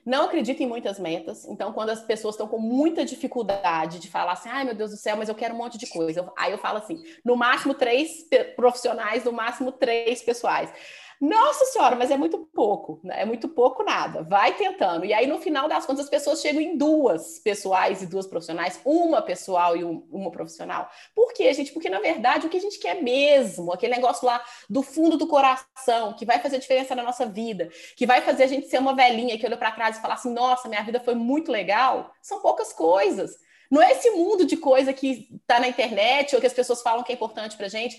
Não 0.05 0.25
acredito 0.25 0.63
em 0.63 0.67
muitas 0.67 0.99
metas. 0.99 1.45
Então, 1.47 1.73
quando 1.73 1.91
as 1.91 2.03
pessoas 2.03 2.35
estão 2.35 2.49
com 2.49 2.59
muita 2.59 3.05
dificuldade 3.05 3.99
de 3.99 4.09
falar 4.09 4.33
assim, 4.33 4.49
ai 4.49 4.65
meu 4.65 4.75
Deus 4.75 4.91
do 4.91 4.97
céu, 4.97 5.17
mas 5.17 5.29
eu 5.29 5.35
quero 5.35 5.55
um 5.55 5.59
monte 5.59 5.77
de 5.77 5.87
coisa. 5.87 6.31
Aí 6.37 6.53
eu 6.53 6.59
falo 6.59 6.79
assim, 6.79 7.03
no 7.25 7.37
máximo 7.37 7.75
três 7.75 8.27
profissionais, 8.57 9.25
no 9.25 9.33
máximo 9.33 9.73
três 9.73 10.23
pessoais. 10.23 10.73
Nossa 11.21 11.67
senhora, 11.67 11.97
mas 11.97 12.11
é 12.11 12.17
muito 12.17 12.39
pouco, 12.39 12.99
né? 13.05 13.21
é 13.21 13.25
muito 13.27 13.47
pouco 13.47 13.83
nada. 13.83 14.23
Vai 14.23 14.55
tentando. 14.57 15.05
E 15.05 15.13
aí, 15.13 15.27
no 15.27 15.39
final 15.39 15.69
das 15.69 15.85
contas, 15.85 16.07
as 16.07 16.11
pessoas 16.11 16.41
chegam 16.41 16.63
em 16.63 16.79
duas 16.79 17.39
pessoais 17.41 18.01
e 18.01 18.07
duas 18.07 18.27
profissionais, 18.27 18.81
uma 18.87 19.21
pessoal 19.21 19.77
e 19.77 19.85
um, 19.85 20.07
uma 20.11 20.31
profissional. 20.31 20.89
Por 21.15 21.35
quê, 21.35 21.53
gente? 21.53 21.73
Porque, 21.73 21.91
na 21.91 22.01
verdade, 22.01 22.47
o 22.47 22.49
que 22.49 22.57
a 22.57 22.61
gente 22.61 22.79
quer 22.79 23.03
mesmo, 23.03 23.71
aquele 23.71 23.95
negócio 23.95 24.27
lá 24.27 24.43
do 24.69 24.83
fundo 24.83 25.19
do 25.19 25.27
coração, 25.27 26.15
que 26.15 26.25
vai 26.25 26.39
fazer 26.39 26.59
diferença 26.59 26.95
na 26.95 27.03
nossa 27.03 27.27
vida, 27.27 27.69
que 27.97 28.07
vai 28.07 28.23
fazer 28.23 28.45
a 28.45 28.49
gente 28.49 28.69
ser 28.69 28.79
uma 28.79 28.97
velhinha 28.97 29.39
que 29.39 29.45
olha 29.45 29.59
para 29.59 29.73
trás 29.73 29.99
e 29.99 30.01
fala 30.01 30.15
assim: 30.15 30.33
nossa, 30.33 30.71
minha 30.71 30.83
vida 30.83 31.01
foi 31.01 31.15
muito 31.15 31.53
legal, 31.53 32.11
são 32.23 32.41
poucas 32.41 32.73
coisas. 32.73 33.37
Não 33.71 33.83
é 33.83 33.93
esse 33.93 34.11
mundo 34.11 34.47
de 34.47 34.57
coisa 34.57 34.93
que 34.93 35.29
está 35.43 35.61
na 35.61 35.69
internet 35.69 36.35
ou 36.35 36.41
que 36.41 36.47
as 36.47 36.53
pessoas 36.53 36.81
falam 36.81 37.05
que 37.05 37.13
é 37.13 37.15
importante 37.15 37.59
para 37.59 37.69
gente. 37.69 37.99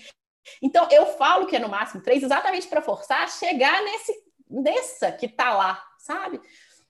Então, 0.60 0.88
eu 0.90 1.06
falo 1.06 1.46
que 1.46 1.56
é 1.56 1.58
no 1.58 1.68
máximo 1.68 2.02
três, 2.02 2.22
exatamente 2.22 2.66
para 2.66 2.82
forçar 2.82 3.22
a 3.22 3.28
chegar 3.28 3.82
nesse, 3.82 4.12
nessa 4.48 5.12
que 5.12 5.26
está 5.26 5.54
lá, 5.54 5.82
sabe? 5.98 6.40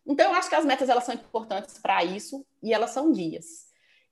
Então, 0.06 0.30
eu 0.30 0.34
acho 0.34 0.48
que 0.48 0.54
as 0.54 0.64
metas 0.64 0.88
elas 0.88 1.04
são 1.04 1.14
importantes 1.14 1.78
para 1.78 2.04
isso 2.04 2.44
e 2.62 2.72
elas 2.72 2.90
são 2.90 3.12
guias. 3.12 3.70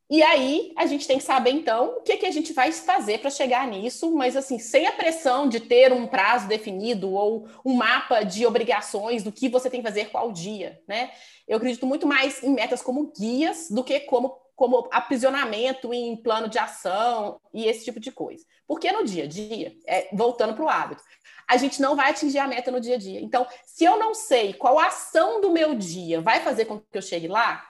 E 0.09 0.25
aí, 0.25 0.73
a 0.77 0.87
gente 0.87 1.07
tem 1.07 1.19
que 1.19 1.25
saber, 1.25 1.51
então, 1.51 1.99
o 1.99 2.03
que, 2.03 2.17
que 2.17 2.27
a 2.27 2.33
gente 2.33 2.53
vai 2.53 2.73
fazer 2.73 3.19
para 3.19 3.31
chegar 3.31 3.65
nisso, 3.69 4.11
mas 4.11 4.37
assim, 4.37 4.59
sem 4.59 4.85
a 4.89 4.93
pressão 4.93 5.49
de 5.49 5.61
ter 5.61 5.93
um 5.93 6.05
prazo 6.05 6.49
definido 6.49 7.13
ou 7.13 7.47
um 7.65 7.75
mapa 7.75 8.25
de 8.25 8.45
obrigações 8.45 9.23
do 9.23 9.31
que 9.31 9.49
você 9.49 9.71
tem 9.71 9.81
que 9.81 9.87
fazer 9.87 10.11
qual 10.11 10.33
dia, 10.33 10.83
né? 10.89 11.13
Eu 11.47 11.59
acredito 11.59 11.87
muito 11.87 12.09
mais 12.09 12.43
em 12.43 12.51
metas 12.51 12.83
como 12.83 13.13
guias 13.17 13.71
do 13.71 13.85
que 13.85 14.01
como 14.01 14.37
como 14.61 14.87
aprisionamento 14.93 15.95
em 15.95 16.15
plano 16.15 16.47
de 16.47 16.59
ação 16.59 17.41
e 17.51 17.65
esse 17.65 17.83
tipo 17.83 17.99
de 17.99 18.13
coisa. 18.13 18.45
Porque 18.69 18.93
no 18.93 19.07
dia 19.07 19.25
a 19.25 19.27
dia, 19.27 19.75
é, 19.87 20.11
voltando 20.13 20.53
para 20.53 20.63
o 20.63 20.69
hábito, 20.69 21.03
a 21.49 21.57
gente 21.57 21.81
não 21.81 21.97
vai 21.97 22.11
atingir 22.11 22.41
a 22.41 22.47
meta 22.47 22.71
no 22.71 22.79
dia 22.79 22.97
a 22.97 22.99
dia. 22.99 23.23
Então, 23.23 23.47
se 23.65 23.87
eu 23.87 23.99
não 23.99 24.13
sei 24.13 24.53
qual 24.53 24.79
ação 24.79 25.41
do 25.41 25.51
meu 25.51 25.75
dia 25.75 26.21
vai 26.21 26.41
fazer 26.41 26.67
com 26.67 26.79
que 26.79 26.99
eu 26.99 27.01
chegue 27.01 27.27
lá, 27.27 27.70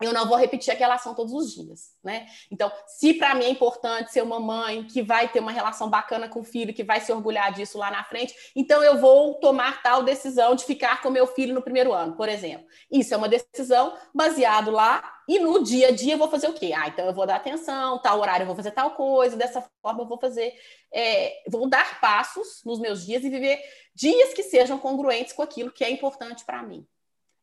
eu 0.00 0.12
não 0.12 0.28
vou 0.28 0.38
repetir 0.38 0.72
aquela 0.72 0.94
ação 0.94 1.14
todos 1.14 1.32
os 1.32 1.52
dias, 1.52 1.92
né? 2.04 2.26
Então, 2.50 2.70
se 2.86 3.14
para 3.14 3.34
mim 3.34 3.44
é 3.44 3.50
importante 3.50 4.12
ser 4.12 4.22
uma 4.22 4.38
mãe 4.38 4.84
que 4.84 5.02
vai 5.02 5.28
ter 5.28 5.40
uma 5.40 5.50
relação 5.50 5.90
bacana 5.90 6.28
com 6.28 6.40
o 6.40 6.44
filho, 6.44 6.72
que 6.72 6.84
vai 6.84 7.00
se 7.00 7.12
orgulhar 7.12 7.52
disso 7.52 7.78
lá 7.78 7.90
na 7.90 8.04
frente, 8.04 8.34
então 8.54 8.82
eu 8.82 8.98
vou 8.98 9.34
tomar 9.34 9.82
tal 9.82 10.04
decisão 10.04 10.54
de 10.54 10.64
ficar 10.64 11.02
com 11.02 11.10
meu 11.10 11.26
filho 11.26 11.52
no 11.52 11.62
primeiro 11.62 11.92
ano, 11.92 12.16
por 12.16 12.28
exemplo. 12.28 12.66
Isso 12.90 13.12
é 13.12 13.16
uma 13.16 13.28
decisão 13.28 13.96
baseado 14.14 14.70
lá 14.70 15.18
e 15.28 15.38
no 15.40 15.62
dia 15.64 15.88
a 15.88 15.90
dia 15.90 16.14
eu 16.14 16.18
vou 16.18 16.28
fazer 16.28 16.48
o 16.48 16.54
quê? 16.54 16.72
Ah, 16.74 16.88
então 16.88 17.04
eu 17.04 17.12
vou 17.12 17.26
dar 17.26 17.36
atenção, 17.36 17.98
tal 17.98 18.20
horário 18.20 18.44
eu 18.44 18.46
vou 18.46 18.56
fazer 18.56 18.70
tal 18.70 18.92
coisa, 18.92 19.36
dessa 19.36 19.68
forma 19.82 20.02
eu 20.02 20.06
vou 20.06 20.18
fazer, 20.18 20.54
é, 20.92 21.42
vou 21.48 21.68
dar 21.68 22.00
passos 22.00 22.62
nos 22.64 22.78
meus 22.78 23.04
dias 23.04 23.24
e 23.24 23.30
viver 23.30 23.60
dias 23.94 24.32
que 24.32 24.44
sejam 24.44 24.78
congruentes 24.78 25.32
com 25.32 25.42
aquilo 25.42 25.72
que 25.72 25.82
é 25.84 25.90
importante 25.90 26.44
para 26.44 26.62
mim. 26.62 26.86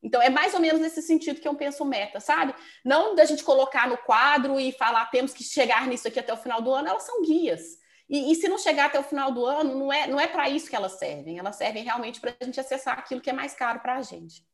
Então, 0.04 0.22
é 0.22 0.30
mais 0.30 0.54
ou 0.54 0.60
menos 0.60 0.80
nesse 0.80 1.02
sentido 1.02 1.42
que 1.42 1.48
eu 1.48 1.56
penso 1.56 1.84
meta, 1.84 2.20
sabe? 2.20 2.54
Não 2.84 3.16
da 3.16 3.26
gente 3.26 3.44
colocar 3.44 3.88
no 3.88 3.98
quadro 3.98 4.60
e 4.60 4.72
falar 4.72 5.06
temos 5.08 5.34
que 5.34 5.44
chegar 5.44 5.88
nisso 5.88 6.08
aqui 6.08 6.20
até 6.20 6.32
o 6.32 6.38
final 6.38 6.62
do 6.62 6.72
ano, 6.72 6.88
elas 6.88 7.04
são 7.04 7.22
guias. 7.22 7.80
E, 8.08 8.32
e 8.32 8.36
se 8.36 8.48
não 8.48 8.58
chegar 8.58 8.86
até 8.86 9.00
o 9.00 9.04
final 9.04 9.32
do 9.32 9.46
ano, 9.46 9.76
não 9.76 9.92
é, 9.92 10.08
não 10.08 10.20
é 10.20 10.28
para 10.28 10.48
isso 10.48 10.70
que 10.70 10.76
elas 10.76 10.94
servem, 10.94 11.40
elas 11.40 11.56
servem 11.56 11.84
realmente 11.84 12.22
para 12.22 12.36
a 12.40 12.46
gente 12.46 12.60
acessar 12.60 13.00
aquilo 13.00 13.20
que 13.20 13.30
é 13.30 13.34
mais 13.34 13.56
caro 13.56 13.80
para 13.80 13.98
a 13.98 14.02
gente. 14.02 14.46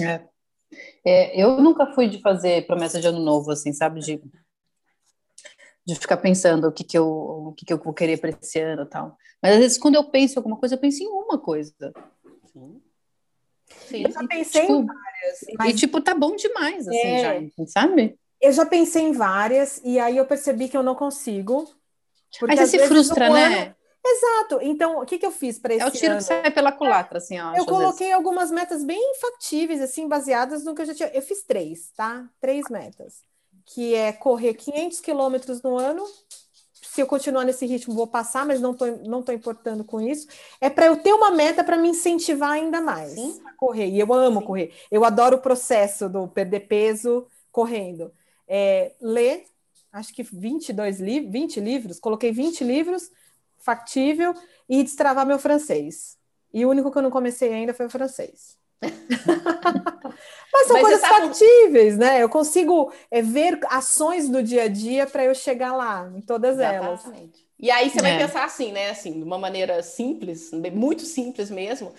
É. 0.00 0.28
é. 1.04 1.42
eu 1.42 1.58
nunca 1.60 1.86
fui 1.94 2.08
de 2.08 2.20
fazer 2.20 2.66
promessa 2.66 3.00
de 3.00 3.06
ano 3.06 3.20
novo, 3.20 3.50
assim, 3.50 3.72
sabe? 3.72 4.00
De, 4.00 4.20
de 5.86 5.94
ficar 5.94 6.18
pensando 6.18 6.68
o 6.68 6.72
que, 6.72 6.84
que, 6.84 6.98
eu, 6.98 7.08
o 7.08 7.54
que, 7.54 7.64
que 7.64 7.72
eu 7.72 7.78
vou 7.78 7.94
querer 7.94 8.20
para 8.20 8.30
esse 8.30 8.60
ano 8.60 8.82
e 8.82 8.86
tal. 8.86 9.16
Mas 9.42 9.52
às 9.52 9.58
vezes, 9.58 9.78
quando 9.78 9.94
eu 9.94 10.04
penso 10.10 10.34
em 10.34 10.36
alguma 10.38 10.58
coisa, 10.58 10.74
eu 10.74 10.78
penso 10.78 11.02
em 11.02 11.06
uma 11.06 11.38
coisa. 11.38 11.74
Sim. 12.52 12.82
Sim. 13.88 14.04
Eu 14.04 14.12
já 14.12 14.26
pensei 14.26 14.60
tipo, 14.62 14.72
em 14.72 14.86
várias. 14.86 15.38
Mas... 15.58 15.70
E, 15.70 15.76
tipo, 15.76 16.00
tá 16.00 16.14
bom 16.14 16.36
demais, 16.36 16.86
assim, 16.86 16.98
é... 16.98 17.42
já, 17.42 17.66
sabe? 17.66 18.18
Eu 18.40 18.52
já 18.52 18.64
pensei 18.64 19.02
em 19.02 19.12
várias, 19.12 19.80
e 19.84 19.98
aí 19.98 20.16
eu 20.16 20.26
percebi 20.26 20.68
que 20.68 20.76
eu 20.76 20.82
não 20.82 20.94
consigo. 20.94 21.68
Porque 22.38 22.58
aí 22.58 22.66
você 22.66 22.78
se 22.78 22.86
frustra, 22.86 23.30
né? 23.30 23.62
Ano... 23.62 23.78
Exato. 24.04 24.60
Então, 24.62 25.00
o 25.00 25.06
que, 25.06 25.18
que 25.18 25.26
eu 25.26 25.30
fiz 25.30 25.58
para 25.58 25.74
esse 25.74 25.82
ano? 25.82 25.90
É 25.90 25.94
o 25.94 25.98
tiro 25.98 26.12
ano? 26.12 26.20
que 26.20 26.26
sai 26.26 26.50
pela 26.50 26.72
culatra, 26.72 27.18
assim, 27.18 27.38
ó. 27.38 27.54
Eu 27.54 27.66
coloquei 27.66 28.12
algumas 28.12 28.50
metas 28.50 28.84
bem 28.84 29.14
factíveis, 29.20 29.80
assim, 29.80 30.08
baseadas 30.08 30.64
no 30.64 30.74
que 30.74 30.82
eu 30.82 30.86
já 30.86 30.94
tinha. 30.94 31.10
Eu 31.12 31.22
fiz 31.22 31.42
três, 31.42 31.90
tá? 31.96 32.28
Três 32.40 32.68
metas. 32.70 33.22
Que 33.66 33.94
é 33.94 34.12
correr 34.12 34.54
500 34.54 35.00
quilômetros 35.00 35.62
no 35.62 35.76
ano, 35.76 36.04
se 36.98 37.02
eu 37.02 37.06
continuar 37.06 37.44
nesse 37.44 37.64
ritmo, 37.64 37.94
vou 37.94 38.08
passar, 38.08 38.44
mas 38.44 38.60
não 38.60 38.72
estou 38.72 38.88
não 39.04 39.22
tô 39.22 39.30
importando 39.30 39.84
com 39.84 40.00
isso. 40.00 40.26
É 40.60 40.68
para 40.68 40.86
eu 40.86 40.96
ter 40.96 41.12
uma 41.12 41.30
meta 41.30 41.62
para 41.62 41.76
me 41.76 41.88
incentivar 41.88 42.50
ainda 42.50 42.80
mais 42.80 43.12
Sim. 43.12 43.40
a 43.46 43.52
correr. 43.52 43.86
E 43.86 44.00
eu 44.00 44.12
amo 44.12 44.40
Sim. 44.40 44.46
correr. 44.46 44.74
Eu 44.90 45.04
adoro 45.04 45.36
o 45.36 45.40
processo 45.40 46.08
do 46.08 46.26
perder 46.26 46.66
peso 46.66 47.24
correndo. 47.52 48.10
É, 48.48 48.94
ler, 49.00 49.44
acho 49.92 50.12
que 50.12 50.24
22 50.24 50.98
li 50.98 51.20
20 51.20 51.60
livros, 51.60 52.00
coloquei 52.00 52.32
20 52.32 52.64
livros, 52.64 53.12
factível, 53.58 54.34
e 54.68 54.82
destravar 54.82 55.24
meu 55.24 55.38
francês. 55.38 56.18
E 56.52 56.66
o 56.66 56.70
único 56.70 56.90
que 56.90 56.98
eu 56.98 57.02
não 57.02 57.12
comecei 57.12 57.54
ainda 57.54 57.72
foi 57.72 57.86
o 57.86 57.90
francês. 57.90 58.58
Mas 60.52 60.66
são 60.66 60.76
Mas 60.80 60.82
coisas 60.82 61.00
factíveis, 61.00 61.98
né? 61.98 62.22
Eu 62.22 62.28
consigo 62.28 62.92
é, 63.10 63.20
ver 63.22 63.58
ações 63.68 64.28
do 64.28 64.42
dia 64.42 64.64
a 64.64 64.68
dia 64.68 65.06
para 65.06 65.24
eu 65.24 65.34
chegar 65.34 65.74
lá, 65.74 66.10
em 66.14 66.20
todas 66.20 66.58
Exatamente. 66.58 67.04
elas. 67.14 67.38
E 67.60 67.72
aí 67.72 67.90
você 67.90 67.98
é. 67.98 68.02
vai 68.02 68.18
pensar 68.18 68.44
assim, 68.44 68.70
né? 68.70 68.90
Assim, 68.90 69.12
de 69.18 69.24
uma 69.24 69.36
maneira 69.36 69.82
simples, 69.82 70.52
muito 70.72 71.02
simples 71.02 71.50
mesmo. 71.50 71.92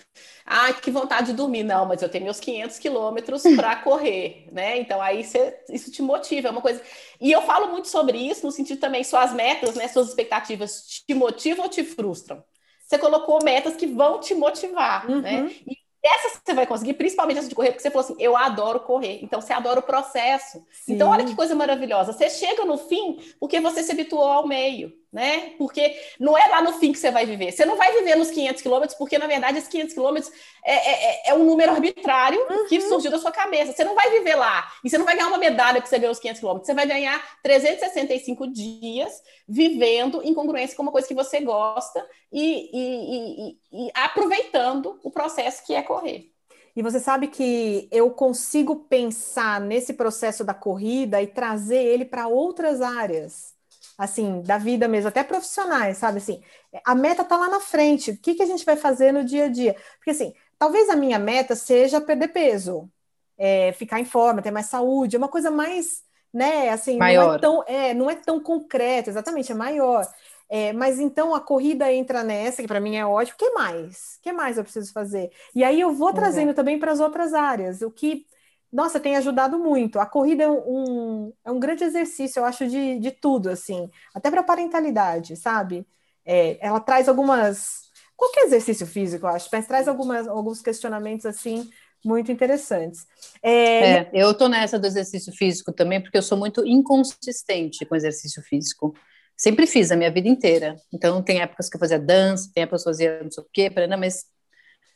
Ah, 0.46 0.72
que 0.72 0.90
vontade 0.90 1.28
de 1.28 1.32
dormir. 1.34 1.62
Não, 1.62 1.84
mas 1.84 2.00
eu 2.00 2.08
tenho 2.08 2.24
meus 2.24 2.40
500 2.40 2.78
quilômetros 2.78 3.42
para 3.56 3.76
correr, 3.76 4.48
né? 4.52 4.78
Então 4.78 5.02
aí 5.02 5.22
você, 5.22 5.58
isso 5.68 5.90
te 5.90 6.00
motiva, 6.00 6.48
é 6.48 6.50
uma 6.50 6.62
coisa. 6.62 6.82
E 7.20 7.30
eu 7.30 7.42
falo 7.42 7.68
muito 7.68 7.88
sobre 7.88 8.16
isso 8.16 8.46
no 8.46 8.52
sentido 8.52 8.80
também, 8.80 9.04
suas 9.04 9.34
metas, 9.34 9.74
né? 9.74 9.86
Suas 9.88 10.08
expectativas 10.08 10.82
te 11.06 11.12
motivam 11.12 11.64
ou 11.64 11.70
te 11.70 11.84
frustram? 11.84 12.42
Você 12.86 12.98
colocou 12.98 13.44
metas 13.44 13.76
que 13.76 13.86
vão 13.86 14.18
te 14.18 14.34
motivar, 14.34 15.08
né? 15.08 15.14
uhum. 15.14 15.44
né? 15.44 15.54
E 15.66 15.76
essa 16.02 16.40
você 16.44 16.54
vai 16.54 16.66
conseguir, 16.66 16.94
principalmente 16.94 17.38
essa 17.38 17.48
de 17.48 17.54
correr, 17.54 17.70
porque 17.70 17.82
você 17.82 17.90
falou 17.90 18.04
assim: 18.04 18.16
eu 18.18 18.36
adoro 18.36 18.80
correr. 18.80 19.20
Então 19.22 19.40
você 19.40 19.52
adora 19.52 19.80
o 19.80 19.82
processo. 19.82 20.64
Sim. 20.70 20.94
Então, 20.94 21.10
olha 21.10 21.24
que 21.24 21.34
coisa 21.34 21.54
maravilhosa. 21.54 22.12
Você 22.12 22.30
chega 22.30 22.64
no 22.64 22.78
fim 22.78 23.18
porque 23.38 23.60
você 23.60 23.82
se 23.82 23.92
habituou 23.92 24.24
ao 24.24 24.46
meio 24.46 24.92
né? 25.12 25.54
Porque 25.58 25.96
não 26.20 26.38
é 26.38 26.46
lá 26.46 26.62
no 26.62 26.74
fim 26.74 26.92
que 26.92 26.98
você 26.98 27.10
vai 27.10 27.26
viver. 27.26 27.50
Você 27.50 27.64
não 27.64 27.76
vai 27.76 27.92
viver 27.98 28.16
nos 28.16 28.30
500 28.30 28.62
quilômetros, 28.62 28.96
porque 28.96 29.18
na 29.18 29.26
verdade 29.26 29.58
esses 29.58 29.68
500 29.68 29.94
quilômetros 29.94 30.32
é, 30.64 30.72
é, 30.72 31.04
é, 31.28 31.30
é, 31.30 31.34
um 31.34 31.44
número 31.44 31.72
arbitrário 31.72 32.38
uhum. 32.48 32.66
que 32.68 32.80
surgiu 32.80 33.10
da 33.10 33.18
sua 33.18 33.32
cabeça. 33.32 33.72
Você 33.72 33.82
não 33.82 33.94
vai 33.94 34.10
viver 34.10 34.36
lá 34.36 34.70
e 34.84 34.90
você 34.90 34.96
não 34.96 35.04
vai 35.04 35.16
ganhar 35.16 35.28
uma 35.28 35.38
medalha 35.38 35.80
que 35.80 35.88
você 35.88 35.98
ganhou 35.98 36.12
os 36.12 36.20
500 36.20 36.40
quilômetros. 36.40 36.66
Você 36.66 36.74
vai 36.74 36.86
ganhar 36.86 37.20
365 37.42 38.46
dias 38.52 39.20
vivendo 39.48 40.22
em 40.22 40.32
congruência 40.32 40.76
com 40.76 40.82
uma 40.82 40.92
coisa 40.92 41.08
que 41.08 41.14
você 41.14 41.40
gosta 41.40 42.06
e, 42.32 42.70
e, 42.72 43.48
e, 43.50 43.86
e 43.86 43.90
aproveitando 43.94 45.00
o 45.02 45.10
processo 45.10 45.66
que 45.66 45.74
é 45.74 45.82
correr. 45.82 46.30
E 46.76 46.82
você 46.82 47.00
sabe 47.00 47.26
que 47.26 47.88
eu 47.90 48.12
consigo 48.12 48.76
pensar 48.76 49.60
nesse 49.60 49.92
processo 49.92 50.44
da 50.44 50.54
corrida 50.54 51.20
e 51.20 51.26
trazer 51.26 51.82
ele 51.82 52.04
para 52.04 52.28
outras 52.28 52.80
áreas 52.80 53.58
assim, 54.00 54.40
da 54.40 54.56
vida 54.56 54.88
mesmo, 54.88 55.08
até 55.08 55.22
profissionais, 55.22 55.98
sabe? 55.98 56.16
Assim, 56.16 56.42
a 56.86 56.94
meta 56.94 57.22
tá 57.22 57.36
lá 57.36 57.50
na 57.50 57.60
frente. 57.60 58.12
O 58.12 58.16
que, 58.16 58.34
que 58.34 58.42
a 58.42 58.46
gente 58.46 58.64
vai 58.64 58.74
fazer 58.74 59.12
no 59.12 59.22
dia 59.22 59.44
a 59.44 59.48
dia? 59.48 59.76
Porque, 59.98 60.12
assim, 60.12 60.32
talvez 60.58 60.88
a 60.88 60.96
minha 60.96 61.18
meta 61.18 61.54
seja 61.54 62.00
perder 62.00 62.28
peso, 62.28 62.90
é, 63.36 63.72
ficar 63.72 64.00
em 64.00 64.06
forma, 64.06 64.40
ter 64.40 64.50
mais 64.50 64.66
saúde, 64.66 65.16
é 65.16 65.18
uma 65.18 65.28
coisa 65.28 65.50
mais, 65.50 66.02
né, 66.32 66.70
assim, 66.70 66.96
maior. 66.96 67.26
não 67.26 67.34
é 67.34 67.38
tão, 67.38 67.64
é, 67.66 67.94
não 67.94 68.10
é 68.10 68.14
tão 68.14 68.40
concreta, 68.40 69.10
exatamente, 69.10 69.52
é 69.52 69.54
maior. 69.54 70.06
É, 70.48 70.72
mas 70.72 70.98
então 70.98 71.34
a 71.34 71.40
corrida 71.40 71.92
entra 71.92 72.24
nessa, 72.24 72.62
que 72.62 72.68
para 72.68 72.80
mim 72.80 72.96
é 72.96 73.04
ótimo. 73.04 73.34
O 73.34 73.38
que 73.38 73.50
mais? 73.50 74.16
O 74.18 74.22
que 74.22 74.32
mais 74.32 74.56
eu 74.56 74.64
preciso 74.64 74.92
fazer? 74.94 75.30
E 75.54 75.62
aí 75.62 75.78
eu 75.78 75.92
vou 75.92 76.12
trazendo 76.14 76.48
uhum. 76.48 76.54
também 76.54 76.78
para 76.78 76.90
as 76.90 77.00
outras 77.00 77.34
áreas. 77.34 77.82
O 77.82 77.90
que 77.90 78.26
nossa, 78.72 79.00
tem 79.00 79.16
ajudado 79.16 79.58
muito. 79.58 79.98
A 79.98 80.06
corrida 80.06 80.44
é 80.44 80.48
um, 80.48 81.32
é 81.44 81.50
um 81.50 81.58
grande 81.58 81.82
exercício, 81.82 82.40
eu 82.40 82.44
acho, 82.44 82.66
de, 82.68 82.98
de 82.98 83.10
tudo, 83.10 83.50
assim, 83.50 83.90
até 84.14 84.30
para 84.30 84.42
parentalidade, 84.42 85.36
sabe? 85.36 85.86
É, 86.24 86.58
ela 86.64 86.80
traz 86.80 87.08
algumas. 87.08 87.90
Qualquer 88.16 88.44
exercício 88.44 88.86
físico, 88.86 89.26
eu 89.26 89.30
acho, 89.30 89.48
mas 89.50 89.66
traz 89.66 89.88
algumas, 89.88 90.28
alguns 90.28 90.60
questionamentos, 90.60 91.24
assim, 91.26 91.68
muito 92.04 92.30
interessantes. 92.30 93.06
É... 93.42 93.98
É, 93.98 94.10
eu 94.12 94.30
estou 94.30 94.48
nessa 94.48 94.78
do 94.78 94.86
exercício 94.86 95.32
físico 95.32 95.72
também, 95.72 96.00
porque 96.00 96.18
eu 96.18 96.22
sou 96.22 96.38
muito 96.38 96.64
inconsistente 96.66 97.84
com 97.84 97.96
exercício 97.96 98.42
físico. 98.42 98.94
Sempre 99.36 99.66
fiz 99.66 99.90
a 99.90 99.96
minha 99.96 100.10
vida 100.10 100.28
inteira. 100.28 100.76
Então, 100.92 101.22
tem 101.22 101.40
épocas 101.40 101.68
que 101.68 101.76
eu 101.76 101.80
fazia 101.80 101.98
dança, 101.98 102.50
tem 102.54 102.62
épocas 102.62 102.82
que 102.82 102.88
eu 102.88 102.92
fazia 102.92 103.22
não 103.22 103.30
sei 103.30 103.42
o 103.42 103.46
quê, 103.50 103.70
mas 103.98 104.26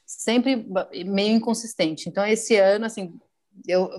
sempre 0.07 0.67
meio 1.07 1.35
inconsistente. 1.35 2.09
Então, 2.09 2.27
esse 2.27 2.57
ano, 2.57 2.85
assim, 2.85 3.19
eu 3.67 3.91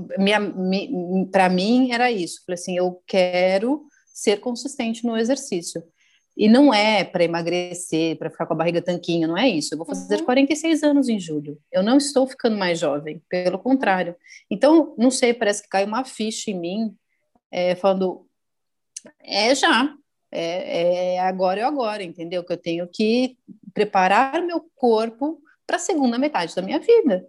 para 1.31 1.49
mim 1.49 1.91
era 1.91 2.11
isso. 2.11 2.43
Falei 2.45 2.59
assim, 2.59 2.77
eu 2.77 3.01
quero 3.07 3.85
ser 4.13 4.39
consistente 4.39 5.05
no 5.05 5.17
exercício. 5.17 5.83
E 6.37 6.49
não 6.49 6.73
é 6.73 7.03
para 7.03 7.23
emagrecer, 7.23 8.17
para 8.17 8.29
ficar 8.29 8.45
com 8.45 8.53
a 8.53 8.57
barriga 8.57 8.81
tanquinho, 8.81 9.27
não 9.27 9.37
é 9.37 9.47
isso. 9.47 9.73
Eu 9.73 9.77
vou 9.77 9.87
fazer 9.87 10.19
uhum. 10.19 10.25
46 10.25 10.83
anos 10.83 11.07
em 11.07 11.17
julho. 11.17 11.57
Eu 11.71 11.81
não 11.81 11.97
estou 11.97 12.27
ficando 12.27 12.57
mais 12.57 12.77
jovem, 12.77 13.23
pelo 13.29 13.57
contrário. 13.57 14.15
Então, 14.51 14.93
não 14.97 15.09
sei, 15.09 15.33
parece 15.33 15.63
que 15.63 15.69
cai 15.69 15.85
uma 15.85 16.03
ficha 16.03 16.51
em 16.51 16.59
mim, 16.59 16.95
é, 17.49 17.73
falando, 17.75 18.27
é 19.23 19.55
já, 19.55 19.93
é, 20.29 21.13
é 21.15 21.19
agora 21.21 21.61
é 21.61 21.63
agora, 21.63 22.03
entendeu? 22.03 22.43
Que 22.43 22.51
eu 22.51 22.57
tenho 22.57 22.87
que 22.91 23.37
preparar 23.73 24.41
meu 24.41 24.61
corpo 24.75 25.39
para 25.65 25.77
a 25.77 25.79
segunda 25.79 26.17
metade 26.17 26.53
da 26.53 26.61
minha 26.61 26.79
vida 26.79 27.25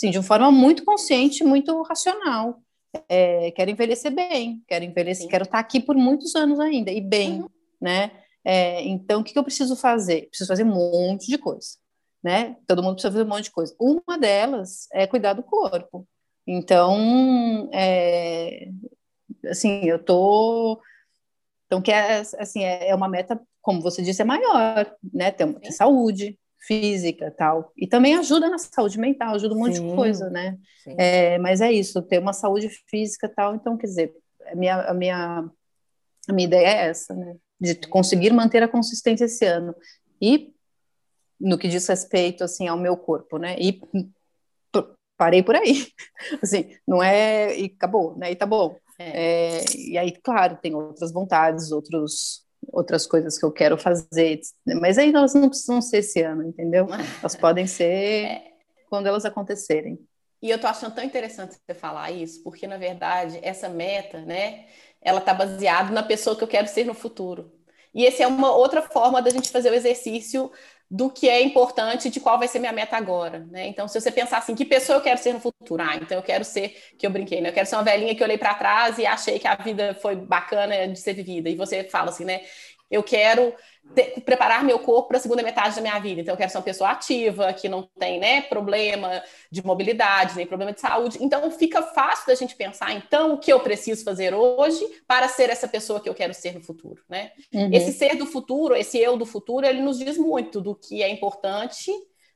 sim, 0.00 0.10
de 0.10 0.16
uma 0.16 0.24
forma 0.24 0.50
muito 0.50 0.82
consciente, 0.82 1.44
muito 1.44 1.82
racional. 1.82 2.58
É, 3.06 3.50
quero 3.50 3.70
envelhecer 3.70 4.10
bem, 4.10 4.64
quero 4.66 4.82
envelhecer, 4.82 5.24
Sim. 5.24 5.28
quero 5.28 5.44
estar 5.44 5.58
aqui 5.58 5.78
por 5.78 5.94
muitos 5.94 6.34
anos 6.34 6.58
ainda 6.58 6.90
e 6.90 7.02
bem, 7.02 7.42
uhum. 7.42 7.48
né? 7.78 8.10
É, 8.42 8.82
então, 8.82 9.20
o 9.20 9.24
que, 9.24 9.34
que 9.34 9.38
eu 9.38 9.44
preciso 9.44 9.76
fazer? 9.76 10.28
Preciso 10.28 10.48
fazer 10.48 10.64
um 10.64 10.74
monte 10.74 11.26
de 11.26 11.36
coisa, 11.36 11.76
né? 12.22 12.56
Todo 12.66 12.82
mundo 12.82 12.94
precisa 12.94 13.12
fazer 13.12 13.24
um 13.24 13.28
monte 13.28 13.44
de 13.44 13.50
coisa. 13.50 13.76
Uma 13.78 14.18
delas 14.18 14.88
é 14.92 15.06
cuidar 15.06 15.34
do 15.34 15.42
corpo. 15.42 16.08
Então, 16.46 17.68
é, 17.70 18.70
assim, 19.50 19.84
eu 19.84 20.02
tô, 20.02 20.80
então 21.66 21.82
que 21.82 21.92
é 21.92 22.20
assim 22.38 22.64
é, 22.64 22.88
é 22.88 22.94
uma 22.94 23.08
meta, 23.08 23.38
como 23.60 23.82
você 23.82 24.00
disse, 24.02 24.22
é 24.22 24.24
maior, 24.24 24.96
né? 25.12 25.30
Ter, 25.30 25.46
ter 25.60 25.72
saúde, 25.72 26.39
física 26.60 27.30
tal. 27.30 27.72
E 27.76 27.86
também 27.86 28.14
ajuda 28.14 28.48
na 28.48 28.58
saúde 28.58 28.98
mental, 28.98 29.34
ajuda 29.34 29.54
um 29.54 29.58
monte 29.58 29.76
sim, 29.76 29.88
de 29.88 29.94
coisa, 29.94 30.28
né? 30.30 30.58
É, 30.86 31.38
mas 31.38 31.60
é 31.60 31.72
isso, 31.72 32.02
ter 32.02 32.18
uma 32.18 32.32
saúde 32.32 32.68
física 32.88 33.28
tal. 33.28 33.54
Então, 33.54 33.76
quer 33.76 33.86
dizer, 33.86 34.14
a 34.46 34.54
minha, 34.54 34.80
a 34.82 34.94
minha, 34.94 35.50
a 36.28 36.32
minha 36.32 36.46
ideia 36.46 36.66
é 36.66 36.88
essa, 36.88 37.14
né? 37.14 37.36
De 37.60 37.74
conseguir 37.88 38.32
manter 38.32 38.62
a 38.62 38.68
consistência 38.68 39.24
esse 39.24 39.44
ano. 39.44 39.74
E 40.20 40.52
no 41.40 41.58
que 41.58 41.68
diz 41.68 41.86
respeito, 41.86 42.44
assim, 42.44 42.68
ao 42.68 42.76
meu 42.76 42.96
corpo, 42.96 43.38
né? 43.38 43.56
E 43.58 43.80
parei 45.20 45.42
por 45.42 45.54
aí. 45.54 45.86
Assim, 46.42 46.74
não 46.88 47.02
é. 47.02 47.58
E 47.58 47.66
acabou, 47.66 48.16
né? 48.16 48.32
E 48.32 48.36
tá 48.36 48.46
bom. 48.46 48.74
É. 48.98 49.58
É, 49.58 49.64
e 49.76 49.98
aí, 49.98 50.12
claro, 50.12 50.58
tem 50.60 50.74
outras 50.74 51.12
vontades, 51.12 51.72
outros, 51.72 52.42
outras 52.72 53.06
coisas 53.06 53.38
que 53.38 53.44
eu 53.44 53.52
quero 53.52 53.76
fazer, 53.76 54.40
mas 54.80 54.98
aí 54.98 55.10
elas 55.12 55.34
não 55.34 55.48
precisam 55.48 55.82
ser 55.82 55.98
esse 55.98 56.22
ano, 56.22 56.42
entendeu? 56.44 56.86
Elas 57.20 57.36
podem 57.36 57.66
ser 57.66 57.84
é. 57.84 58.52
quando 58.88 59.06
elas 59.06 59.24
acontecerem. 59.24 59.98
E 60.42 60.50
eu 60.50 60.58
tô 60.58 60.66
achando 60.66 60.94
tão 60.94 61.04
interessante 61.04 61.54
você 61.54 61.74
falar 61.74 62.10
isso, 62.10 62.42
porque 62.42 62.66
na 62.66 62.78
verdade 62.78 63.38
essa 63.42 63.68
meta, 63.68 64.20
né, 64.22 64.66
ela 65.00 65.20
tá 65.20 65.34
baseada 65.34 65.92
na 65.92 66.02
pessoa 66.02 66.34
que 66.34 66.42
eu 66.42 66.48
quero 66.48 66.66
ser 66.66 66.84
no 66.84 66.94
futuro. 66.94 67.52
E 67.94 68.06
essa 68.06 68.22
é 68.22 68.26
uma 68.26 68.54
outra 68.54 68.82
forma 68.82 69.20
da 69.22 69.30
gente 69.30 69.50
fazer 69.50 69.70
o 69.70 69.74
exercício 69.74 70.50
do 70.90 71.08
que 71.08 71.28
é 71.28 71.40
importante, 71.40 72.10
de 72.10 72.18
qual 72.18 72.36
vai 72.38 72.48
ser 72.48 72.58
minha 72.58 72.72
meta 72.72 72.96
agora, 72.96 73.46
né? 73.50 73.68
Então, 73.68 73.86
se 73.86 74.00
você 74.00 74.10
pensar 74.10 74.38
assim, 74.38 74.56
que 74.56 74.64
pessoa 74.64 74.98
eu 74.98 75.02
quero 75.02 75.20
ser 75.20 75.32
no 75.32 75.40
futuro? 75.40 75.80
Ah, 75.82 75.94
então 75.96 76.18
eu 76.18 76.22
quero 76.22 76.44
ser, 76.44 76.74
que 76.98 77.06
eu 77.06 77.10
brinquei, 77.10 77.40
né? 77.40 77.50
Eu 77.50 77.52
quero 77.52 77.66
ser 77.68 77.76
uma 77.76 77.84
velhinha 77.84 78.14
que 78.14 78.24
olhei 78.24 78.36
para 78.36 78.54
trás 78.54 78.98
e 78.98 79.06
achei 79.06 79.38
que 79.38 79.46
a 79.46 79.54
vida 79.54 79.94
foi 79.94 80.16
bacana 80.16 80.88
de 80.88 80.98
ser 80.98 81.14
vivida. 81.14 81.48
E 81.48 81.54
você 81.54 81.84
fala 81.84 82.10
assim, 82.10 82.24
né? 82.24 82.40
Eu 82.90 83.02
quero 83.02 83.54
preparar 84.24 84.64
meu 84.64 84.78
corpo 84.78 85.08
para 85.08 85.16
a 85.16 85.20
segunda 85.20 85.42
metade 85.42 85.74
da 85.74 85.82
minha 85.82 85.98
vida. 85.98 86.20
Então, 86.20 86.34
eu 86.34 86.38
quero 86.38 86.50
ser 86.50 86.58
uma 86.58 86.64
pessoa 86.64 86.90
ativa, 86.90 87.52
que 87.52 87.68
não 87.68 87.88
tem 87.98 88.20
né, 88.20 88.42
problema 88.42 89.22
de 89.50 89.64
mobilidade, 89.64 90.36
nem 90.36 90.46
problema 90.46 90.72
de 90.72 90.80
saúde. 90.80 91.18
Então, 91.20 91.50
fica 91.50 91.82
fácil 91.82 92.26
da 92.26 92.34
gente 92.34 92.54
pensar, 92.54 92.92
então, 92.92 93.34
o 93.34 93.38
que 93.38 93.52
eu 93.52 93.60
preciso 93.60 94.04
fazer 94.04 94.34
hoje 94.34 94.84
para 95.06 95.28
ser 95.28 95.50
essa 95.50 95.66
pessoa 95.66 96.00
que 96.00 96.08
eu 96.08 96.14
quero 96.14 96.32
ser 96.34 96.54
no 96.54 96.62
futuro. 96.62 97.02
Né? 97.08 97.32
Uhum. 97.52 97.70
Esse 97.72 97.92
ser 97.92 98.16
do 98.16 98.26
futuro, 98.26 98.76
esse 98.76 98.98
eu 98.98 99.16
do 99.16 99.26
futuro, 99.26 99.66
ele 99.66 99.80
nos 99.80 99.98
diz 99.98 100.16
muito 100.16 100.60
do 100.60 100.74
que 100.74 101.02
é 101.02 101.08
importante 101.08 101.90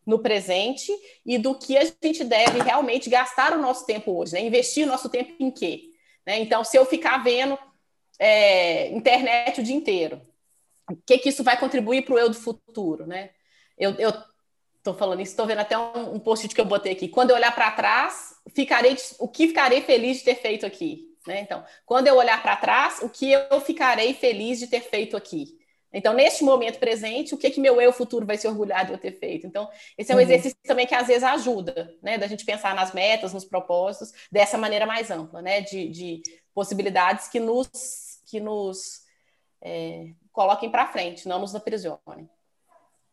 no 0.05 0.18
presente 0.18 0.92
e 1.24 1.38
do 1.38 1.55
que 1.55 1.78
a 1.78 1.84
gente 1.84 2.24
deve 2.24 2.62
realmente 2.62 3.09
gastar 3.09 3.52
o 3.52 3.61
nosso 3.61 3.86
tempo 3.86 4.12
hoje, 4.12 4.34
né? 4.34 4.40
investir 4.40 4.84
o 4.84 4.90
nosso 4.90 5.09
tempo 5.09 5.34
em 5.38 5.50
quê? 5.50 5.90
Né? 6.26 6.40
Então, 6.40 6.64
se 6.64 6.76
eu 6.76 6.84
ficar 6.84 7.22
vendo 7.22 7.59
é, 8.18 8.88
internet 8.88 9.61
o 9.61 9.64
dia 9.64 9.74
inteiro, 9.74 10.20
o 10.91 10.97
que, 10.97 11.18
que 11.18 11.28
isso 11.28 11.43
vai 11.43 11.59
contribuir 11.59 12.05
para 12.05 12.14
o 12.14 12.18
eu 12.18 12.28
do 12.28 12.35
futuro, 12.35 13.07
né? 13.07 13.30
Eu, 13.76 13.93
eu 13.95 14.12
tô 14.82 14.95
falando 14.95 15.20
isso, 15.20 15.32
estou 15.32 15.47
vendo 15.47 15.61
até 15.61 15.76
um, 15.78 16.14
um 16.14 16.20
post-it 16.20 16.55
que 16.55 16.61
eu 16.61 16.64
botei 16.64 16.93
aqui. 16.93 17.09
Quando 17.09 17.30
eu 17.30 17.37
olhar 17.37 17.55
para 17.55 17.70
trás, 17.70 18.35
ficarei 18.55 18.97
o 19.18 19.26
que 19.26 19.49
ficarei 19.49 19.80
feliz 19.80 20.18
de 20.18 20.24
ter 20.24 20.37
feito 20.37 20.66
aqui, 20.66 21.16
né? 21.26 21.41
Então, 21.41 21.64
quando 21.87 22.07
eu 22.07 22.16
olhar 22.16 22.41
para 22.43 22.57
trás, 22.57 23.01
o 23.03 23.09
que 23.09 23.32
eu 23.32 23.61
ficarei 23.61 24.14
feliz 24.14 24.59
de 24.59 24.66
ter 24.66 24.82
feito 24.82 25.16
aqui. 25.16 25.59
Então, 25.91 26.12
neste 26.12 26.43
momento 26.43 26.80
presente, 26.80 27.35
o 27.35 27.39
que 27.39 27.51
que 27.51 27.61
meu 27.61 27.80
eu 27.80 27.93
futuro 27.93 28.26
vai 28.26 28.37
se 28.37 28.49
orgulhar 28.49 28.85
de 28.85 28.93
eu 28.93 28.99
ter 28.99 29.12
feito? 29.12 29.47
Então, 29.47 29.70
esse 29.97 30.11
é 30.11 30.14
um 30.14 30.18
uhum. 30.18 30.24
exercício 30.24 30.59
também 30.64 30.87
que 30.87 30.95
às 30.95 31.07
vezes 31.07 31.22
ajuda, 31.22 31.95
né? 32.03 32.18
Da 32.18 32.26
gente 32.26 32.45
pensar 32.45 32.74
nas 32.74 32.93
metas, 32.93 33.32
nos 33.32 33.45
propósitos, 33.45 34.12
dessa 34.30 34.59
maneira 34.59 34.87
mais 34.87 35.11
ampla, 35.11 35.41
né? 35.41 35.61
De, 35.61 35.89
de 35.89 36.22
possibilidades 36.53 37.28
que 37.28 37.39
nos, 37.39 37.70
que 38.26 38.41
nos 38.41 39.03
é, 39.62 40.11
coloquem 40.35 40.68
para 40.70 40.89
frente, 40.89 41.26
não 41.28 41.39
nos 41.39 41.55
aprisionem. 41.55 42.28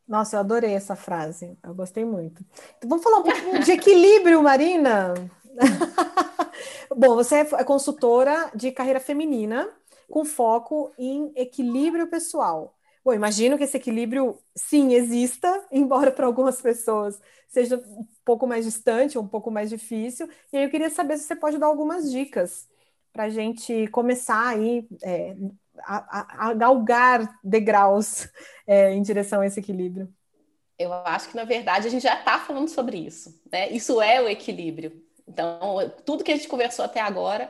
Nossa, 0.07 0.35
eu 0.35 0.39
adorei 0.41 0.73
essa 0.73 0.95
frase, 0.95 1.57
eu 1.63 1.73
gostei 1.73 2.03
muito. 2.03 2.43
Então, 2.77 2.89
vamos 2.89 3.03
falar 3.03 3.19
um 3.19 3.23
pouquinho 3.23 3.63
de 3.63 3.71
equilíbrio, 3.71 4.43
Marina? 4.43 5.13
Bom, 6.93 7.15
você 7.15 7.37
é 7.37 7.63
consultora 7.63 8.51
de 8.53 8.71
carreira 8.71 8.99
feminina 8.99 9.69
com 10.09 10.25
foco 10.25 10.91
em 10.97 11.31
equilíbrio 11.35 12.07
pessoal. 12.07 12.75
Bom, 13.05 13.13
imagino 13.13 13.57
que 13.57 13.63
esse 13.63 13.77
equilíbrio, 13.77 14.37
sim, 14.55 14.93
exista, 14.93 15.65
embora 15.71 16.11
para 16.11 16.25
algumas 16.25 16.61
pessoas 16.61 17.21
seja 17.47 17.77
um 17.77 18.07
pouco 18.25 18.47
mais 18.47 18.65
distante, 18.65 19.17
um 19.17 19.27
pouco 19.27 19.51
mais 19.51 19.69
difícil. 19.69 20.27
E 20.51 20.57
aí 20.57 20.63
eu 20.63 20.69
queria 20.69 20.89
saber 20.89 21.17
se 21.17 21.25
você 21.25 21.35
pode 21.35 21.57
dar 21.57 21.67
algumas 21.67 22.11
dicas 22.11 22.67
para 23.13 23.25
a 23.25 23.29
gente 23.29 23.87
começar 23.87 24.47
aí 24.47 24.87
é, 25.03 25.35
a, 25.79 26.49
a, 26.49 26.53
galgar 26.53 27.39
degraus 27.43 28.27
é, 28.67 28.93
em 28.93 29.01
direção 29.01 29.41
a 29.41 29.45
esse 29.45 29.59
equilíbrio? 29.59 30.11
Eu 30.77 30.93
acho 30.93 31.29
que, 31.29 31.35
na 31.35 31.43
verdade, 31.43 31.87
a 31.87 31.91
gente 31.91 32.03
já 32.03 32.15
está 32.17 32.39
falando 32.39 32.67
sobre 32.67 32.97
isso. 32.97 33.39
Né? 33.51 33.69
Isso 33.69 34.01
é 34.01 34.21
o 34.21 34.27
equilíbrio. 34.27 35.01
Então, 35.27 35.91
tudo 36.05 36.23
que 36.23 36.31
a 36.31 36.35
gente 36.35 36.47
conversou 36.47 36.83
até 36.83 36.99
agora, 36.99 37.49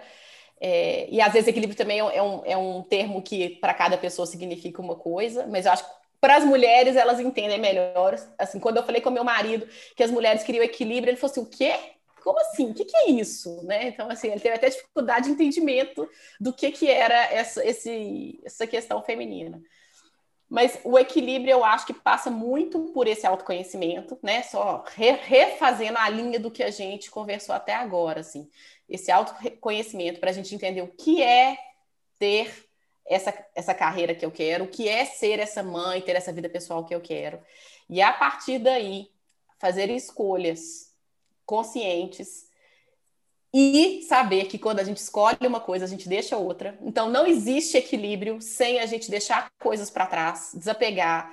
é, 0.59 1.07
e 1.09 1.19
às 1.19 1.33
vezes 1.33 1.47
equilíbrio 1.47 1.77
também 1.77 1.99
é 1.99 2.21
um, 2.21 2.41
é 2.45 2.55
um 2.57 2.83
termo 2.83 3.21
que 3.21 3.49
para 3.49 3.73
cada 3.73 3.97
pessoa 3.97 4.27
significa 4.27 4.81
uma 4.81 4.95
coisa, 4.95 5.47
mas 5.47 5.65
eu 5.65 5.71
acho 5.71 5.83
que 5.83 6.01
para 6.19 6.35
as 6.35 6.43
mulheres 6.43 6.95
elas 6.95 7.19
entendem 7.19 7.59
melhor. 7.59 8.15
Assim, 8.37 8.59
quando 8.59 8.77
eu 8.77 8.83
falei 8.83 9.01
com 9.01 9.09
meu 9.09 9.23
marido 9.23 9.67
que 9.95 10.03
as 10.03 10.11
mulheres 10.11 10.43
queriam 10.43 10.63
equilíbrio, 10.63 11.09
ele 11.09 11.17
falou 11.17 11.31
assim: 11.31 11.41
o 11.41 11.45
quê? 11.47 11.73
Como 12.21 12.39
assim? 12.39 12.71
O 12.71 12.73
que, 12.73 12.85
que, 12.85 12.95
é 12.95 13.09
isso? 13.09 13.63
Né? 13.63 13.87
Então, 13.87 14.09
assim, 14.09 14.29
ele 14.29 14.39
teve 14.39 14.55
até 14.55 14.69
dificuldade 14.69 15.25
de 15.25 15.31
entendimento 15.31 16.07
do 16.39 16.53
que, 16.53 16.71
que 16.71 16.89
era 16.89 17.15
essa, 17.31 17.65
esse, 17.65 18.39
essa 18.43 18.67
questão 18.67 19.01
feminina. 19.01 19.61
Mas 20.49 20.79
o 20.83 20.99
equilíbrio 20.99 21.51
eu 21.51 21.63
acho 21.63 21.85
que 21.85 21.93
passa 21.93 22.29
muito 22.29 22.91
por 22.93 23.07
esse 23.07 23.25
autoconhecimento, 23.25 24.19
né? 24.21 24.43
Só 24.43 24.83
re, 24.95 25.11
refazendo 25.11 25.97
a 25.97 26.09
linha 26.09 26.39
do 26.39 26.51
que 26.51 26.61
a 26.61 26.69
gente 26.69 27.09
conversou 27.09 27.55
até 27.55 27.73
agora, 27.73 28.19
assim. 28.19 28.49
Esse 28.87 29.09
autoconhecimento 29.11 30.19
para 30.19 30.29
a 30.29 30.33
gente 30.33 30.53
entender 30.53 30.81
o 30.81 30.89
que 30.89 31.23
é 31.23 31.57
ter 32.19 32.53
essa, 33.07 33.33
essa 33.55 33.73
carreira 33.73 34.13
que 34.13 34.25
eu 34.25 34.31
quero, 34.31 34.65
o 34.65 34.67
que 34.67 34.87
é 34.87 35.05
ser 35.05 35.39
essa 35.39 35.63
mãe, 35.63 36.01
ter 36.01 36.15
essa 36.15 36.33
vida 36.33 36.49
pessoal 36.49 36.85
que 36.85 36.93
eu 36.93 37.01
quero. 37.01 37.41
E 37.89 38.01
a 38.01 38.11
partir 38.11 38.59
daí, 38.59 39.07
fazer 39.57 39.89
escolhas 39.89 40.90
conscientes 41.51 42.45
e 43.53 44.03
saber 44.03 44.45
que 44.45 44.57
quando 44.57 44.79
a 44.79 44.83
gente 44.85 44.99
escolhe 44.99 45.45
uma 45.45 45.59
coisa, 45.59 45.83
a 45.83 45.87
gente 45.87 46.07
deixa 46.07 46.37
outra. 46.37 46.79
Então, 46.81 47.09
não 47.09 47.27
existe 47.27 47.75
equilíbrio 47.75 48.41
sem 48.41 48.79
a 48.79 48.85
gente 48.85 49.11
deixar 49.11 49.51
coisas 49.59 49.89
para 49.89 50.05
trás, 50.05 50.51
desapegar 50.53 51.29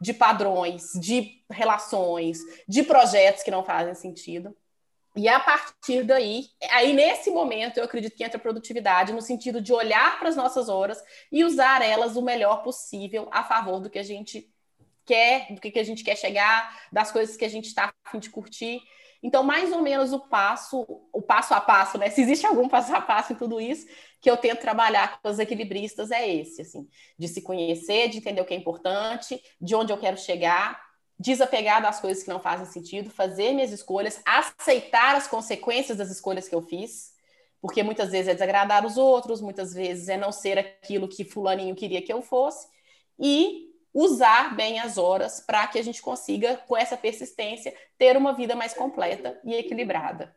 de 0.00 0.12
padrões, 0.12 0.90
de 0.94 1.44
relações, 1.48 2.40
de 2.66 2.82
projetos 2.82 3.44
que 3.44 3.50
não 3.52 3.62
fazem 3.62 3.94
sentido. 3.94 4.56
E 5.14 5.28
a 5.28 5.38
partir 5.38 6.02
daí, 6.02 6.46
aí 6.70 6.92
nesse 6.92 7.30
momento, 7.30 7.78
eu 7.78 7.84
acredito 7.84 8.16
que 8.16 8.24
entra 8.24 8.38
a 8.38 8.42
produtividade 8.42 9.12
no 9.12 9.22
sentido 9.22 9.60
de 9.60 9.72
olhar 9.72 10.18
para 10.18 10.28
as 10.28 10.34
nossas 10.34 10.68
horas 10.68 11.00
e 11.30 11.44
usar 11.44 11.80
elas 11.80 12.16
o 12.16 12.22
melhor 12.22 12.64
possível 12.64 13.28
a 13.30 13.44
favor 13.44 13.78
do 13.78 13.88
que 13.88 14.00
a 14.00 14.02
gente 14.02 14.52
quer, 15.04 15.52
do 15.52 15.60
que 15.60 15.78
a 15.78 15.84
gente 15.84 16.02
quer 16.02 16.16
chegar, 16.16 16.76
das 16.90 17.12
coisas 17.12 17.36
que 17.36 17.44
a 17.44 17.48
gente 17.48 17.66
está 17.66 17.84
a 18.04 18.10
fim 18.10 18.18
de 18.18 18.30
curtir. 18.30 18.82
Então, 19.22 19.42
mais 19.42 19.70
ou 19.72 19.82
menos 19.82 20.12
o 20.12 20.20
passo, 20.20 20.86
o 21.12 21.20
passo 21.20 21.52
a 21.52 21.60
passo, 21.60 21.98
né? 21.98 22.08
Se 22.08 22.22
existe 22.22 22.46
algum 22.46 22.68
passo 22.68 22.94
a 22.94 23.00
passo 23.00 23.32
em 23.32 23.36
tudo 23.36 23.60
isso, 23.60 23.86
que 24.20 24.30
eu 24.30 24.36
tento 24.36 24.60
trabalhar 24.60 25.20
com 25.20 25.28
os 25.28 25.38
equilibristas 25.38 26.10
é 26.10 26.26
esse, 26.28 26.62
assim, 26.62 26.88
de 27.18 27.28
se 27.28 27.42
conhecer, 27.42 28.08
de 28.08 28.18
entender 28.18 28.40
o 28.40 28.44
que 28.44 28.54
é 28.54 28.56
importante, 28.56 29.42
de 29.60 29.74
onde 29.74 29.92
eu 29.92 29.98
quero 29.98 30.16
chegar, 30.16 30.80
desapegar 31.18 31.82
das 31.82 32.00
coisas 32.00 32.22
que 32.22 32.30
não 32.30 32.40
fazem 32.40 32.64
sentido, 32.64 33.10
fazer 33.10 33.52
minhas 33.52 33.72
escolhas, 33.72 34.22
aceitar 34.24 35.14
as 35.16 35.26
consequências 35.26 35.98
das 35.98 36.10
escolhas 36.10 36.48
que 36.48 36.54
eu 36.54 36.62
fiz, 36.62 37.12
porque 37.60 37.82
muitas 37.82 38.10
vezes 38.10 38.28
é 38.28 38.32
desagradar 38.32 38.86
os 38.86 38.96
outros, 38.96 39.42
muitas 39.42 39.74
vezes 39.74 40.08
é 40.08 40.16
não 40.16 40.32
ser 40.32 40.58
aquilo 40.58 41.06
que 41.06 41.24
fulaninho 41.24 41.74
queria 41.74 42.00
que 42.00 42.12
eu 42.12 42.22
fosse, 42.22 42.66
e 43.18 43.69
usar 43.92 44.54
bem 44.54 44.78
as 44.78 44.98
horas 44.98 45.40
para 45.40 45.66
que 45.66 45.78
a 45.78 45.82
gente 45.82 46.00
consiga, 46.00 46.56
com 46.68 46.76
essa 46.76 46.96
persistência, 46.96 47.74
ter 47.98 48.16
uma 48.16 48.32
vida 48.32 48.54
mais 48.54 48.72
completa 48.72 49.40
e 49.44 49.54
equilibrada. 49.54 50.34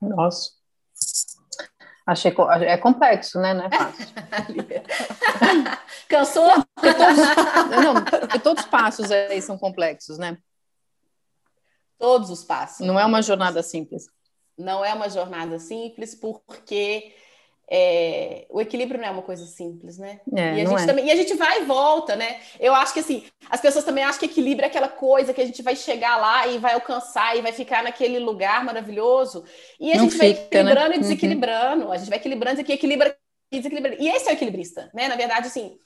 Nossa. 0.00 0.52
Achei 2.06 2.34
é 2.66 2.76
complexo, 2.76 3.40
né? 3.40 3.54
Não 3.54 3.64
é 3.64 3.70
fácil. 3.70 4.06
Cansou? 6.06 6.50
todos, 6.74 7.82
não, 7.82 8.40
todos 8.40 8.64
os 8.64 8.70
passos 8.70 9.10
aí 9.10 9.40
são 9.40 9.56
complexos, 9.56 10.18
né? 10.18 10.36
Todos 11.98 12.28
os 12.28 12.44
passos. 12.44 12.86
Não 12.86 13.00
é 13.00 13.06
uma 13.06 13.22
jornada 13.22 13.62
simples. 13.62 14.06
Não 14.56 14.84
é 14.84 14.92
uma 14.92 15.08
jornada 15.08 15.58
simples, 15.58 16.14
porque 16.14 17.14
é, 17.70 18.46
o 18.50 18.60
equilíbrio 18.60 19.00
não 19.00 19.08
é 19.08 19.10
uma 19.10 19.22
coisa 19.22 19.46
simples, 19.46 19.96
né? 19.96 20.20
É, 20.34 20.56
e, 20.56 20.60
a 20.60 20.64
gente 20.66 20.82
é. 20.82 20.86
também, 20.86 21.06
e 21.06 21.10
a 21.10 21.16
gente 21.16 21.34
vai 21.34 21.62
e 21.62 21.64
volta, 21.64 22.14
né? 22.14 22.40
Eu 22.60 22.74
acho 22.74 22.92
que 22.92 23.00
assim, 23.00 23.24
as 23.48 23.60
pessoas 23.60 23.84
também 23.84 24.04
acham 24.04 24.20
que 24.20 24.26
equilíbrio 24.26 24.64
é 24.64 24.68
aquela 24.68 24.88
coisa 24.88 25.32
que 25.32 25.40
a 25.40 25.46
gente 25.46 25.62
vai 25.62 25.74
chegar 25.74 26.16
lá 26.16 26.46
e 26.46 26.58
vai 26.58 26.74
alcançar 26.74 27.36
e 27.36 27.42
vai 27.42 27.52
ficar 27.52 27.82
naquele 27.82 28.18
lugar 28.18 28.64
maravilhoso. 28.64 29.44
E 29.80 29.92
a 29.92 29.96
não 29.96 30.04
gente 30.04 30.12
fica, 30.12 30.24
vai 30.24 30.32
né? 30.34 30.40
equilibrando 30.40 30.88
né? 30.90 30.96
e 30.96 30.98
desequilibrando. 30.98 31.84
Uhum. 31.86 31.92
A 31.92 31.96
gente 31.96 32.10
vai 32.10 32.18
equilibrando 32.18 32.60
e 32.60 32.72
equilibra 32.72 33.16
e 33.50 33.56
desequilibra. 33.58 33.96
E 33.98 34.08
esse 34.08 34.28
é 34.28 34.32
o 34.32 34.34
equilibrista, 34.34 34.90
né? 34.92 35.08
Na 35.08 35.16
verdade, 35.16 35.46
assim, 35.46 35.78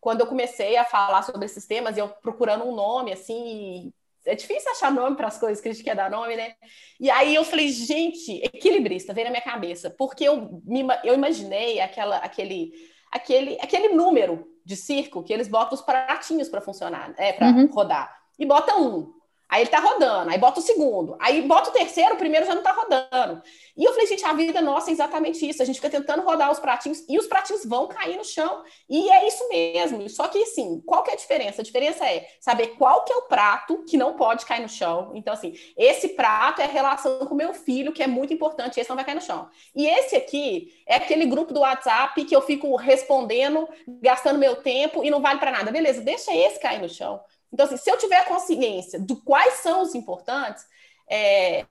quando 0.00 0.20
eu 0.20 0.26
comecei 0.26 0.76
a 0.76 0.84
falar 0.84 1.22
sobre 1.22 1.46
esses 1.46 1.66
temas, 1.66 1.96
eu 1.96 2.08
procurando 2.08 2.64
um 2.64 2.74
nome, 2.74 3.12
assim, 3.12 3.90
é 4.26 4.34
difícil 4.34 4.70
achar 4.70 4.90
nome 4.90 5.16
para 5.16 5.28
as 5.28 5.38
coisas 5.38 5.60
que 5.60 5.68
a 5.68 5.72
gente 5.72 5.84
quer 5.84 5.94
dar 5.94 6.10
nome, 6.10 6.36
né? 6.36 6.54
E 6.98 7.10
aí 7.10 7.34
eu 7.34 7.44
falei, 7.44 7.68
gente, 7.68 8.40
equilibrista, 8.42 9.12
veio 9.12 9.26
na 9.26 9.30
minha 9.30 9.42
cabeça, 9.42 9.90
porque 9.90 10.24
eu, 10.24 10.60
me, 10.64 10.84
eu 11.02 11.14
imaginei 11.14 11.80
aquela, 11.80 12.16
aquele, 12.18 12.72
aquele, 13.12 13.58
aquele 13.60 13.88
número 13.88 14.46
de 14.64 14.76
circo 14.76 15.22
que 15.22 15.32
eles 15.32 15.48
botam 15.48 15.74
os 15.74 15.82
pratinhos 15.82 16.48
para 16.48 16.60
funcionar, 16.60 17.14
é, 17.18 17.32
para 17.32 17.48
uhum. 17.48 17.66
rodar. 17.66 18.14
E 18.38 18.46
bota 18.46 18.76
um. 18.76 19.12
Aí 19.54 19.60
ele 19.62 19.70
tá 19.70 19.78
rodando, 19.78 20.30
aí 20.30 20.36
bota 20.36 20.58
o 20.58 20.62
segundo, 20.62 21.16
aí 21.20 21.40
bota 21.42 21.70
o 21.70 21.72
terceiro, 21.72 22.14
o 22.16 22.18
primeiro 22.18 22.44
já 22.44 22.56
não 22.56 22.62
tá 22.64 22.72
rodando. 22.72 23.40
E 23.76 23.84
eu 23.84 23.92
falei, 23.92 24.08
gente, 24.08 24.24
a 24.24 24.32
vida 24.32 24.60
nossa 24.60 24.90
é 24.90 24.92
exatamente 24.92 25.48
isso. 25.48 25.62
A 25.62 25.64
gente 25.64 25.76
fica 25.76 25.88
tentando 25.88 26.24
rodar 26.24 26.50
os 26.50 26.58
pratinhos 26.58 27.04
e 27.08 27.16
os 27.16 27.28
pratinhos 27.28 27.64
vão 27.64 27.86
cair 27.86 28.16
no 28.16 28.24
chão. 28.24 28.64
E 28.90 29.08
é 29.10 29.28
isso 29.28 29.48
mesmo. 29.48 30.08
Só 30.08 30.26
que, 30.26 30.42
assim, 30.42 30.82
qual 30.84 31.04
que 31.04 31.10
é 31.10 31.14
a 31.14 31.16
diferença? 31.16 31.60
A 31.60 31.64
diferença 31.64 32.04
é 32.04 32.26
saber 32.40 32.74
qual 32.76 33.04
que 33.04 33.12
é 33.12 33.16
o 33.16 33.22
prato 33.22 33.84
que 33.88 33.96
não 33.96 34.14
pode 34.14 34.44
cair 34.44 34.60
no 34.60 34.68
chão. 34.68 35.12
Então, 35.14 35.32
assim, 35.32 35.54
esse 35.76 36.08
prato 36.08 36.60
é 36.60 36.64
a 36.64 36.68
relação 36.68 37.20
com 37.20 37.34
o 37.34 37.38
meu 37.38 37.54
filho, 37.54 37.92
que 37.92 38.02
é 38.02 38.08
muito 38.08 38.34
importante, 38.34 38.80
esse 38.80 38.90
não 38.90 38.96
vai 38.96 39.04
cair 39.04 39.14
no 39.14 39.22
chão. 39.22 39.48
E 39.72 39.86
esse 39.86 40.16
aqui 40.16 40.72
é 40.84 40.96
aquele 40.96 41.26
grupo 41.26 41.54
do 41.54 41.60
WhatsApp 41.60 42.24
que 42.24 42.34
eu 42.34 42.42
fico 42.42 42.74
respondendo, 42.74 43.68
gastando 44.02 44.36
meu 44.36 44.56
tempo 44.56 45.04
e 45.04 45.10
não 45.10 45.22
vale 45.22 45.38
para 45.38 45.52
nada. 45.52 45.70
Beleza, 45.70 46.00
deixa 46.00 46.34
esse 46.34 46.58
cair 46.58 46.80
no 46.80 46.88
chão. 46.88 47.20
Então, 47.54 47.66
assim, 47.66 47.76
se 47.76 47.88
eu 47.88 47.96
tiver 47.96 48.24
consciência 48.24 48.98
do 48.98 49.14
quais 49.22 49.54
são 49.54 49.80
os 49.82 49.94
importantes, 49.94 50.64
é, 51.08 51.64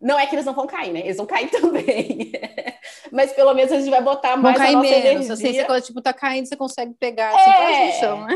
não 0.00 0.18
é 0.18 0.26
que 0.26 0.34
eles 0.34 0.44
não 0.44 0.52
vão 0.52 0.66
cair, 0.66 0.92
né? 0.92 0.98
Eles 0.98 1.16
vão 1.16 1.26
cair 1.26 1.48
também. 1.48 2.32
Mas 3.12 3.32
pelo 3.32 3.54
menos 3.54 3.70
a 3.70 3.78
gente 3.78 3.88
vai 3.88 4.02
botar 4.02 4.36
mais 4.36 4.56
vão 4.56 4.66
cair 4.66 4.74
a 4.74 4.78
nossa 4.78 4.90
menos. 4.90 5.06
energia. 5.06 5.32
Assim, 5.32 5.52
você, 5.52 5.64
quando 5.64 5.82
tipo, 5.84 6.02
tá 6.02 6.12
caindo, 6.12 6.46
você 6.46 6.56
consegue 6.56 6.92
pegar 6.94 7.32
assim, 7.32 7.50
é... 7.50 7.86
no 7.86 7.92
chão, 8.00 8.26
né? 8.26 8.34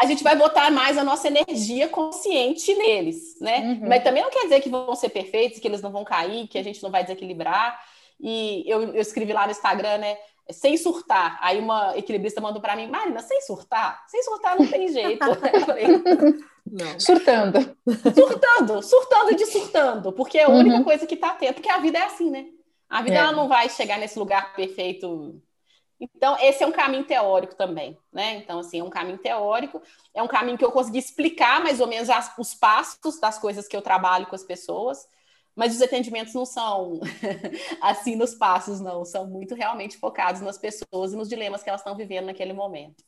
A 0.00 0.06
gente 0.06 0.24
vai 0.24 0.34
botar 0.34 0.68
mais 0.72 0.98
a 0.98 1.04
nossa 1.04 1.28
energia 1.28 1.88
consciente 1.88 2.74
neles, 2.74 3.38
né? 3.40 3.58
Uhum. 3.58 3.88
Mas 3.88 4.02
também 4.02 4.20
não 4.20 4.30
quer 4.30 4.42
dizer 4.42 4.60
que 4.60 4.68
vão 4.68 4.96
ser 4.96 5.10
perfeitos, 5.10 5.60
que 5.60 5.68
eles 5.68 5.80
não 5.80 5.92
vão 5.92 6.02
cair, 6.02 6.48
que 6.48 6.58
a 6.58 6.64
gente 6.64 6.82
não 6.82 6.90
vai 6.90 7.04
desequilibrar. 7.04 7.80
E 8.18 8.64
eu, 8.66 8.82
eu 8.94 9.00
escrevi 9.00 9.32
lá 9.32 9.46
no 9.46 9.52
Instagram, 9.52 9.98
né? 9.98 10.16
Sem 10.50 10.76
surtar. 10.76 11.38
Aí 11.40 11.58
uma 11.58 11.96
equilibrista 11.96 12.40
mandou 12.40 12.60
para 12.60 12.76
mim, 12.76 12.88
Marina, 12.88 13.20
sem 13.20 13.40
surtar? 13.42 14.04
Sem 14.08 14.22
surtar 14.22 14.58
não 14.58 14.66
tem 14.66 14.88
jeito. 14.88 15.22
eu 15.24 15.60
falei, 15.60 15.86
não. 16.66 17.00
Surtando. 17.00 17.76
Surtando, 18.14 18.82
surtando 18.82 19.36
de 19.36 19.46
surtando, 19.46 20.12
porque 20.12 20.38
é 20.38 20.44
a 20.44 20.48
única 20.48 20.76
uhum. 20.76 20.84
coisa 20.84 21.06
que 21.06 21.14
está 21.14 21.28
atento, 21.28 21.54
porque 21.54 21.70
a 21.70 21.78
vida 21.78 21.98
é 21.98 22.04
assim, 22.04 22.30
né? 22.30 22.46
A 22.88 23.02
vida 23.02 23.16
é. 23.16 23.18
ela 23.18 23.32
não 23.32 23.48
vai 23.48 23.68
chegar 23.68 23.98
nesse 23.98 24.18
lugar 24.18 24.54
perfeito. 24.54 25.40
Então, 25.98 26.36
esse 26.40 26.62
é 26.62 26.66
um 26.66 26.72
caminho 26.72 27.04
teórico 27.04 27.54
também, 27.54 27.96
né? 28.12 28.36
Então, 28.36 28.58
assim, 28.58 28.80
é 28.80 28.84
um 28.84 28.90
caminho 28.90 29.18
teórico, 29.18 29.80
é 30.12 30.22
um 30.22 30.28
caminho 30.28 30.58
que 30.58 30.64
eu 30.64 30.72
consegui 30.72 30.98
explicar 30.98 31.62
mais 31.62 31.80
ou 31.80 31.86
menos 31.86 32.10
as, 32.10 32.32
os 32.36 32.54
passos 32.54 33.20
das 33.20 33.38
coisas 33.38 33.68
que 33.68 33.76
eu 33.76 33.82
trabalho 33.82 34.26
com 34.26 34.34
as 34.34 34.42
pessoas, 34.42 35.06
mas 35.54 35.74
os 35.74 35.82
atendimentos 35.82 36.34
não 36.34 36.46
são 36.46 37.00
assim 37.80 38.16
nos 38.16 38.34
passos, 38.34 38.80
não, 38.80 39.04
são 39.04 39.26
muito 39.26 39.54
realmente 39.54 39.96
focados 39.96 40.40
nas 40.40 40.58
pessoas 40.58 41.12
e 41.12 41.16
nos 41.16 41.28
dilemas 41.28 41.62
que 41.62 41.68
elas 41.68 41.80
estão 41.80 41.96
vivendo 41.96 42.26
naquele 42.26 42.52
momento. 42.52 43.04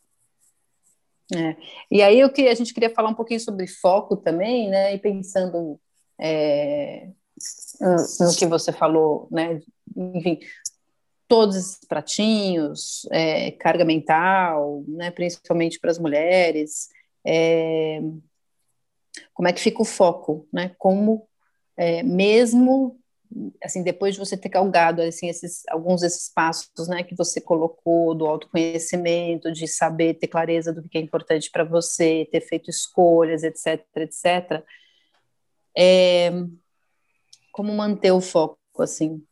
É. 1.35 1.57
E 1.91 2.03
aí 2.03 2.21
eu 2.21 2.31
que 2.31 2.49
a 2.49 2.55
gente 2.55 2.75
queria 2.75 2.91
falar 2.91 3.09
um 3.09 3.15
pouquinho 3.15 3.41
sobre 3.41 3.67
foco 3.67 4.17
também, 4.17 4.69
né? 4.69 4.95
E 4.95 4.99
pensando 4.99 5.81
é, 6.21 7.09
no 7.81 8.37
que 8.37 8.47
você 8.47 8.73
falou, 8.73 9.27
né? 9.31 9.61
Enfim, 9.97 10.39
todos 11.27 11.57
esses 11.57 11.85
pratinhos, 11.87 13.07
é, 13.11 13.53
carga 13.53 13.85
mental, 13.85 14.85
né? 14.87 15.11
Principalmente 15.11 15.81
para 15.81 15.91
as 15.91 15.99
mulheres. 15.99 16.91
É, 17.25 18.03
como 19.33 19.49
é 19.49 19.53
que 19.53 19.61
fica 19.61 19.81
o 19.81 19.87
foco, 19.87 20.47
né? 20.53 20.75
Como 20.79 21.27
é, 21.77 22.03
mesmo 22.03 22.99
assim, 23.63 23.83
depois 23.83 24.15
de 24.15 24.21
você 24.21 24.37
ter 24.37 24.49
galgado 24.49 25.03
assim, 25.03 25.29
esses, 25.29 25.63
alguns 25.69 26.03
desses 26.03 26.33
passos 26.33 26.89
né, 26.89 27.03
que 27.03 27.17
você 27.17 27.41
colocou 27.41 28.15
do 28.15 28.27
autoconhecimento, 28.27 29.53
de 29.53 29.67
saber 29.67 30.15
ter 30.15 30.29
clareza 30.29 30.73
do 30.73 30.89
que 30.89 30.99
é 30.99 31.01
importante 31.01 31.51
para 31.51 31.65
você, 31.65 32.29
ter 32.31 32.41
feito 32.41 32.71
escolhas, 32.71 33.43
etc, 33.43 33.85
etc, 33.97 34.63
é, 35.77 36.31
como 37.51 37.73
manter 37.73 38.13
o 38.13 38.21
foco, 38.21 38.59
assim? 38.79 39.23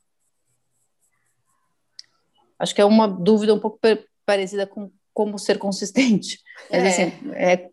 Acho 2.59 2.75
que 2.75 2.81
é 2.81 2.85
uma 2.85 3.07
dúvida 3.07 3.55
um 3.55 3.61
pouco 3.61 3.79
parecida 4.25 4.67
com 4.67 4.91
como 5.13 5.39
ser 5.39 5.59
consistente. 5.59 6.41
Mas, 6.71 6.85
é. 6.85 6.89
assim, 6.89 7.31
é, 7.35 7.71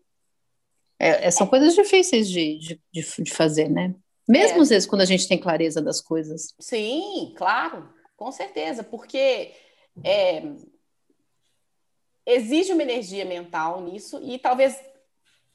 é, 0.98 1.30
são 1.30 1.46
coisas 1.46 1.74
difíceis 1.74 2.28
de, 2.28 2.58
de, 2.58 2.78
de 2.92 3.30
fazer, 3.30 3.68
né? 3.68 3.94
Mesmo 4.30 4.58
é. 4.58 4.60
às 4.62 4.68
vezes 4.68 4.88
quando 4.88 5.00
a 5.00 5.06
gente 5.06 5.26
tem 5.26 5.38
clareza 5.38 5.82
das 5.82 6.00
coisas. 6.00 6.54
Sim, 6.60 7.34
claro, 7.36 7.92
com 8.16 8.30
certeza, 8.30 8.84
porque 8.84 9.52
é, 10.04 10.42
exige 12.24 12.72
uma 12.72 12.82
energia 12.82 13.24
mental 13.24 13.80
nisso 13.80 14.20
e 14.22 14.38
talvez 14.38 14.80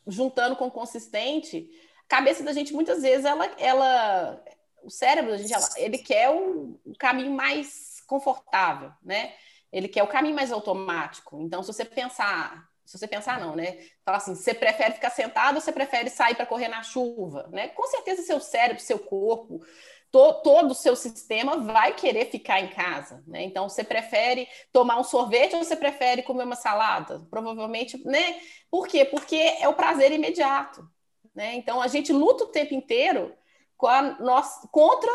juntando 0.05 0.57
com 0.57 0.69
consistente, 0.69 1.69
a 2.05 2.07
cabeça 2.07 2.43
da 2.43 2.51
gente 2.51 2.73
muitas 2.73 3.01
vezes 3.01 3.25
ela, 3.25 3.45
ela 3.57 4.43
o 4.83 4.89
cérebro 4.89 5.31
da 5.31 5.37
gente 5.37 5.53
ela, 5.53 5.67
ele 5.77 5.97
quer 5.97 6.29
o, 6.29 6.77
o 6.85 6.93
caminho 6.97 7.31
mais 7.31 8.03
confortável, 8.05 8.91
né? 9.01 9.33
Ele 9.71 9.87
quer 9.87 10.03
o 10.03 10.07
caminho 10.07 10.35
mais 10.35 10.51
automático. 10.51 11.41
Então, 11.41 11.63
se 11.63 11.73
você 11.73 11.83
pensar 11.83 12.69
se 12.85 12.97
você 12.97 13.07
pensar 13.07 13.39
não, 13.39 13.55
né? 13.55 13.77
Fala 14.03 14.17
assim, 14.17 14.35
você 14.35 14.53
prefere 14.53 14.93
ficar 14.93 15.09
sentado 15.09 15.55
ou 15.55 15.61
você 15.61 15.71
prefere 15.71 16.09
sair 16.09 16.35
para 16.35 16.45
correr 16.45 16.67
na 16.67 16.83
chuva, 16.83 17.49
né? 17.51 17.69
Com 17.69 17.87
certeza 17.87 18.21
seu 18.21 18.39
cérebro, 18.39 18.81
seu 18.81 18.99
corpo, 18.99 19.65
to, 20.11 20.33
todo 20.43 20.71
o 20.71 20.75
seu 20.75 20.95
sistema 20.95 21.57
vai 21.57 21.93
querer 21.93 22.29
ficar 22.29 22.61
em 22.61 22.69
casa, 22.69 23.23
né? 23.27 23.43
Então 23.43 23.67
você 23.67 23.83
prefere 23.83 24.47
tomar 24.71 24.99
um 24.99 25.03
sorvete 25.03 25.55
ou 25.55 25.63
você 25.63 25.75
prefere 25.75 26.23
comer 26.23 26.43
uma 26.43 26.55
salada? 26.55 27.25
Provavelmente, 27.29 27.97
né? 28.05 28.39
Por 28.69 28.87
quê? 28.87 29.03
Porque 29.03 29.35
é 29.35 29.67
o 29.67 29.73
prazer 29.73 30.11
imediato, 30.11 30.87
né? 31.33 31.55
Então 31.55 31.81
a 31.81 31.87
gente 31.87 32.13
luta 32.13 32.43
o 32.43 32.51
tempo 32.51 32.73
inteiro 32.73 33.35
a 33.83 34.01
nossa, 34.19 34.67
contra 34.69 35.11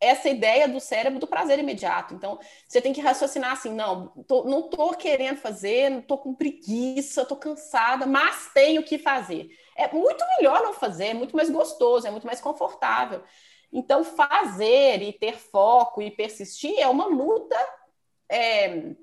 essa 0.00 0.28
ideia 0.28 0.66
do 0.66 0.80
cérebro 0.80 1.18
do 1.18 1.26
prazer 1.26 1.58
imediato. 1.58 2.14
Então, 2.14 2.38
você 2.66 2.80
tem 2.80 2.92
que 2.92 3.00
raciocinar 3.00 3.52
assim: 3.52 3.72
não, 3.74 4.08
tô, 4.26 4.44
não 4.44 4.60
estou 4.60 4.94
querendo 4.94 5.36
fazer, 5.36 5.90
não 5.90 6.00
estou 6.00 6.18
com 6.18 6.34
preguiça, 6.34 7.22
estou 7.22 7.36
cansada, 7.36 8.06
mas 8.06 8.50
tenho 8.54 8.82
que 8.82 8.98
fazer. 8.98 9.50
É 9.76 9.92
muito 9.92 10.24
melhor 10.38 10.62
não 10.62 10.72
fazer, 10.72 11.08
é 11.08 11.14
muito 11.14 11.36
mais 11.36 11.50
gostoso, 11.50 12.06
é 12.06 12.10
muito 12.10 12.26
mais 12.26 12.40
confortável. 12.40 13.22
Então, 13.72 14.02
fazer 14.02 15.02
e 15.02 15.12
ter 15.12 15.38
foco 15.38 16.02
e 16.02 16.10
persistir 16.10 16.74
é 16.78 16.88
uma 16.88 17.06
luta 17.06 17.56
é, 18.28 18.94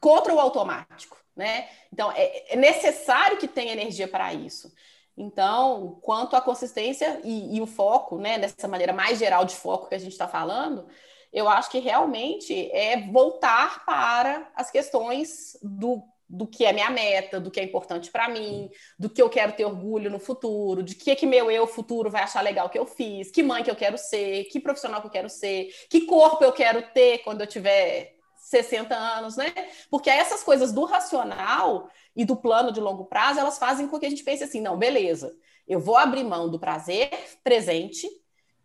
contra 0.00 0.34
o 0.34 0.40
automático. 0.40 1.16
Né? 1.34 1.68
Então, 1.92 2.12
é, 2.12 2.52
é 2.52 2.56
necessário 2.56 3.38
que 3.38 3.48
tenha 3.48 3.72
energia 3.72 4.06
para 4.06 4.34
isso. 4.34 4.70
Então, 5.16 5.98
quanto 6.02 6.36
à 6.36 6.40
consistência 6.40 7.20
e, 7.24 7.56
e 7.56 7.60
o 7.60 7.66
foco, 7.66 8.18
né, 8.18 8.38
dessa 8.38 8.68
maneira 8.68 8.92
mais 8.92 9.18
geral 9.18 9.44
de 9.44 9.54
foco 9.54 9.88
que 9.88 9.94
a 9.94 9.98
gente 9.98 10.12
está 10.12 10.26
falando, 10.26 10.86
eu 11.32 11.48
acho 11.48 11.70
que 11.70 11.78
realmente 11.78 12.70
é 12.72 13.08
voltar 13.10 13.84
para 13.84 14.50
as 14.54 14.70
questões 14.70 15.56
do, 15.62 16.02
do 16.28 16.46
que 16.46 16.64
é 16.64 16.72
minha 16.72 16.90
meta, 16.90 17.40
do 17.40 17.50
que 17.50 17.60
é 17.60 17.64
importante 17.64 18.10
para 18.10 18.28
mim, 18.28 18.70
do 18.98 19.10
que 19.10 19.20
eu 19.20 19.28
quero 19.28 19.52
ter 19.52 19.64
orgulho 19.64 20.10
no 20.10 20.18
futuro, 20.18 20.82
de 20.82 20.94
que 20.94 21.14
que 21.14 21.26
meu 21.26 21.50
eu 21.50 21.66
futuro 21.66 22.10
vai 22.10 22.22
achar 22.22 22.40
legal 22.40 22.68
que 22.68 22.78
eu 22.78 22.86
fiz, 22.86 23.30
que 23.30 23.42
mãe 23.42 23.62
que 23.62 23.70
eu 23.70 23.76
quero 23.76 23.98
ser, 23.98 24.44
que 24.44 24.60
profissional 24.60 25.00
que 25.00 25.08
eu 25.08 25.12
quero 25.12 25.28
ser, 25.28 25.68
que 25.88 26.06
corpo 26.06 26.42
eu 26.44 26.52
quero 26.52 26.82
ter 26.92 27.18
quando 27.18 27.40
eu 27.40 27.46
tiver 27.46 28.16
60 28.36 28.94
anos, 28.94 29.36
né? 29.36 29.52
Porque 29.90 30.10
essas 30.10 30.42
coisas 30.42 30.72
do 30.72 30.84
racional 30.84 31.88
e 32.14 32.24
do 32.24 32.36
plano 32.36 32.72
de 32.72 32.80
longo 32.80 33.04
prazo, 33.04 33.40
elas 33.40 33.58
fazem 33.58 33.86
com 33.86 33.98
que 33.98 34.06
a 34.06 34.10
gente 34.10 34.24
pense 34.24 34.42
assim, 34.42 34.60
não, 34.60 34.76
beleza, 34.76 35.34
eu 35.66 35.78
vou 35.78 35.96
abrir 35.96 36.24
mão 36.24 36.50
do 36.50 36.58
prazer 36.58 37.10
presente, 37.44 38.08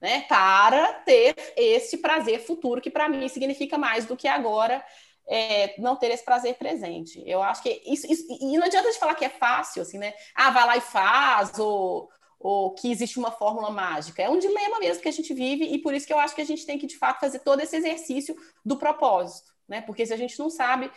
né, 0.02 0.22
para 0.28 0.94
ter 1.06 1.36
esse 1.56 1.98
prazer 1.98 2.40
futuro 2.40 2.82
que 2.82 2.90
para 2.90 3.08
mim 3.08 3.28
significa 3.28 3.78
mais 3.78 4.06
do 4.06 4.18
que 4.18 4.28
agora 4.28 4.84
é, 5.28 5.80
não 5.80 5.96
ter 5.96 6.12
esse 6.12 6.24
prazer 6.24 6.56
presente. 6.56 7.24
Eu 7.26 7.42
acho 7.42 7.64
que 7.64 7.82
isso, 7.86 8.12
isso, 8.12 8.26
e 8.30 8.58
não 8.58 8.66
adianta 8.66 8.92
de 8.92 9.00
falar 9.00 9.16
que 9.16 9.26
é 9.26 9.30
fácil, 9.30 9.82
assim, 9.82 9.98
né? 9.98 10.14
Ah, 10.36 10.52
vai 10.52 10.66
lá 10.66 10.78
e 10.78 10.82
faz, 10.82 11.58
ou, 11.58 12.10
ou 12.40 12.74
que 12.74 12.92
existe 12.92 13.18
uma 13.18 13.32
fórmula 13.32 13.72
mágica. 13.72 14.22
É 14.22 14.30
um 14.30 14.40
dilema 14.40 14.80
mesmo 14.80 15.02
que 15.02 15.10
a 15.10 15.14
gente 15.14 15.34
vive 15.34 15.66
e 15.66 15.80
por 15.80 15.94
isso 15.94 16.06
que 16.06 16.14
eu 16.14 16.20
acho 16.20 16.36
que 16.36 16.42
a 16.42 16.46
gente 16.46 16.66
tem 16.66 16.78
que 16.78 16.88
de 16.88 16.98
fato 16.98 17.20
fazer 17.20 17.40
todo 17.40 17.60
esse 17.60 17.76
exercício 17.76 18.36
do 18.64 18.78
propósito, 18.78 19.52
né? 19.68 19.82
Porque 19.82 20.06
se 20.06 20.14
a 20.14 20.18
gente 20.18 20.38
não 20.38 20.50
sabe 20.50 20.92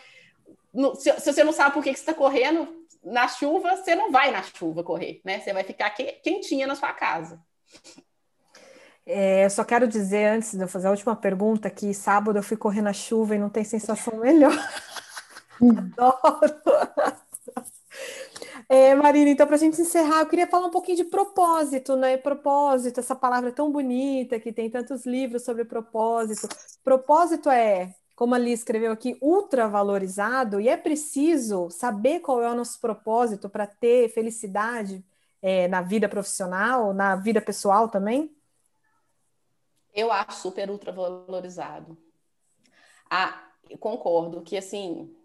se, 0.97 1.13
se, 1.21 1.33
você 1.33 1.45
não 1.45 1.53
sabe 1.53 1.75
por 1.75 1.83
que, 1.83 1.93
que 1.93 1.99
você 1.99 2.03
está 2.03 2.15
correndo 2.15 2.69
na 3.03 3.29
chuva, 3.29 3.77
você 3.77 3.95
não 3.95 4.11
vai 4.11 4.31
na 4.31 4.43
chuva 4.43 4.83
correr, 4.83 5.21
né? 5.25 5.41
Você 5.41 5.53
vai 5.53 5.65
ficar 5.65 5.91
quentinha 5.91 6.67
na 6.67 6.75
sua 6.75 6.93
casa. 6.93 7.41
É, 9.07 9.49
só 9.49 9.65
quero 9.65 9.89
dizer, 9.89 10.27
antes 10.27 10.55
de 10.55 10.63
eu 10.63 10.69
fazer 10.69 10.89
a 10.89 10.91
última 10.91 11.17
pergunta, 11.17 11.71
que 11.71 11.95
sábado 11.95 12.39
eu 12.39 12.43
fui 12.43 12.57
correr 12.57 12.83
na 12.83 12.93
chuva 12.93 13.35
e 13.35 13.39
não 13.39 13.49
tem 13.49 13.65
sensação 13.65 14.17
melhor. 14.21 14.53
Adoro! 15.61 16.55
É, 18.69 18.95
Marina, 18.95 19.31
então, 19.31 19.47
para 19.47 19.57
a 19.57 19.59
gente 19.59 19.81
encerrar, 19.81 20.21
eu 20.21 20.27
queria 20.27 20.47
falar 20.47 20.67
um 20.67 20.71
pouquinho 20.71 20.99
de 20.99 21.05
propósito, 21.05 21.97
né? 21.97 22.19
Propósito, 22.19 23.01
essa 23.01 23.17
palavra 23.17 23.51
tão 23.51 23.73
bonita 23.73 24.39
que 24.39 24.53
tem 24.53 24.69
tantos 24.69 25.07
livros 25.07 25.43
sobre 25.43 25.65
propósito. 25.65 26.47
Propósito 26.85 27.49
é 27.49 27.95
como 28.19 28.35
ali 28.35 28.51
escreveu 28.51 28.91
aqui, 28.91 29.17
ultra 29.23 29.69
valorizado, 29.69 30.61
e 30.61 30.69
é 30.69 30.77
preciso 30.77 31.71
saber 31.71 32.19
qual 32.19 32.43
é 32.43 32.51
o 32.51 32.55
nosso 32.57 32.81
propósito 32.81 33.49
para 33.49 33.65
ter 33.65 34.09
felicidade 34.09 35.07
é, 35.41 35.69
na 35.69 35.83
vida 35.83 36.09
profissional, 36.09 36.93
na 36.93 37.15
vida 37.15 37.41
pessoal 37.41 37.89
também? 37.89 38.37
Eu 39.95 40.11
acho 40.11 40.33
super 40.33 40.69
ultra 40.69 40.91
valorizado. 40.91 41.97
Ah, 43.09 43.41
concordo 43.79 44.43
que 44.43 44.57
assim 44.57 45.17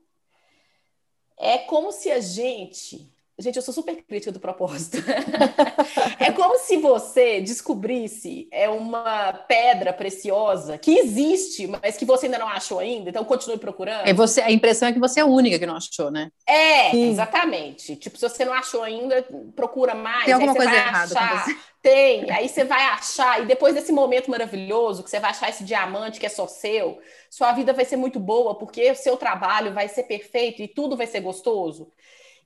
é 1.35 1.57
como 1.57 1.91
se 1.91 2.11
a 2.11 2.19
gente 2.19 3.11
Gente, 3.39 3.55
eu 3.55 3.63
sou 3.63 3.73
super 3.73 3.95
crítica 4.03 4.31
do 4.31 4.39
propósito. 4.39 4.97
é 6.19 6.31
como 6.31 6.57
se 6.59 6.77
você 6.77 7.41
descobrisse 7.41 8.47
é 8.51 8.69
uma 8.69 9.33
pedra 9.47 9.91
preciosa 9.91 10.77
que 10.77 10.99
existe, 10.99 11.65
mas 11.65 11.97
que 11.97 12.05
você 12.05 12.27
ainda 12.27 12.37
não 12.37 12.47
achou 12.47 12.77
ainda, 12.77 13.09
então 13.09 13.25
continue 13.25 13.57
procurando. 13.57 14.07
É 14.07 14.13
você, 14.13 14.39
a 14.39 14.51
impressão 14.51 14.87
é 14.87 14.93
que 14.93 14.99
você 14.99 15.19
é 15.19 15.23
a 15.23 15.25
única 15.25 15.57
que 15.57 15.65
não 15.65 15.75
achou, 15.75 16.11
né? 16.11 16.29
É, 16.47 16.91
Sim. 16.91 17.09
exatamente. 17.09 17.95
Tipo, 17.95 18.19
se 18.19 18.29
você 18.29 18.45
não 18.45 18.53
achou 18.53 18.83
ainda, 18.83 19.25
procura 19.55 19.95
mais. 19.95 20.25
Tem 20.25 20.33
alguma 20.35 20.53
coisa 20.53 20.71
errada 20.71 21.17
achar. 21.17 21.29
com 21.29 21.51
você. 21.51 21.57
Tem, 21.81 22.31
aí 22.31 22.47
você 22.47 22.63
vai 22.63 22.81
achar, 22.81 23.41
e 23.41 23.45
depois 23.45 23.75
desse 23.75 23.91
momento 23.91 24.31
maravilhoso, 24.31 25.03
que 25.03 25.09
você 25.09 25.19
vai 25.19 25.31
achar 25.31 25.49
esse 25.49 25.65
diamante 25.65 26.17
que 26.17 26.25
é 26.25 26.29
só 26.29 26.47
seu, 26.47 26.97
sua 27.29 27.51
vida 27.51 27.73
vai 27.73 27.83
ser 27.83 27.97
muito 27.97 28.21
boa, 28.21 28.57
porque 28.57 28.91
o 28.91 28.95
seu 28.95 29.17
trabalho 29.17 29.73
vai 29.73 29.89
ser 29.89 30.03
perfeito 30.03 30.61
e 30.61 30.67
tudo 30.69 30.95
vai 30.95 31.07
ser 31.07 31.19
gostoso. 31.19 31.91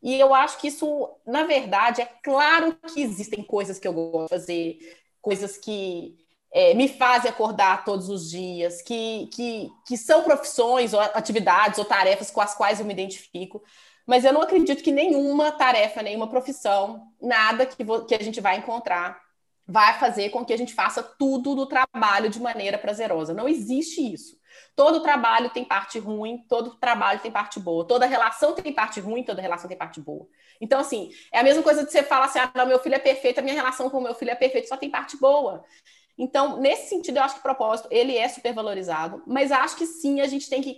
E 0.01 0.19
eu 0.19 0.33
acho 0.33 0.59
que 0.59 0.67
isso, 0.67 1.09
na 1.25 1.43
verdade, 1.43 2.01
é 2.01 2.05
claro 2.23 2.77
que 2.93 3.01
existem 3.01 3.43
coisas 3.43 3.79
que 3.79 3.87
eu 3.87 3.93
gosto 3.93 4.23
de 4.23 4.29
fazer, 4.29 4.79
coisas 5.21 5.57
que 5.57 6.15
é, 6.51 6.73
me 6.73 6.87
fazem 6.87 7.29
acordar 7.29 7.83
todos 7.83 8.09
os 8.09 8.29
dias, 8.29 8.81
que, 8.81 9.27
que, 9.33 9.69
que 9.87 9.97
são 9.97 10.23
profissões, 10.23 10.93
ou 10.93 10.99
atividades, 10.99 11.79
ou 11.79 11.85
tarefas 11.85 12.31
com 12.31 12.41
as 12.41 12.55
quais 12.55 12.79
eu 12.79 12.85
me 12.85 12.93
identifico. 12.93 13.63
Mas 14.05 14.23
eu 14.23 14.31
não 14.33 14.41
acredito 14.41 14.83
que 14.83 14.91
nenhuma 14.91 15.51
tarefa, 15.51 16.01
nenhuma 16.01 16.29
profissão, 16.29 17.11
nada 17.21 17.65
que, 17.65 17.75
que 18.07 18.15
a 18.15 18.23
gente 18.23 18.39
vai 18.39 18.57
encontrar 18.57 19.21
vai 19.67 19.99
fazer 19.99 20.29
com 20.29 20.45
que 20.45 20.53
a 20.53 20.57
gente 20.57 20.73
faça 20.73 21.03
tudo 21.03 21.53
do 21.53 21.65
trabalho 21.65 22.29
de 22.29 22.39
maneira 22.39 22.77
prazerosa. 22.77 23.33
Não 23.33 23.49
existe 23.49 24.01
isso. 24.13 24.36
Todo 24.75 25.01
trabalho 25.01 25.49
tem 25.49 25.63
parte 25.65 25.99
ruim, 25.99 26.45
todo 26.49 26.75
trabalho 26.75 27.19
tem 27.19 27.31
parte 27.31 27.59
boa. 27.59 27.85
Toda 27.87 28.05
relação 28.05 28.53
tem 28.53 28.73
parte 28.73 28.99
ruim, 28.99 29.23
toda 29.23 29.41
relação 29.41 29.67
tem 29.67 29.77
parte 29.77 29.99
boa. 29.99 30.27
Então, 30.59 30.79
assim, 30.79 31.11
é 31.31 31.39
a 31.39 31.43
mesma 31.43 31.63
coisa 31.63 31.83
de 31.83 31.91
você 31.91 32.03
falar 32.03 32.25
assim: 32.25 32.39
ah, 32.39 32.65
meu 32.65 32.79
filho 32.79 32.95
é 32.95 32.99
perfeito, 32.99 33.39
a 33.39 33.41
minha 33.41 33.55
relação 33.55 33.89
com 33.89 33.97
o 33.97 34.03
meu 34.03 34.15
filho 34.15 34.31
é 34.31 34.35
perfeita, 34.35 34.67
só 34.67 34.77
tem 34.77 34.89
parte 34.89 35.17
boa. 35.17 35.63
Então, 36.17 36.57
nesse 36.59 36.89
sentido, 36.89 37.17
eu 37.17 37.23
acho 37.23 37.35
que 37.35 37.39
o 37.39 37.43
propósito 37.43 37.87
ele 37.91 38.17
é 38.17 38.27
super 38.27 38.53
valorizado, 38.53 39.21
mas 39.27 39.51
acho 39.51 39.75
que 39.75 39.85
sim, 39.85 40.19
a 40.19 40.27
gente 40.27 40.49
tem 40.49 40.61
que 40.61 40.77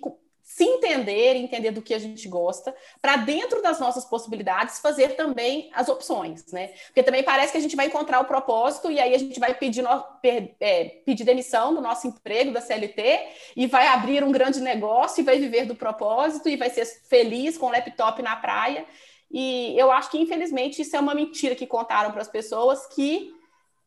se 0.50 0.64
entender, 0.64 1.36
entender 1.36 1.70
do 1.70 1.80
que 1.80 1.94
a 1.94 2.00
gente 2.00 2.28
gosta, 2.28 2.76
para 3.00 3.18
dentro 3.18 3.62
das 3.62 3.80
nossas 3.80 4.04
possibilidades 4.04 4.80
fazer 4.80 5.10
também 5.16 5.70
as 5.76 5.88
opções, 5.88 6.44
né? 6.52 6.70
Porque 6.88 7.04
também 7.04 7.22
parece 7.22 7.52
que 7.52 7.60
a 7.60 7.62
gente 7.62 7.76
vai 7.76 7.86
encontrar 7.86 8.20
o 8.20 8.26
propósito 8.26 8.90
e 8.90 9.00
aí 9.00 9.14
a 9.14 9.18
gente 9.20 9.40
vai 9.40 9.54
pedir, 9.54 9.84
no, 9.84 10.04
per, 10.20 10.56
é, 10.60 10.86
pedir 11.06 11.24
demissão 11.24 11.72
do 11.76 11.82
nosso 11.82 12.08
emprego, 12.08 12.52
da 12.52 12.62
CLT, 12.62 13.28
e 13.56 13.68
vai 13.68 13.86
abrir 13.90 14.24
um 14.24 14.32
grande 14.32 14.60
negócio 14.60 15.22
e 15.22 15.24
vai 15.24 15.38
viver 15.38 15.68
do 15.68 15.76
propósito 15.76 16.50
e 16.50 16.58
vai 16.58 16.72
ser 16.72 16.84
feliz 17.08 17.56
com 17.56 17.68
o 17.68 17.72
laptop 17.72 18.20
na 18.24 18.36
praia. 18.36 18.88
E 19.30 19.76
eu 19.78 19.92
acho 19.92 20.10
que, 20.10 20.18
infelizmente, 20.18 20.82
isso 20.82 20.96
é 20.96 21.00
uma 21.00 21.14
mentira 21.14 21.54
que 21.54 21.68
contaram 21.68 22.12
para 22.12 22.24
as 22.24 22.28
pessoas 22.28 22.88
que 22.88 23.32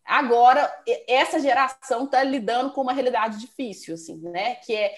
agora 0.04 0.72
essa 1.08 1.40
geração 1.40 2.04
está 2.04 2.22
lidando 2.22 2.70
com 2.72 2.82
uma 2.82 2.92
realidade 2.92 3.40
difícil, 3.40 3.94
assim, 3.94 4.16
né? 4.20 4.54
Que 4.56 4.74
é 4.74 4.94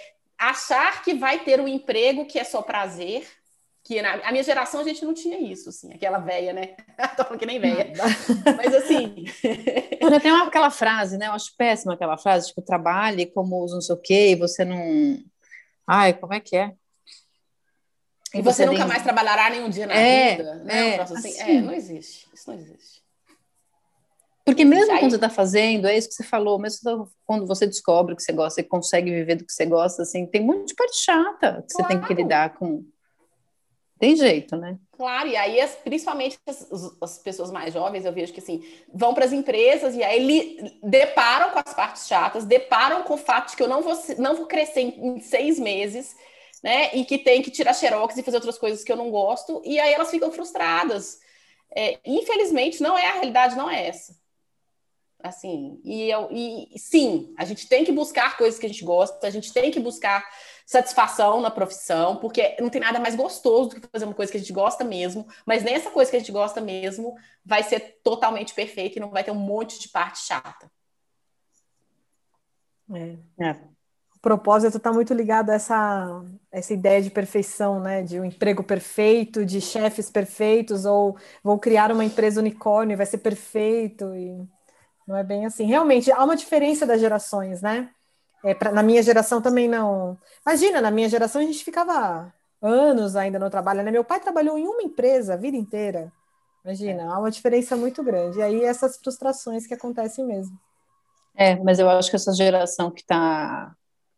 achar 0.49 1.03
que 1.03 1.14
vai 1.14 1.45
ter 1.45 1.61
um 1.61 1.68
emprego 1.68 2.24
que 2.26 2.38
é 2.38 2.45
só 2.45 2.62
prazer, 2.62 3.26
que 3.82 4.01
na 4.01 4.14
a 4.14 4.32
minha 4.32 4.42
geração 4.42 4.80
a 4.80 4.84
gente 4.84 5.05
não 5.05 5.12
tinha 5.12 5.38
isso, 5.38 5.68
assim, 5.68 5.92
aquela 5.92 6.18
velha, 6.18 6.53
né? 6.53 6.74
Tô 7.16 7.24
falando 7.24 7.38
que 7.38 7.47
nem 7.47 7.61
velha. 7.61 7.92
Mas 8.57 8.74
assim. 8.74 9.24
Tem 10.22 10.32
uma, 10.32 10.47
aquela 10.47 10.70
frase, 10.70 11.18
né? 11.18 11.26
Eu 11.26 11.32
acho 11.32 11.55
péssima 11.57 11.95
aquela 11.95 12.16
frase, 12.16 12.49
tipo, 12.49 12.62
trabalhe 12.62 13.26
como 13.26 13.66
não 13.66 13.80
sei 13.80 13.95
o 13.95 14.01
quê, 14.01 14.30
e 14.30 14.36
você 14.36 14.64
não. 14.64 15.18
Ai, 15.86 16.14
como 16.14 16.32
é 16.32 16.40
que 16.40 16.57
é? 16.57 16.72
E, 18.34 18.42
você, 18.42 18.64
você, 18.64 18.66
nunca 18.66 18.78
tem... 18.78 18.88
mais 18.88 19.03
trabalhará 19.03 19.51
nenhum 19.51 19.68
dia 19.68 19.86
na 19.86 19.95
é, 19.95 20.36
vida, 20.36 20.55
né? 20.57 20.97
É, 20.97 21.01
assim. 21.01 21.14
assim. 21.14 21.40
é, 21.40 21.61
não 21.61 21.72
existe. 21.72 22.28
Isso 22.34 22.51
não 22.51 22.59
existe. 22.59 23.04
Porque 24.45 24.64
mesmo 24.64 24.92
aí... 24.92 24.99
quando 25.01 25.12
você 25.12 25.16
está 25.16 25.30
fazendo, 25.30 25.86
é 25.86 25.97
isso 25.97 26.09
que 26.09 26.14
você 26.14 26.22
falou, 26.22 26.59
mesmo 26.59 27.11
quando 27.24 27.47
você 27.47 27.66
descobre 27.66 28.14
que 28.14 28.22
você 28.22 28.32
gosta 28.32 28.61
e 28.61 28.64
consegue 28.64 29.11
viver 29.11 29.36
do 29.36 29.45
que 29.47 29.53
você 29.53 29.64
gosta, 29.64 30.03
assim, 30.03 30.26
tem 30.26 30.42
um 30.42 30.47
monte 30.47 30.68
de 30.68 30.74
parte 30.74 30.99
chata 30.99 31.64
que 31.66 31.74
claro. 31.74 31.74
você 31.74 31.84
tem 31.88 32.01
que 32.03 32.14
lidar 32.14 32.55
com. 32.55 32.84
Tem 33.99 34.14
jeito, 34.16 34.57
né? 34.57 34.76
Claro, 34.92 35.28
e 35.28 35.36
aí, 35.36 35.66
principalmente 35.82 36.36
as, 36.47 36.68
as 37.01 37.18
pessoas 37.18 37.51
mais 37.51 37.72
jovens, 37.72 38.05
eu 38.05 38.12
vejo 38.12 38.34
que 38.34 38.40
assim, 38.40 38.62
vão 38.92 39.14
para 39.14 39.24
as 39.24 39.32
empresas 39.32 39.95
e 39.95 40.03
aí 40.03 40.22
li, 40.22 40.78
deparam 40.82 41.53
com 41.53 41.61
as 41.64 41.72
partes 41.72 42.07
chatas, 42.07 42.45
deparam 42.45 43.03
com 43.05 43.14
o 43.14 43.18
fato 43.18 43.51
de 43.51 43.57
que 43.57 43.62
eu 43.62 43.68
não 43.68 43.80
vou, 43.80 43.95
não 44.18 44.34
vou 44.34 44.47
crescer 44.47 44.80
em, 44.80 45.07
em 45.07 45.20
seis 45.20 45.59
meses, 45.59 46.14
né? 46.62 46.95
E 46.95 47.05
que 47.07 47.16
tem 47.16 47.40
que 47.40 47.51
tirar 47.51 47.72
xerox 47.72 48.14
e 48.18 48.22
fazer 48.22 48.36
outras 48.36 48.59
coisas 48.59 48.84
que 48.84 48.92
eu 48.92 48.97
não 48.97 49.11
gosto, 49.11 49.62
e 49.64 49.80
aí 49.80 49.95
elas 49.95 50.11
ficam 50.11 50.30
frustradas. 50.30 51.18
É, 51.74 51.99
infelizmente, 52.05 52.82
não 52.82 52.99
é 52.99 53.07
a 53.07 53.12
realidade, 53.14 53.57
não 53.57 53.70
é 53.70 53.86
essa. 53.86 54.24
Assim, 55.25 55.81
e, 55.83 56.11
eu, 56.11 56.29
e 56.31 56.79
sim, 56.79 57.33
a 57.39 57.47
gente 57.47 57.66
tem 57.66 57.83
que 57.83 57.91
buscar 57.91 58.37
coisas 58.37 58.61
que 58.61 58.66
a 58.66 58.68
gente 58.68 58.85
gosta, 58.85 59.27
a 59.27 59.31
gente 59.31 59.55
tem 59.55 59.70
que 59.70 59.81
buscar 59.81 60.22
satisfação 60.66 61.41
na 61.41 61.51
profissão, 61.51 62.16
porque 62.16 62.55
não 62.61 62.68
tem 62.68 62.79
nada 62.79 63.01
mais 63.01 63.14
gostoso 63.14 63.70
do 63.70 63.81
que 63.81 63.89
fazer 63.91 64.05
uma 64.05 64.12
coisa 64.12 64.31
que 64.31 64.37
a 64.37 64.41
gente 64.41 64.53
gosta 64.53 64.85
mesmo, 64.85 65.27
mas 65.47 65.64
nessa 65.64 65.91
coisa 65.91 66.11
que 66.11 66.16
a 66.18 66.20
gente 66.20 66.31
gosta 66.31 66.61
mesmo 66.61 67.16
vai 67.43 67.62
ser 67.62 68.01
totalmente 68.05 68.53
perfeita 68.53 68.99
e 68.99 69.01
não 69.01 69.09
vai 69.09 69.25
ter 69.25 69.31
um 69.31 69.35
monte 69.37 69.81
de 69.81 69.89
parte 69.89 70.18
chata. 70.18 70.70
É. 72.93 73.16
é. 73.47 73.53
O 74.14 74.20
propósito 74.20 74.77
está 74.77 74.93
muito 74.93 75.14
ligado 75.14 75.49
a 75.49 75.55
essa, 75.55 76.22
essa 76.53 76.75
ideia 76.75 77.01
de 77.01 77.11
perfeição, 77.11 77.81
né? 77.81 78.03
De 78.03 78.20
um 78.20 78.27
emprego 78.27 78.62
perfeito, 78.62 79.43
de 79.43 79.59
chefes 79.59 80.11
perfeitos, 80.11 80.85
ou 80.85 81.16
vou 81.43 81.59
criar 81.59 81.91
uma 81.91 82.05
empresa 82.05 82.41
unicórnio, 82.41 82.97
vai 82.97 83.07
ser 83.07 83.18
perfeito. 83.18 84.14
E 84.14 84.47
não 85.07 85.17
é 85.17 85.23
bem 85.23 85.47
assim. 85.47 85.65
Realmente, 85.65 86.11
há 86.11 86.23
uma 86.23 86.37
diferença 86.37 86.87
das 86.87 87.01
gerações, 87.01 87.61
né? 87.63 87.91
É, 88.45 88.55
pra, 88.55 88.73
na 88.73 88.83
minha 88.83 89.03
geração 89.03 89.41
também 89.41 89.69
não. 89.69 90.19
Imagina, 90.47 90.81
na 90.81 90.91
minha 90.91 91.09
geração 91.09 91.41
a 91.41 91.45
gente 91.45 91.65
ficava 91.65 92.33
anos 92.61 93.17
ainda 93.17 93.39
no 93.39 93.51
trabalho, 93.51 93.83
né? 93.83 93.91
Meu 93.91 94.05
pai 94.05 94.21
trabalhou 94.21 94.59
em 94.59 94.67
uma 94.67 94.83
empresa 94.83 95.35
a 95.35 95.37
vida 95.37 95.57
inteira. 95.57 96.13
Imagina, 96.65 97.13
há 97.13 97.19
uma 97.19 97.31
diferença 97.31 97.77
muito 97.77 98.03
grande. 98.03 98.39
E 98.39 98.43
aí 98.43 98.63
essas 98.63 98.97
frustrações 98.97 99.67
que 99.67 99.75
acontecem 99.75 100.27
mesmo. 100.27 100.59
É, 101.35 101.57
mas 101.57 101.79
eu 101.79 101.91
acho 101.91 102.09
que 102.11 102.17
essa 102.17 102.33
geração 102.33 102.91
que 102.91 103.03
está 103.03 103.75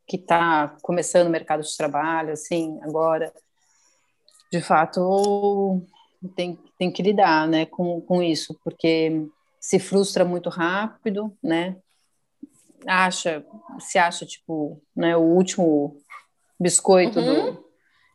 que 0.06 0.16
tá 0.16 0.76
começando 0.82 1.26
o 1.26 1.30
mercado 1.30 1.62
de 1.62 1.76
trabalho, 1.76 2.32
assim, 2.32 2.78
agora, 2.82 3.32
de 4.52 4.62
fato, 4.62 5.82
tem, 6.36 6.56
tem 6.78 6.92
que 6.92 7.02
lidar, 7.02 7.48
né, 7.48 7.66
com, 7.66 8.00
com 8.00 8.22
isso, 8.22 8.56
porque 8.62 9.26
se 9.66 9.80
frustra 9.80 10.24
muito 10.24 10.48
rápido, 10.48 11.36
né? 11.42 11.76
Acha, 12.86 13.44
se 13.80 13.98
acha 13.98 14.24
tipo, 14.24 14.80
né, 14.94 15.16
o 15.16 15.22
último 15.22 15.98
biscoito 16.58 17.18
uhum. 17.18 17.52
do 17.52 17.66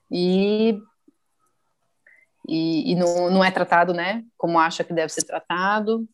e 0.09 0.79
e, 2.47 2.93
e 2.93 2.95
não, 2.95 3.29
não, 3.29 3.43
é 3.43 3.51
tratado, 3.51 3.93
né? 3.93 4.23
Como 4.37 4.57
acha 4.57 4.81
que 4.81 4.93
deve 4.93 5.11
ser 5.11 5.23
tratado. 5.23 6.07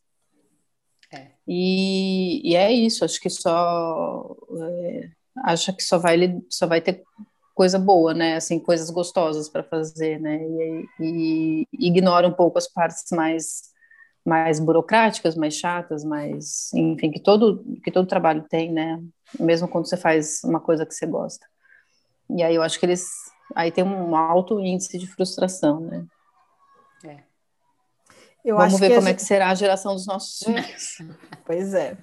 É. 1.13 1.27
E, 1.47 2.41
e 2.43 2.55
é 2.55 2.71
isso. 2.71 3.05
Acho 3.05 3.19
que 3.21 3.29
só 3.29 4.35
é, 4.59 5.09
acha 5.45 5.71
que 5.71 5.83
só 5.83 5.99
vai 5.99 6.17
só 6.49 6.65
vai 6.65 6.81
ter 6.81 7.03
coisa 7.53 7.77
boa, 7.77 8.11
né? 8.11 8.37
Assim, 8.37 8.59
coisas 8.59 8.89
gostosas 8.89 9.47
para 9.49 9.63
fazer, 9.63 10.19
né? 10.19 10.39
E, 10.43 10.85
e, 10.99 11.67
e 11.73 11.87
ignora 11.87 12.27
um 12.27 12.33
pouco 12.33 12.57
as 12.57 12.67
partes 12.67 13.05
mais 13.11 13.76
mais 14.27 14.59
burocráticas, 14.59 15.37
mais 15.37 15.53
chatas, 15.53 16.03
mais, 16.03 16.69
enfim, 16.73 17.09
que 17.09 17.19
todo 17.19 17.63
que 17.81 17.89
todo 17.89 18.05
trabalho 18.05 18.43
tem, 18.49 18.73
né? 18.73 19.01
Mesmo 19.39 19.69
quando 19.69 19.87
você 19.87 19.95
faz 19.95 20.41
uma 20.43 20.59
coisa 20.59 20.85
que 20.85 20.93
você 20.93 21.05
gosta. 21.05 21.47
E 22.29 22.43
aí 22.43 22.53
eu 22.53 22.61
acho 22.61 22.77
que 22.77 22.85
eles 22.85 23.07
aí 23.55 23.71
tem 23.71 23.85
um 23.85 24.17
alto 24.17 24.59
índice 24.59 24.97
de 24.97 25.07
frustração, 25.07 25.79
né? 25.79 26.05
É. 28.47 28.51
Eu 28.51 28.55
Vamos 28.55 28.79
ver 28.79 28.89
como 28.89 29.01
gente... 29.01 29.11
é 29.11 29.13
que 29.13 29.21
será 29.21 29.49
a 29.49 29.55
geração 29.55 29.93
dos 29.93 30.07
nossos 30.07 30.41
hum. 30.47 30.53
filhos. 30.53 30.97
Pois 31.45 31.73
é. 31.73 31.97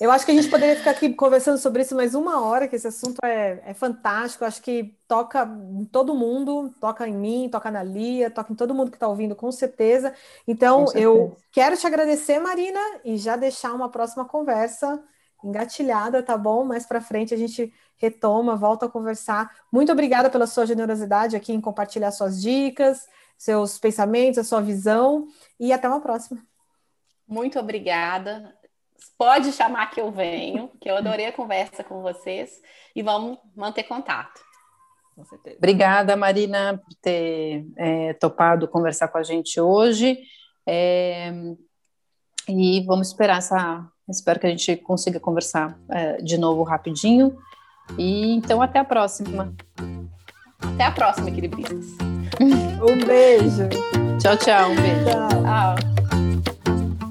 Eu 0.00 0.10
acho 0.10 0.24
que 0.24 0.32
a 0.32 0.34
gente 0.34 0.48
poderia 0.48 0.76
ficar 0.76 0.92
aqui 0.92 1.12
conversando 1.12 1.58
sobre 1.58 1.82
isso 1.82 1.94
mais 1.94 2.14
uma 2.14 2.42
hora, 2.42 2.66
que 2.66 2.76
esse 2.76 2.88
assunto 2.88 3.18
é, 3.22 3.62
é 3.66 3.74
fantástico. 3.74 4.42
Eu 4.42 4.48
acho 4.48 4.62
que 4.62 4.96
toca 5.06 5.44
em 5.44 5.84
todo 5.84 6.14
mundo, 6.14 6.72
toca 6.80 7.06
em 7.06 7.14
mim, 7.14 7.48
toca 7.50 7.70
na 7.70 7.82
Lia, 7.82 8.30
toca 8.30 8.52
em 8.52 8.56
todo 8.56 8.74
mundo 8.74 8.90
que 8.90 8.96
está 8.96 9.08
ouvindo, 9.08 9.36
com 9.36 9.52
certeza. 9.52 10.14
Então, 10.48 10.80
com 10.80 10.86
certeza. 10.86 11.04
eu 11.04 11.36
quero 11.52 11.76
te 11.76 11.86
agradecer, 11.86 12.38
Marina, 12.38 12.80
e 13.04 13.16
já 13.16 13.36
deixar 13.36 13.72
uma 13.74 13.90
próxima 13.90 14.24
conversa 14.24 15.02
engatilhada, 15.44 16.22
tá 16.22 16.36
bom? 16.36 16.64
Mais 16.64 16.86
para 16.86 17.00
frente 17.00 17.34
a 17.34 17.36
gente 17.36 17.72
retoma, 17.96 18.56
volta 18.56 18.86
a 18.86 18.88
conversar. 18.88 19.50
Muito 19.70 19.92
obrigada 19.92 20.30
pela 20.30 20.46
sua 20.46 20.66
generosidade 20.66 21.36
aqui 21.36 21.52
em 21.52 21.60
compartilhar 21.60 22.10
suas 22.10 22.40
dicas 22.40 23.06
seus 23.40 23.78
pensamentos, 23.78 24.36
a 24.36 24.44
sua 24.44 24.60
visão 24.60 25.26
e 25.58 25.72
até 25.72 25.88
uma 25.88 26.02
próxima. 26.02 26.42
Muito 27.26 27.58
obrigada. 27.58 28.54
Pode 29.16 29.50
chamar 29.52 29.86
que 29.90 29.98
eu 29.98 30.12
venho, 30.12 30.70
que 30.78 30.90
eu 30.90 30.96
adorei 30.98 31.24
a 31.24 31.32
conversa 31.32 31.82
com 31.82 32.02
vocês 32.02 32.60
e 32.94 33.02
vamos 33.02 33.38
manter 33.56 33.84
contato. 33.84 34.42
Com 35.16 35.24
certeza. 35.24 35.56
Obrigada, 35.56 36.14
Marina, 36.16 36.82
por 36.84 36.94
ter 37.00 37.64
é, 37.78 38.12
topado 38.12 38.68
conversar 38.68 39.08
com 39.08 39.16
a 39.16 39.22
gente 39.22 39.58
hoje. 39.58 40.18
É, 40.66 41.32
e 42.46 42.82
vamos 42.82 43.08
esperar 43.08 43.38
essa. 43.38 43.88
Espero 44.06 44.38
que 44.38 44.46
a 44.46 44.50
gente 44.50 44.76
consiga 44.76 45.18
conversar 45.18 45.78
é, 45.88 46.18
de 46.18 46.36
novo 46.36 46.62
rapidinho. 46.62 47.38
E 47.96 48.34
então 48.34 48.60
até 48.60 48.78
a 48.78 48.84
próxima. 48.84 49.54
Até 50.74 50.84
a 50.84 50.90
próxima, 50.90 51.30
equilibristas. 51.30 52.09
um 52.82 53.06
beijo. 53.06 53.68
Tchau, 54.18 54.36
tchau. 54.36 54.70
Um 54.70 54.76
beijo. 54.76 55.04
Tchau. 55.04 55.76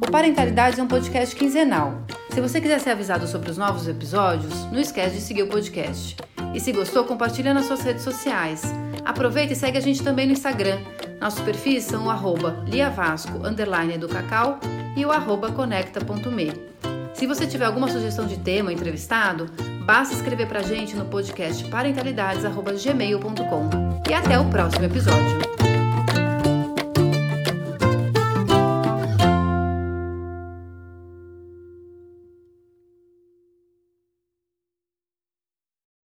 O 0.02 0.12
Parentalidade 0.12 0.80
é 0.80 0.84
um 0.84 0.88
podcast 0.88 1.36
quinzenal. 1.36 2.02
Se 2.32 2.42
você 2.42 2.60
quiser 2.60 2.80
ser 2.80 2.92
avisado 2.92 3.28
sobre 3.28 3.52
os 3.52 3.58
novos 3.58 3.88
episódios, 3.88 4.66
não 4.72 4.80
esquece 4.80 5.16
de 5.16 5.22
seguir 5.22 5.44
o 5.44 5.48
podcast. 5.48 6.18
E 6.54 6.60
se 6.60 6.72
gostou, 6.72 7.04
compartilha 7.04 7.54
nas 7.54 7.66
suas 7.66 7.82
redes 7.82 8.04
sociais. 8.04 8.64
Aproveita 9.06 9.54
e 9.54 9.56
segue 9.56 9.78
a 9.78 9.82
gente 9.82 10.04
também 10.04 10.26
no 10.26 10.34
Instagram. 10.34 10.80
Nossos 11.22 11.42
perfis 11.42 11.84
são 11.84 12.08
o 12.08 12.10
arroba 12.10 12.64
liavasco, 12.68 13.46
underline 13.46 13.98
do 13.98 14.08
cacau 14.08 14.60
e 14.96 15.06
o 15.06 15.12
arroba 15.12 15.52
conecta.me. 15.52 16.99
Se 17.20 17.28
você 17.28 17.46
tiver 17.46 17.66
alguma 17.66 17.90
sugestão 17.90 18.26
de 18.26 18.38
tema 18.38 18.70
ou 18.70 18.74
entrevistado, 18.74 19.48
basta 19.84 20.16
escrever 20.16 20.48
pra 20.48 20.62
gente 20.62 20.96
no 20.96 21.04
podcast 21.04 21.66
parentalidades.gmail.com. 21.66 23.70
E 24.10 24.14
até 24.14 24.40
o 24.40 24.46
próximo 24.46 24.86
episódio. 24.86 25.69